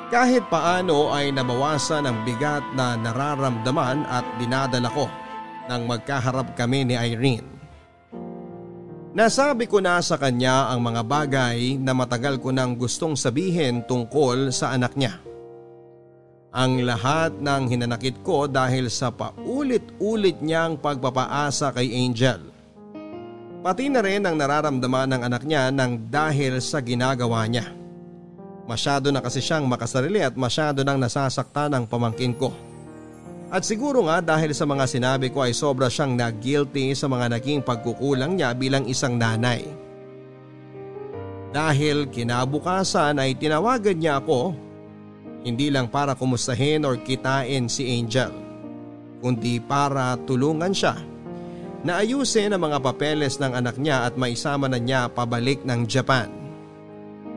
Kahit 0.07 0.47
paano 0.47 1.11
ay 1.11 1.35
nabawasan 1.35 2.07
ang 2.07 2.23
bigat 2.23 2.63
na 2.71 2.95
nararamdaman 2.95 4.07
at 4.07 4.23
dinadala 4.39 4.87
ko 4.95 5.11
nang 5.67 5.83
magkaharap 5.83 6.55
kami 6.55 6.87
ni 6.87 6.95
Irene. 6.95 7.43
Nasabi 9.11 9.67
ko 9.67 9.83
na 9.83 9.99
sa 9.99 10.15
kanya 10.15 10.71
ang 10.71 10.79
mga 10.79 11.03
bagay 11.03 11.75
na 11.75 11.91
matagal 11.91 12.39
ko 12.39 12.55
nang 12.55 12.79
gustong 12.79 13.19
sabihin 13.19 13.83
tungkol 13.83 14.47
sa 14.55 14.71
anak 14.71 14.95
niya. 14.95 15.19
Ang 16.55 16.87
lahat 16.87 17.35
ng 17.43 17.67
hinanakit 17.67 18.23
ko 18.23 18.47
dahil 18.47 18.87
sa 18.87 19.11
paulit-ulit 19.11 20.39
niyang 20.39 20.79
pagpapaasa 20.79 21.75
kay 21.75 21.91
Angel. 21.91 22.39
Pati 23.59 23.91
na 23.91 23.99
rin 23.99 24.23
ang 24.23 24.39
nararamdaman 24.39 25.19
ng 25.19 25.21
anak 25.27 25.43
niya 25.43 25.67
nang 25.67 26.07
dahil 26.07 26.63
sa 26.63 26.79
ginagawa 26.79 27.43
niya. 27.51 27.86
Masyado 28.67 29.09
na 29.15 29.23
kasi 29.23 29.39
siyang 29.39 29.63
makasarili 29.63 30.19
at 30.19 30.35
masyado 30.35 30.83
nang 30.83 30.99
nasasaktan 30.99 31.71
ang 31.71 31.87
pamangkin 31.87 32.35
ko. 32.35 32.51
At 33.47 33.63
siguro 33.63 34.03
nga 34.03 34.19
dahil 34.19 34.51
sa 34.51 34.67
mga 34.67 34.83
sinabi 34.83 35.31
ko 35.31 35.39
ay 35.39 35.55
sobra 35.55 35.87
siyang 35.87 36.19
nag-guilty 36.19 36.91
sa 36.91 37.07
mga 37.07 37.39
naging 37.39 37.63
pagkukulang 37.63 38.35
niya 38.35 38.51
bilang 38.51 38.83
isang 38.83 39.15
nanay. 39.15 39.63
Dahil 41.55 42.11
kinabukasan 42.11 43.23
ay 43.23 43.39
tinawagan 43.39 43.95
niya 43.95 44.19
ako, 44.19 44.67
Hindi 45.47 45.71
lang 45.71 45.87
para 45.87 46.11
kumustahin 46.11 46.83
or 46.83 46.99
kitain 46.99 47.71
si 47.71 47.87
Angel, 47.87 48.35
kundi 49.23 49.63
para 49.63 50.19
tulungan 50.27 50.75
siya 50.75 50.99
na 51.87 52.03
ayusin 52.03 52.51
ang 52.51 52.67
mga 52.67 52.83
papeles 52.83 53.39
ng 53.39 53.55
anak 53.55 53.79
niya 53.79 54.11
at 54.11 54.19
maisama 54.19 54.67
na 54.67 54.75
niya 54.75 55.07
pabalik 55.07 55.63
ng 55.63 55.87
Japan. 55.87 56.27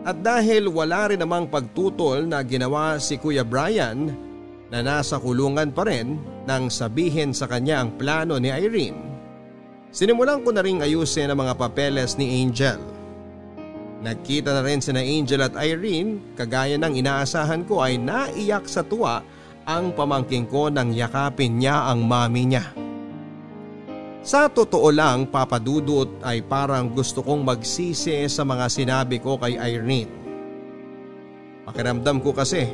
At 0.01 0.25
dahil 0.25 0.73
wala 0.73 1.13
rin 1.13 1.21
namang 1.21 1.53
pagtutol 1.53 2.25
na 2.25 2.41
ginawa 2.41 2.97
si 2.97 3.21
Kuya 3.21 3.45
Brian 3.45 4.09
na 4.73 4.81
nasa 4.81 5.21
kulungan 5.21 5.77
pa 5.77 5.85
rin 5.85 6.17
nang 6.49 6.73
sabihin 6.73 7.37
sa 7.37 7.45
kanya 7.45 7.85
ang 7.85 8.01
plano 8.01 8.41
ni 8.41 8.49
Irene, 8.49 8.97
sinimulan 9.93 10.41
ko 10.41 10.57
na 10.57 10.65
rin 10.65 10.81
ayusin 10.81 11.29
ang 11.29 11.45
mga 11.45 11.53
papeles 11.59 12.17
ni 12.17 12.41
Angel. 12.41 12.81
Nagkita 14.01 14.57
na 14.57 14.65
rin 14.65 14.81
sina 14.81 15.05
Angel 15.05 15.45
at 15.45 15.53
Irene, 15.61 16.33
kagaya 16.33 16.81
ng 16.81 16.97
inaasahan 16.97 17.69
ko 17.69 17.85
ay 17.85 18.01
naiyak 18.01 18.65
sa 18.65 18.81
tuwa 18.81 19.21
ang 19.69 19.93
pamangking 19.93 20.49
ko 20.49 20.73
nang 20.73 20.97
yakapin 20.97 21.61
niya 21.61 21.93
ang 21.93 22.09
mami 22.09 22.49
niya. 22.49 22.80
Sa 24.21 24.53
totoo 24.53 24.93
lang 24.93 25.33
papadudot 25.33 26.21
ay 26.21 26.45
parang 26.45 26.93
gusto 26.93 27.25
kong 27.25 27.41
magsisi 27.41 28.29
sa 28.29 28.45
mga 28.45 28.69
sinabi 28.69 29.17
ko 29.17 29.41
kay 29.41 29.57
Irene. 29.57 30.13
Pakiramdam 31.65 32.21
ko 32.21 32.37
kasi 32.37 32.69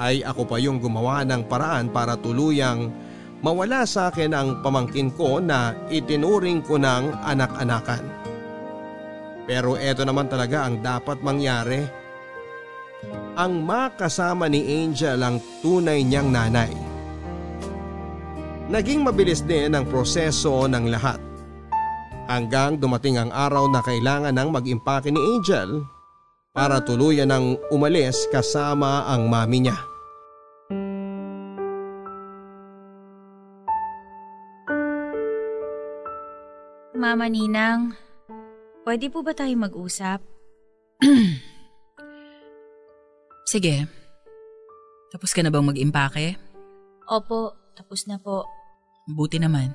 ay 0.00 0.24
ako 0.24 0.48
pa 0.48 0.56
yung 0.56 0.80
gumawa 0.80 1.28
ng 1.28 1.44
paraan 1.44 1.92
para 1.92 2.16
tuluyang 2.16 2.88
mawala 3.44 3.84
sa 3.84 4.08
akin 4.08 4.32
ang 4.32 4.48
pamangkin 4.64 5.12
ko 5.12 5.44
na 5.44 5.76
itinuring 5.92 6.64
ko 6.64 6.80
ng 6.80 7.20
anak-anakan. 7.20 8.04
Pero 9.44 9.76
eto 9.76 10.08
naman 10.08 10.32
talaga 10.32 10.64
ang 10.64 10.80
dapat 10.80 11.20
mangyari. 11.20 11.84
Ang 13.36 13.60
makasama 13.60 14.48
ni 14.48 14.64
Angel 14.84 15.20
ang 15.20 15.36
tunay 15.60 16.00
niyang 16.00 16.32
nanay. 16.32 16.85
Naging 18.66 19.06
mabilis 19.06 19.46
din 19.46 19.74
ang 19.78 19.86
proseso 19.86 20.66
ng 20.66 20.90
lahat. 20.90 21.22
Hanggang 22.26 22.82
dumating 22.82 23.14
ang 23.14 23.30
araw 23.30 23.70
na 23.70 23.78
kailangan 23.78 24.34
ng 24.34 24.48
mag-impake 24.50 25.14
ni 25.14 25.20
Angel 25.22 25.86
para 26.50 26.82
tuluyan 26.82 27.30
ng 27.30 27.70
umalis 27.70 28.26
kasama 28.34 29.06
ang 29.06 29.30
mami 29.30 29.70
niya. 29.70 29.78
Mama 36.96 37.30
Ninang, 37.30 37.94
Pwede 38.86 39.10
po 39.10 39.18
ba 39.26 39.34
tayo 39.34 39.50
mag-usap? 39.58 40.22
Sige. 43.50 43.82
Tapos 45.10 45.34
ka 45.34 45.42
na 45.42 45.50
bang 45.50 45.66
mag-impake? 45.66 46.38
Opo, 47.10 47.50
tapos 47.74 48.06
na 48.06 48.22
po. 48.22 48.46
Buti 49.06 49.38
naman. 49.38 49.70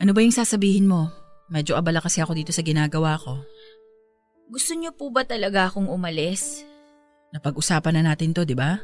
Ano 0.00 0.16
ba 0.16 0.24
yung 0.24 0.32
sasabihin 0.32 0.88
mo? 0.88 1.12
Medyo 1.52 1.76
abala 1.76 2.00
kasi 2.00 2.24
ako 2.24 2.32
dito 2.32 2.50
sa 2.50 2.64
ginagawa 2.64 3.20
ko. 3.20 3.44
Gusto 4.48 4.72
niyo 4.72 4.96
po 4.96 5.12
ba 5.12 5.24
talaga 5.28 5.68
akong 5.68 5.92
umalis? 5.92 6.64
Napag-usapan 7.36 8.00
na 8.00 8.12
natin 8.12 8.32
to, 8.32 8.48
di 8.48 8.56
ba? 8.56 8.80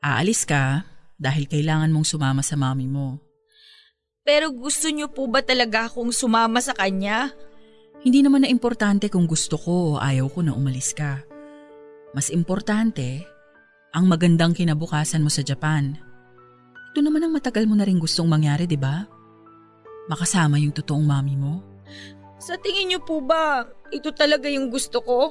Aalis 0.00 0.48
ka 0.48 0.84
dahil 1.20 1.44
kailangan 1.44 1.92
mong 1.92 2.08
sumama 2.08 2.40
sa 2.40 2.56
mami 2.56 2.88
mo. 2.88 3.20
Pero 4.24 4.48
gusto 4.52 4.88
niyo 4.88 5.12
po 5.12 5.28
ba 5.28 5.44
talaga 5.44 5.88
akong 5.88 6.12
sumama 6.12 6.64
sa 6.64 6.72
kanya? 6.72 7.32
Hindi 8.00 8.24
naman 8.24 8.48
na 8.48 8.48
importante 8.48 9.12
kung 9.12 9.28
gusto 9.28 9.60
ko 9.60 9.96
o 9.96 9.98
ayaw 10.00 10.32
ko 10.32 10.40
na 10.40 10.56
umalis 10.56 10.96
ka. 10.96 11.20
Mas 12.16 12.32
importante, 12.32 13.28
ang 13.92 14.08
magandang 14.08 14.56
kinabukasan 14.56 15.20
mo 15.20 15.28
sa 15.28 15.44
Japan. 15.44 16.09
Ito 16.90 17.00
naman 17.02 17.22
ang 17.22 17.32
matagal 17.34 17.64
mo 17.70 17.78
na 17.78 17.86
rin 17.86 18.02
gustong 18.02 18.26
mangyari, 18.26 18.66
di 18.66 18.78
ba? 18.78 19.06
Makasama 20.10 20.58
yung 20.58 20.74
totoong 20.74 21.06
mami 21.06 21.38
mo. 21.38 21.62
Sa 22.42 22.58
tingin 22.58 22.90
niyo 22.90 23.00
po 23.04 23.22
ba, 23.22 23.62
ito 23.94 24.10
talaga 24.10 24.50
yung 24.50 24.72
gusto 24.72 24.98
ko? 25.04 25.30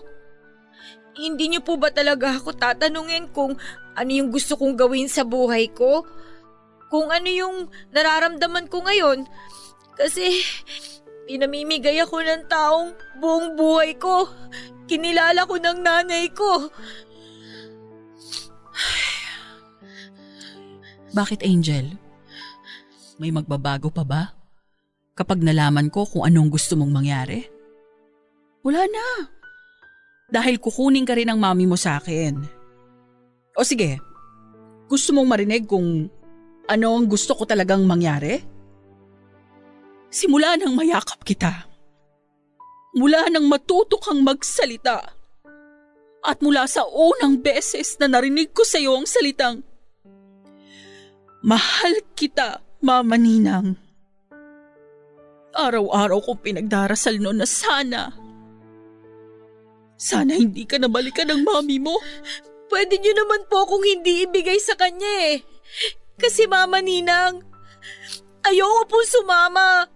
Hindi 1.20 1.52
niyo 1.52 1.62
po 1.66 1.76
ba 1.76 1.92
talaga 1.92 2.40
ako 2.40 2.56
tatanungin 2.56 3.28
kung 3.36 3.60
ano 3.98 4.12
yung 4.14 4.32
gusto 4.32 4.56
kong 4.56 4.80
gawin 4.80 5.12
sa 5.12 5.28
buhay 5.28 5.68
ko? 5.76 6.08
Kung 6.88 7.12
ano 7.12 7.28
yung 7.28 7.68
nararamdaman 7.92 8.72
ko 8.72 8.80
ngayon? 8.86 9.28
Kasi 10.00 10.32
Pinamimigay 11.30 12.02
ako 12.02 12.26
ng 12.26 12.50
taong 12.50 12.98
buong 13.22 13.54
buhay 13.54 13.94
ko. 14.02 14.26
Kinilala 14.90 15.46
ko 15.46 15.62
ng 15.62 15.86
nanay 15.86 16.26
ko. 16.34 16.74
Bakit 21.10 21.42
Angel? 21.42 21.90
May 23.18 23.34
magbabago 23.34 23.90
pa 23.90 24.06
ba? 24.06 24.30
Kapag 25.18 25.42
nalaman 25.42 25.90
ko 25.90 26.06
kung 26.06 26.24
anong 26.24 26.54
gusto 26.54 26.78
mong 26.78 26.94
mangyari? 26.94 27.44
Wala 28.62 28.86
na. 28.86 29.08
Dahil 30.30 30.62
kukunin 30.62 31.04
ka 31.04 31.18
rin 31.18 31.28
ng 31.34 31.40
mami 31.42 31.66
mo 31.66 31.76
sa 31.76 31.98
akin. 31.98 32.38
O 33.58 33.66
sige, 33.66 33.98
gusto 34.88 35.10
mong 35.12 35.28
marinig 35.28 35.66
kung 35.66 36.08
ano 36.70 36.88
ang 36.94 37.10
gusto 37.10 37.34
ko 37.34 37.44
talagang 37.44 37.84
mangyari? 37.84 38.38
Simula 40.14 40.56
nang 40.56 40.78
mayakap 40.78 41.26
kita. 41.26 41.66
Mula 42.94 43.30
nang 43.34 43.50
matuto 43.50 43.98
kang 43.98 44.22
magsalita. 44.22 45.18
At 46.22 46.42
mula 46.46 46.70
sa 46.70 46.86
unang 46.86 47.42
beses 47.42 47.98
na 47.98 48.06
narinig 48.06 48.54
ko 48.54 48.62
sa 48.62 48.78
iyo 48.78 48.98
ang 48.98 49.10
salitang, 49.10 49.66
Mahal 51.40 52.04
kita, 52.20 52.60
Mama 52.84 53.16
Ninang. 53.16 53.80
Araw-araw 55.56 56.20
kong 56.20 56.44
pinagdarasal 56.44 57.16
noon 57.16 57.40
na 57.40 57.48
sana. 57.48 58.12
Sana 59.96 60.36
hindi 60.36 60.68
ka 60.68 60.84
nabalikan 60.84 61.32
ng 61.32 61.48
mami 61.48 61.80
mo. 61.80 61.96
Pwede 62.68 63.00
niyo 63.00 63.16
naman 63.16 63.48
po 63.48 63.64
kung 63.72 63.84
hindi 63.88 64.28
ibigay 64.28 64.60
sa 64.60 64.76
kanya 64.76 65.36
eh. 65.36 65.40
Kasi 66.20 66.44
Mama 66.44 66.84
Ninang, 66.84 67.40
Ayoko 68.44 68.92
pong 68.92 69.08
sumama. 69.08 69.88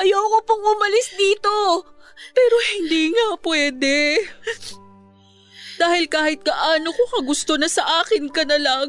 Ayoko 0.00 0.38
pong 0.48 0.64
umalis 0.64 1.12
dito. 1.12 1.84
Pero 2.32 2.56
hindi 2.76 3.12
nga 3.12 3.36
pwede. 3.36 4.16
Dahil 5.76 6.08
kahit 6.08 6.40
kaano 6.40 6.88
ko 6.88 7.02
kagusto 7.20 7.60
na 7.60 7.68
sa 7.68 8.00
akin 8.04 8.32
ka 8.32 8.48
na 8.48 8.56
lang, 8.56 8.88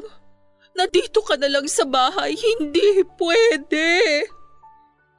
na 0.75 0.87
dito 0.87 1.19
ka 1.21 1.35
na 1.35 1.51
lang 1.51 1.67
sa 1.67 1.83
bahay, 1.83 2.35
hindi 2.35 3.03
pwede. 3.19 4.25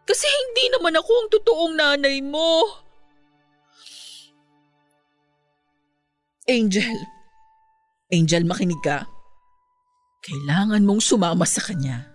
Kasi 0.03 0.27
hindi 0.27 0.65
naman 0.75 0.99
ako 0.99 1.11
ang 1.15 1.29
totoong 1.31 1.75
nanay 1.79 2.19
mo. 2.25 2.83
Angel. 6.51 6.99
Angel, 8.11 8.43
makinig 8.43 8.83
ka. 8.83 9.07
Kailangan 10.23 10.83
mong 10.83 11.03
sumama 11.03 11.47
sa 11.47 11.63
kanya. 11.63 12.13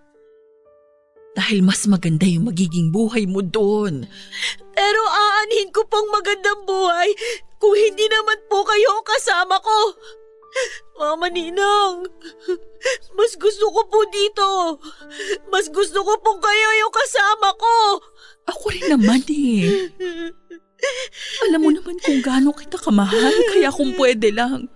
Dahil 1.32 1.64
mas 1.64 1.86
maganda 1.88 2.26
yung 2.28 2.50
magiging 2.50 2.92
buhay 2.92 3.24
mo 3.24 3.40
doon. 3.40 4.04
Pero 4.74 5.02
aanhin 5.06 5.70
ko 5.72 5.86
pang 5.86 6.06
magandang 6.12 6.66
buhay 6.66 7.08
kung 7.58 7.74
hindi 7.74 8.04
naman 8.10 8.38
po 8.50 8.62
kayo 8.66 9.00
kasama 9.06 9.58
ko. 9.62 9.78
Mama 10.98 11.30
Ninang, 11.30 12.10
mas 13.14 13.32
gusto 13.38 13.70
ko 13.70 13.80
po 13.86 14.02
dito. 14.10 14.80
Mas 15.52 15.70
gusto 15.70 16.02
ko 16.02 16.14
po 16.18 16.32
kayo 16.42 16.68
yung 16.82 16.94
kasama 16.94 17.48
ko. 17.54 17.76
Ako 18.50 18.64
rin 18.74 18.88
naman 18.90 19.22
eh. 19.30 19.92
Alam 21.46 21.60
mo 21.62 21.70
naman 21.70 21.96
kung 22.02 22.18
gaano 22.18 22.50
kita 22.54 22.78
kamahal, 22.82 23.34
kaya 23.54 23.70
kung 23.70 23.94
pwede 23.94 24.34
lang. 24.34 24.66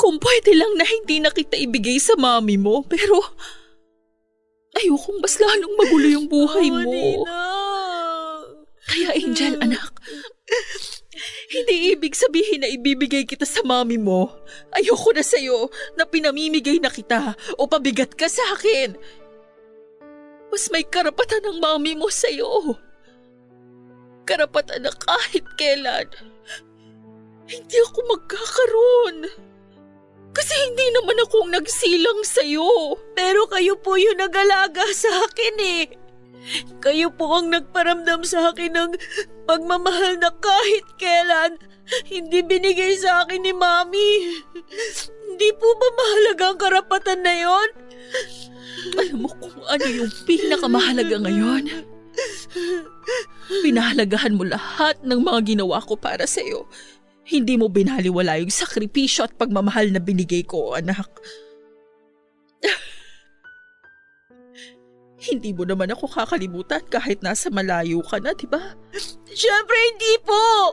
Kung 0.00 0.16
pwede 0.16 0.56
lang 0.56 0.72
na 0.80 0.86
hindi 0.88 1.20
na 1.20 1.28
kita 1.28 1.60
ibigay 1.60 2.00
sa 2.00 2.16
mami 2.16 2.56
mo, 2.56 2.80
pero 2.88 3.20
Ayokong 4.70 5.18
mas 5.18 5.34
lalong 5.42 5.74
magulo 5.74 6.06
yung 6.06 6.26
buhay 6.30 6.70
mo. 6.70 6.86
Manina. 6.86 7.42
Kaya 8.86 9.08
Angel, 9.18 9.54
anak, 9.58 9.92
hindi 11.50 11.90
ibig 11.90 12.14
sabihin 12.14 12.62
na 12.62 12.70
ibibigay 12.70 13.26
kita 13.26 13.42
sa 13.42 13.66
mami 13.66 13.98
mo. 13.98 14.30
Ayoko 14.70 15.10
na 15.10 15.26
sa'yo 15.26 15.66
na 15.98 16.06
pinamimigay 16.06 16.78
na 16.78 16.86
kita 16.86 17.34
o 17.58 17.66
pabigat 17.66 18.14
ka 18.14 18.30
sa 18.30 18.54
akin. 18.54 18.94
Mas 20.50 20.70
may 20.70 20.86
karapatan 20.86 21.42
ng 21.42 21.58
mami 21.58 21.98
mo 21.98 22.06
sa'yo. 22.06 22.78
Karapatan 24.22 24.86
na 24.86 24.94
kahit 24.94 25.42
kailan, 25.58 26.06
hindi 27.50 27.76
ako 27.82 27.98
magkakaroon. 28.14 29.16
Kasi 30.30 30.54
hindi 30.70 30.86
naman 30.94 31.18
akong 31.26 31.50
nagsilang 31.50 32.22
sa'yo. 32.22 32.94
Pero 33.18 33.50
kayo 33.50 33.74
po 33.74 33.98
yung 33.98 34.22
nag-alaga 34.22 34.86
sa 34.94 35.10
akin 35.26 35.56
eh. 35.58 35.99
Kayo 36.80 37.12
po 37.12 37.28
ang 37.36 37.52
nagparamdam 37.52 38.24
sa 38.24 38.50
akin 38.52 38.72
ng 38.72 38.90
pagmamahal 39.44 40.16
na 40.18 40.32
kahit 40.40 40.86
kailan 40.96 41.60
Hindi 42.06 42.42
binigay 42.46 42.94
sa 42.98 43.26
akin 43.26 43.42
ni 43.42 43.52
Mami. 43.54 44.10
Hindi 45.26 45.48
po 45.58 45.66
ba 45.74 45.88
mahalaga 45.94 46.44
ang 46.50 46.58
karapatan 46.60 47.20
na 47.22 47.34
yon? 47.34 47.68
Alam 48.96 49.26
mo 49.26 49.30
kung 49.38 49.58
ano 49.66 49.86
yung 49.90 50.12
pinakamahalaga 50.24 51.16
ngayon? 51.26 51.62
Pinahalagahan 53.66 54.34
mo 54.38 54.46
lahat 54.46 55.02
ng 55.02 55.20
mga 55.20 55.40
ginawa 55.54 55.82
ko 55.82 55.98
para 55.98 56.24
sa 56.26 56.40
iyo. 56.42 56.70
Hindi 57.26 57.54
mo 57.58 57.70
binaliwala 57.70 58.42
yung 58.42 58.50
sakripisyo 58.50 59.26
at 59.26 59.34
pagmamahal 59.38 59.94
na 59.94 60.02
binigay 60.02 60.42
ko, 60.42 60.74
anak. 60.74 61.06
Hindi 65.20 65.52
mo 65.52 65.68
naman 65.68 65.92
ako 65.92 66.08
kakalimutan 66.08 66.80
kahit 66.88 67.20
nasa 67.20 67.52
malayo 67.52 68.00
ka 68.00 68.16
na, 68.24 68.32
di 68.32 68.48
ba? 68.48 68.72
Siyempre 69.28 69.76
hindi 69.92 70.16
po! 70.24 70.72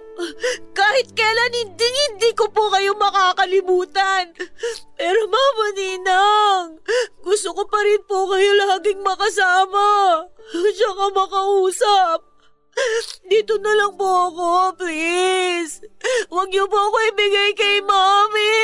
Kahit 0.72 1.12
kailan 1.12 1.52
hindi, 1.52 1.84
hindi 1.84 2.32
ko 2.32 2.48
po 2.48 2.72
kayo 2.72 2.96
makakalimutan. 2.96 4.32
Pero 4.96 5.20
Mama 5.28 5.68
Ninang, 5.76 6.80
gusto 7.20 7.52
ko 7.52 7.68
pa 7.68 7.84
rin 7.84 8.00
po 8.08 8.32
kayo 8.32 8.56
laging 8.56 9.04
makasama. 9.04 9.88
Tsaka 10.48 11.06
makausap. 11.12 12.37
Dito 13.28 13.60
na 13.60 13.74
lang 13.76 13.94
po 14.00 14.32
ako, 14.32 14.48
please. 14.80 15.84
Huwag 16.32 16.48
niyo 16.50 16.66
po 16.72 16.78
ako 16.78 16.98
ibigay 17.14 17.52
kay 17.58 17.78
Mami. 17.84 18.56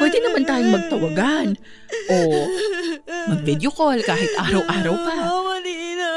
Pwede 0.00 0.18
naman 0.22 0.42
tayong 0.46 0.74
magtawagan. 0.74 1.48
O 2.10 2.16
mag-video 3.30 3.70
call 3.70 4.02
kahit 4.02 4.30
araw-araw 4.38 4.94
pa. 5.06 5.14
Mama 5.16 5.56
Nina. 5.62 6.12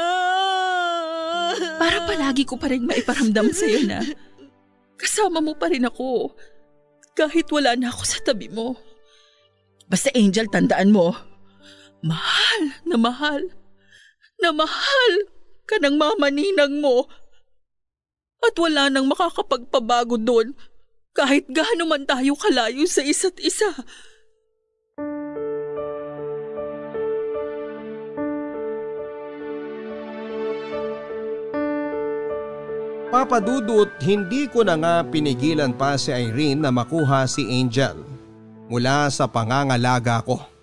Para 1.78 1.98
palagi 2.08 2.42
ko 2.42 2.58
pa 2.58 2.70
rin 2.70 2.86
maiparamdam 2.86 3.54
sa'yo 3.54 3.86
na 3.86 4.02
kasama 4.98 5.38
mo 5.38 5.54
pa 5.54 5.70
rin 5.70 5.84
ako 5.84 6.32
kahit 7.14 7.46
wala 7.54 7.78
na 7.78 7.94
ako 7.94 8.02
sa 8.02 8.18
tabi 8.22 8.50
mo. 8.50 8.74
Basta 9.86 10.10
Angel, 10.16 10.48
tandaan 10.48 10.90
mo, 10.90 11.12
mahal 12.02 12.62
na 12.88 12.96
mahal 12.96 13.52
na 14.44 14.52
mahal 14.52 15.12
ka 15.64 15.80
ng 15.80 15.96
mama 15.96 16.28
ninang 16.28 16.84
mo 16.84 17.08
at 18.44 18.52
wala 18.60 18.92
nang 18.92 19.08
makakapagpabago 19.08 20.20
doon 20.20 20.52
kahit 21.16 21.48
gaano 21.48 21.88
man 21.88 22.04
tayo 22.04 22.36
kalayo 22.36 22.84
sa 22.84 23.00
isa't 23.00 23.40
isa. 23.40 23.72
Papadudot, 33.14 33.94
hindi 34.02 34.50
ko 34.50 34.66
na 34.66 34.74
nga 34.74 34.94
pinigilan 35.06 35.70
pa 35.70 35.94
si 35.94 36.10
Irene 36.10 36.66
na 36.66 36.74
makuha 36.74 37.30
si 37.30 37.46
Angel 37.46 37.94
mula 38.66 39.06
sa 39.08 39.30
pangangalaga 39.30 40.18
ko. 40.26 40.53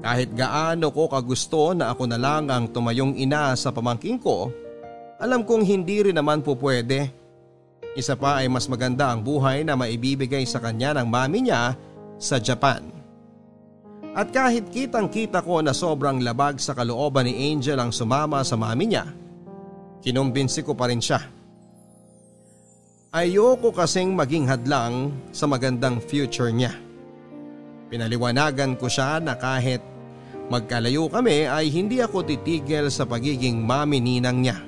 Kahit 0.00 0.32
gaano 0.32 0.88
ko 0.88 1.12
kagusto 1.12 1.76
na 1.76 1.92
ako 1.92 2.08
na 2.08 2.16
lang 2.16 2.48
ang 2.48 2.72
tumayong 2.72 3.20
ina 3.20 3.52
sa 3.52 3.68
pamangking 3.68 4.16
ko, 4.16 4.48
alam 5.20 5.44
kong 5.44 5.60
hindi 5.60 6.00
rin 6.08 6.16
naman 6.16 6.40
po 6.40 6.56
pwede. 6.56 7.12
Isa 7.92 8.16
pa 8.16 8.40
ay 8.40 8.48
mas 8.48 8.64
maganda 8.64 9.12
ang 9.12 9.20
buhay 9.20 9.60
na 9.60 9.76
maibibigay 9.76 10.48
sa 10.48 10.56
kanya 10.56 10.96
ng 10.96 11.08
mami 11.10 11.44
niya 11.44 11.76
sa 12.16 12.40
Japan. 12.40 12.80
At 14.16 14.32
kahit 14.32 14.72
kitang 14.72 15.12
kita 15.12 15.44
ko 15.44 15.60
na 15.60 15.76
sobrang 15.76 16.18
labag 16.24 16.58
sa 16.58 16.72
kalooban 16.72 17.28
ni 17.28 17.52
Angel 17.52 17.78
ang 17.78 17.92
sumama 17.92 18.40
sa 18.40 18.56
mami 18.56 18.90
niya, 18.90 19.04
kinumbinsi 20.00 20.64
ko 20.64 20.72
pa 20.72 20.88
rin 20.88 20.98
siya. 20.98 21.20
Ayoko 23.12 23.74
kasing 23.74 24.16
maging 24.16 24.48
hadlang 24.48 25.12
sa 25.34 25.44
magandang 25.44 26.00
future 26.00 26.48
niya. 26.48 26.72
Pinaliwanagan 27.90 28.78
ko 28.78 28.86
siya 28.86 29.18
na 29.18 29.34
kahit 29.34 29.82
magkalayo 30.46 31.10
kami 31.10 31.50
ay 31.50 31.66
hindi 31.74 31.98
ako 31.98 32.22
titigil 32.22 32.86
sa 32.86 33.02
pagiging 33.02 33.58
mami 33.58 33.98
ninang 33.98 34.38
niya. 34.46 34.62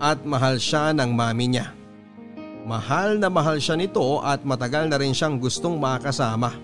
At 0.00 0.24
mahal 0.24 0.56
siya 0.56 0.96
ng 0.96 1.12
mami 1.12 1.52
niya. 1.52 1.76
Mahal 2.64 3.20
na 3.20 3.28
mahal 3.28 3.60
siya 3.60 3.76
nito 3.76 4.24
at 4.24 4.40
matagal 4.40 4.88
na 4.88 4.96
rin 4.96 5.12
siyang 5.12 5.36
gustong 5.36 5.76
makasama. 5.76 6.56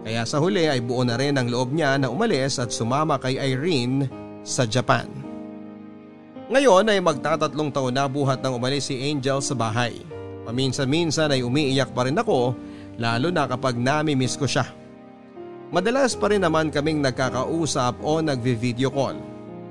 Kaya 0.00 0.24
sa 0.24 0.40
huli 0.40 0.64
ay 0.64 0.80
buo 0.80 1.04
na 1.04 1.20
rin 1.20 1.36
ang 1.36 1.52
loob 1.52 1.76
niya 1.76 2.00
na 2.00 2.08
umalis 2.08 2.56
at 2.56 2.72
sumama 2.72 3.20
kay 3.20 3.36
Irene 3.36 4.08
sa 4.40 4.64
Japan. 4.64 5.04
Ngayon 6.48 6.88
ay 6.88 7.04
magtatatlong 7.04 7.68
taon 7.68 7.92
na 7.92 8.08
buhat 8.08 8.40
nang 8.40 8.56
umalis 8.56 8.88
si 8.88 8.96
Angel 8.96 9.44
sa 9.44 9.52
bahay. 9.52 10.00
Paminsan-minsan 10.48 11.36
ay 11.36 11.44
umiiyak 11.44 11.92
pa 11.92 12.08
rin 12.08 12.16
ako 12.16 12.56
lalo 12.98 13.28
na 13.30 13.46
kapag 13.46 13.78
nami-miss 13.78 14.34
ko 14.34 14.48
siya. 14.48 14.66
Madalas 15.70 16.18
pa 16.18 16.26
rin 16.26 16.42
naman 16.42 16.74
kaming 16.74 16.98
nagkakausap 16.98 18.02
o 18.02 18.18
nagvi-video 18.18 18.90
call. 18.90 19.14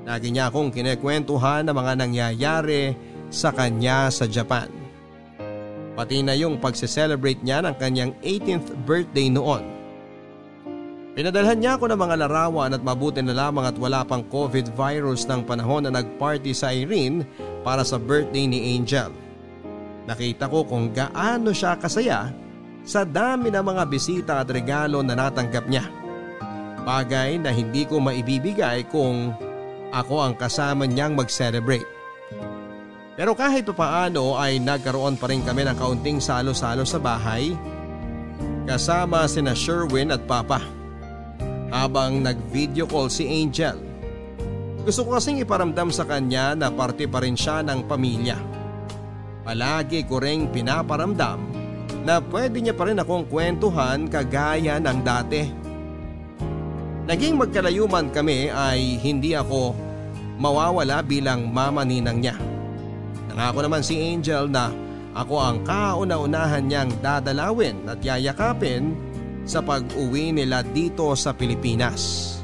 Lagi 0.07 0.31
niya 0.31 0.47
akong 0.47 0.71
kinekwentuhan 0.71 1.67
ng 1.67 1.75
mga 1.75 1.93
nangyayari 1.99 2.95
sa 3.27 3.51
kanya 3.51 4.07
sa 4.07 4.23
Japan. 4.23 4.71
Pati 5.99 6.23
na 6.23 6.31
yung 6.39 6.55
pagse-celebrate 6.63 7.43
niya 7.43 7.59
ng 7.59 7.75
kanyang 7.75 8.15
18th 8.23 8.71
birthday 8.87 9.27
noon. 9.27 9.59
Pinadalhan 11.19 11.59
niya 11.59 11.75
ako 11.75 11.91
ng 11.91 11.99
mga 11.99 12.15
larawan 12.23 12.71
at 12.71 12.79
mabuti 12.79 13.19
na 13.19 13.35
lamang 13.35 13.67
at 13.67 13.75
wala 13.75 14.07
pang 14.07 14.23
COVID 14.23 14.71
virus 14.79 15.27
ng 15.27 15.43
panahon 15.43 15.83
na 15.83 15.91
nagparty 15.91 16.55
sa 16.55 16.71
Irene 16.71 17.27
para 17.59 17.83
sa 17.83 17.99
birthday 17.99 18.47
ni 18.47 18.79
Angel. 18.79 19.11
Nakita 20.07 20.47
ko 20.47 20.63
kung 20.63 20.95
gaano 20.95 21.51
siya 21.51 21.75
kasaya 21.75 22.31
sa 22.83 23.05
dami 23.07 23.51
ng 23.53 23.65
mga 23.65 23.83
bisita 23.87 24.33
at 24.41 24.49
regalo 24.49 25.03
na 25.03 25.13
natanggap 25.13 25.65
niya. 25.67 25.85
Bagay 26.83 27.43
na 27.43 27.51
hindi 27.51 27.85
ko 27.85 27.99
maibibigay 28.01 28.87
kung 28.87 29.35
ako 29.89 30.15
ang 30.21 30.33
kasama 30.37 30.85
niyang 30.85 31.17
mag-celebrate. 31.17 31.85
Pero 33.19 33.35
kahit 33.35 33.67
paano 33.75 34.39
ay 34.39 34.63
nagkaroon 34.63 35.19
pa 35.19 35.27
rin 35.27 35.43
kami 35.43 35.67
ng 35.67 35.75
kaunting 35.75 36.23
salo-salo 36.23 36.87
sa 36.87 37.03
bahay 37.03 37.51
kasama 38.63 39.25
sina 39.25 39.57
Sherwin 39.57 40.13
at 40.13 40.23
Papa. 40.29 40.61
Habang 41.69 42.21
nag-video 42.21 42.89
call 42.89 43.09
si 43.09 43.25
Angel. 43.29 43.77
Gusto 44.85 45.05
ko 45.05 45.17
kasing 45.17 45.41
iparamdam 45.41 45.93
sa 45.93 46.07
kanya 46.07 46.57
na 46.57 46.73
parte 46.73 47.05
pa 47.05 47.21
rin 47.21 47.37
siya 47.37 47.61
ng 47.65 47.85
pamilya. 47.85 48.37
Palagi 49.45 50.05
ko 50.05 50.21
ring 50.21 50.49
pinaparamdam 50.53 51.48
na 52.03 52.23
pwede 52.23 52.63
niya 52.63 52.75
pa 52.75 52.87
rin 52.87 52.99
akong 52.99 53.27
kwentuhan 53.27 54.07
kagaya 54.07 54.79
ng 54.79 54.99
dati. 55.03 55.41
Naging 57.09 57.41
magkalayuman 57.41 58.13
kami 58.13 58.53
ay 58.53 59.01
hindi 59.01 59.33
ako 59.33 59.73
mawawala 60.37 61.01
bilang 61.01 61.49
mama 61.49 61.81
ninang 61.81 62.21
niya. 62.21 62.37
Nangako 63.33 63.65
naman 63.65 63.81
si 63.81 63.97
Angel 63.97 64.45
na 64.45 64.69
ako 65.17 65.35
ang 65.41 65.57
kauna-unahan 65.65 66.69
niyang 66.69 66.91
dadalawin 67.01 67.89
at 67.89 67.99
yayakapin 67.99 68.93
sa 69.49 69.65
pag-uwi 69.65 70.29
nila 70.29 70.61
dito 70.61 71.09
sa 71.17 71.33
Pilipinas. 71.33 72.37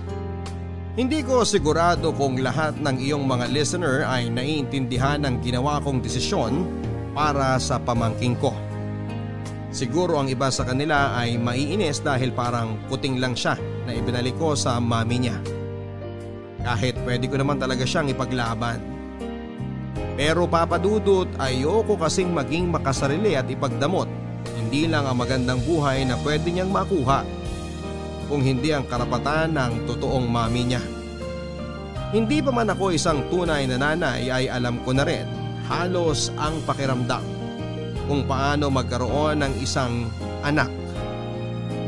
Hindi 0.95 1.21
ko 1.21 1.45
sigurado 1.45 2.15
kung 2.15 2.39
lahat 2.39 2.79
ng 2.81 2.97
iyong 3.03 3.27
mga 3.27 3.51
listener 3.51 4.07
ay 4.07 4.31
naiintindihan 4.31 5.21
ang 5.27 5.43
ginawa 5.43 5.77
kong 5.83 6.01
desisyon 6.01 6.65
para 7.13 7.59
sa 7.61 7.77
pamangking 7.77 8.39
ko. 8.39 8.64
Siguro 9.75 10.15
ang 10.15 10.31
iba 10.31 10.47
sa 10.47 10.63
kanila 10.63 11.19
ay 11.19 11.35
maiinis 11.35 11.99
dahil 11.99 12.31
parang 12.31 12.79
kuting 12.87 13.19
lang 13.19 13.35
siya 13.35 13.59
na 13.83 13.91
ibinalik 13.91 14.39
ko 14.39 14.55
sa 14.55 14.79
mami 14.79 15.27
niya. 15.27 15.35
Kahit 16.63 16.95
pwede 17.03 17.27
ko 17.27 17.35
naman 17.35 17.59
talaga 17.59 17.83
siyang 17.83 18.07
ipaglaban. 18.07 18.79
Pero 20.15 20.47
papadudot 20.47 21.27
ayoko 21.35 21.99
kasing 21.99 22.31
maging 22.31 22.71
makasarili 22.71 23.35
at 23.35 23.51
ipagdamot 23.51 24.07
hindi 24.55 24.87
lang 24.87 25.11
ang 25.11 25.19
magandang 25.19 25.59
buhay 25.67 26.07
na 26.07 26.15
pwede 26.23 26.55
niyang 26.55 26.71
makuha 26.71 27.27
kung 28.31 28.39
hindi 28.39 28.71
ang 28.71 28.87
karapatan 28.87 29.59
ng 29.59 29.91
totoong 29.91 30.23
mami 30.23 30.71
niya. 30.71 30.83
Hindi 32.15 32.39
pa 32.39 32.55
man 32.55 32.71
ako 32.71 32.95
isang 32.95 33.27
tunay 33.27 33.67
na 33.67 33.75
nanay 33.75 34.31
ay 34.31 34.47
alam 34.47 34.79
ko 34.87 34.95
na 34.95 35.03
rin 35.03 35.27
halos 35.67 36.31
ang 36.39 36.63
pakiramdam 36.63 37.34
kung 38.05 38.25
paano 38.25 38.69
magkaroon 38.69 39.41
ng 39.41 39.53
isang 39.61 40.09
anak. 40.41 40.69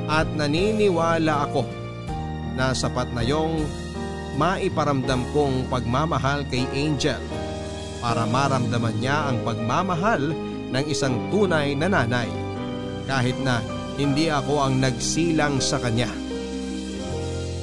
At 0.08 0.30
naniniwala 0.34 1.52
ako 1.52 1.64
na 2.58 2.74
sapat 2.74 3.12
na 3.14 3.22
yung 3.22 3.66
maiparamdam 4.38 5.26
kong 5.34 5.70
pagmamahal 5.70 6.46
kay 6.50 6.66
Angel 6.74 7.20
para 8.00 8.24
maramdaman 8.30 8.96
niya 9.02 9.34
ang 9.34 9.38
pagmamahal 9.42 10.22
ng 10.70 10.86
isang 10.86 11.18
tunay 11.34 11.74
na 11.74 11.90
nanay 11.90 12.30
kahit 13.10 13.38
na 13.42 13.60
hindi 13.98 14.30
ako 14.30 14.62
ang 14.62 14.78
nagsilang 14.78 15.58
sa 15.58 15.82
kanya. 15.82 16.10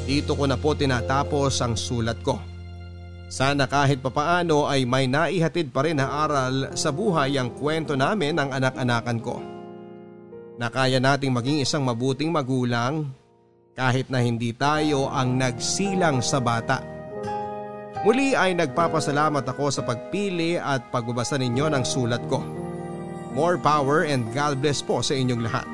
Dito 0.05 0.37
ko 0.37 0.45
na 0.45 0.59
po 0.59 0.77
tinatapos 0.77 1.63
ang 1.65 1.79
sulat 1.79 2.21
ko. 2.21 2.54
Sana 3.35 3.67
kahit 3.67 3.99
papaano 3.99 4.71
ay 4.71 4.87
may 4.87 5.11
naihatid 5.11 5.75
pa 5.75 5.83
rin 5.83 5.99
na 5.99 6.07
aral 6.07 6.71
sa 6.79 6.95
buhay 6.95 7.35
ang 7.35 7.51
kwento 7.51 7.99
namin 7.99 8.39
ng 8.39 8.47
anak-anakan 8.55 9.19
ko. 9.19 9.43
Na 10.55 10.71
kaya 10.71 11.03
nating 11.03 11.35
maging 11.35 11.59
isang 11.67 11.83
mabuting 11.83 12.31
magulang 12.31 13.11
kahit 13.75 14.07
na 14.07 14.23
hindi 14.23 14.55
tayo 14.55 15.11
ang 15.11 15.35
nagsilang 15.35 16.23
sa 16.23 16.39
bata. 16.39 16.79
Muli 18.07 18.39
ay 18.39 18.55
nagpapasalamat 18.55 19.43
ako 19.43 19.67
sa 19.67 19.83
pagpili 19.83 20.55
at 20.55 20.95
pagbabasa 20.95 21.35
ninyo 21.35 21.67
ng 21.75 21.83
sulat 21.83 22.23
ko. 22.31 22.39
More 23.35 23.59
power 23.59 24.07
and 24.07 24.31
God 24.31 24.63
bless 24.63 24.79
po 24.79 25.03
sa 25.03 25.19
inyong 25.19 25.43
lahat. 25.43 25.67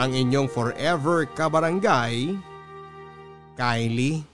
Ang 0.00 0.16
inyong 0.16 0.48
forever 0.48 1.28
kabarangay, 1.28 2.40
Kylie 3.52 4.33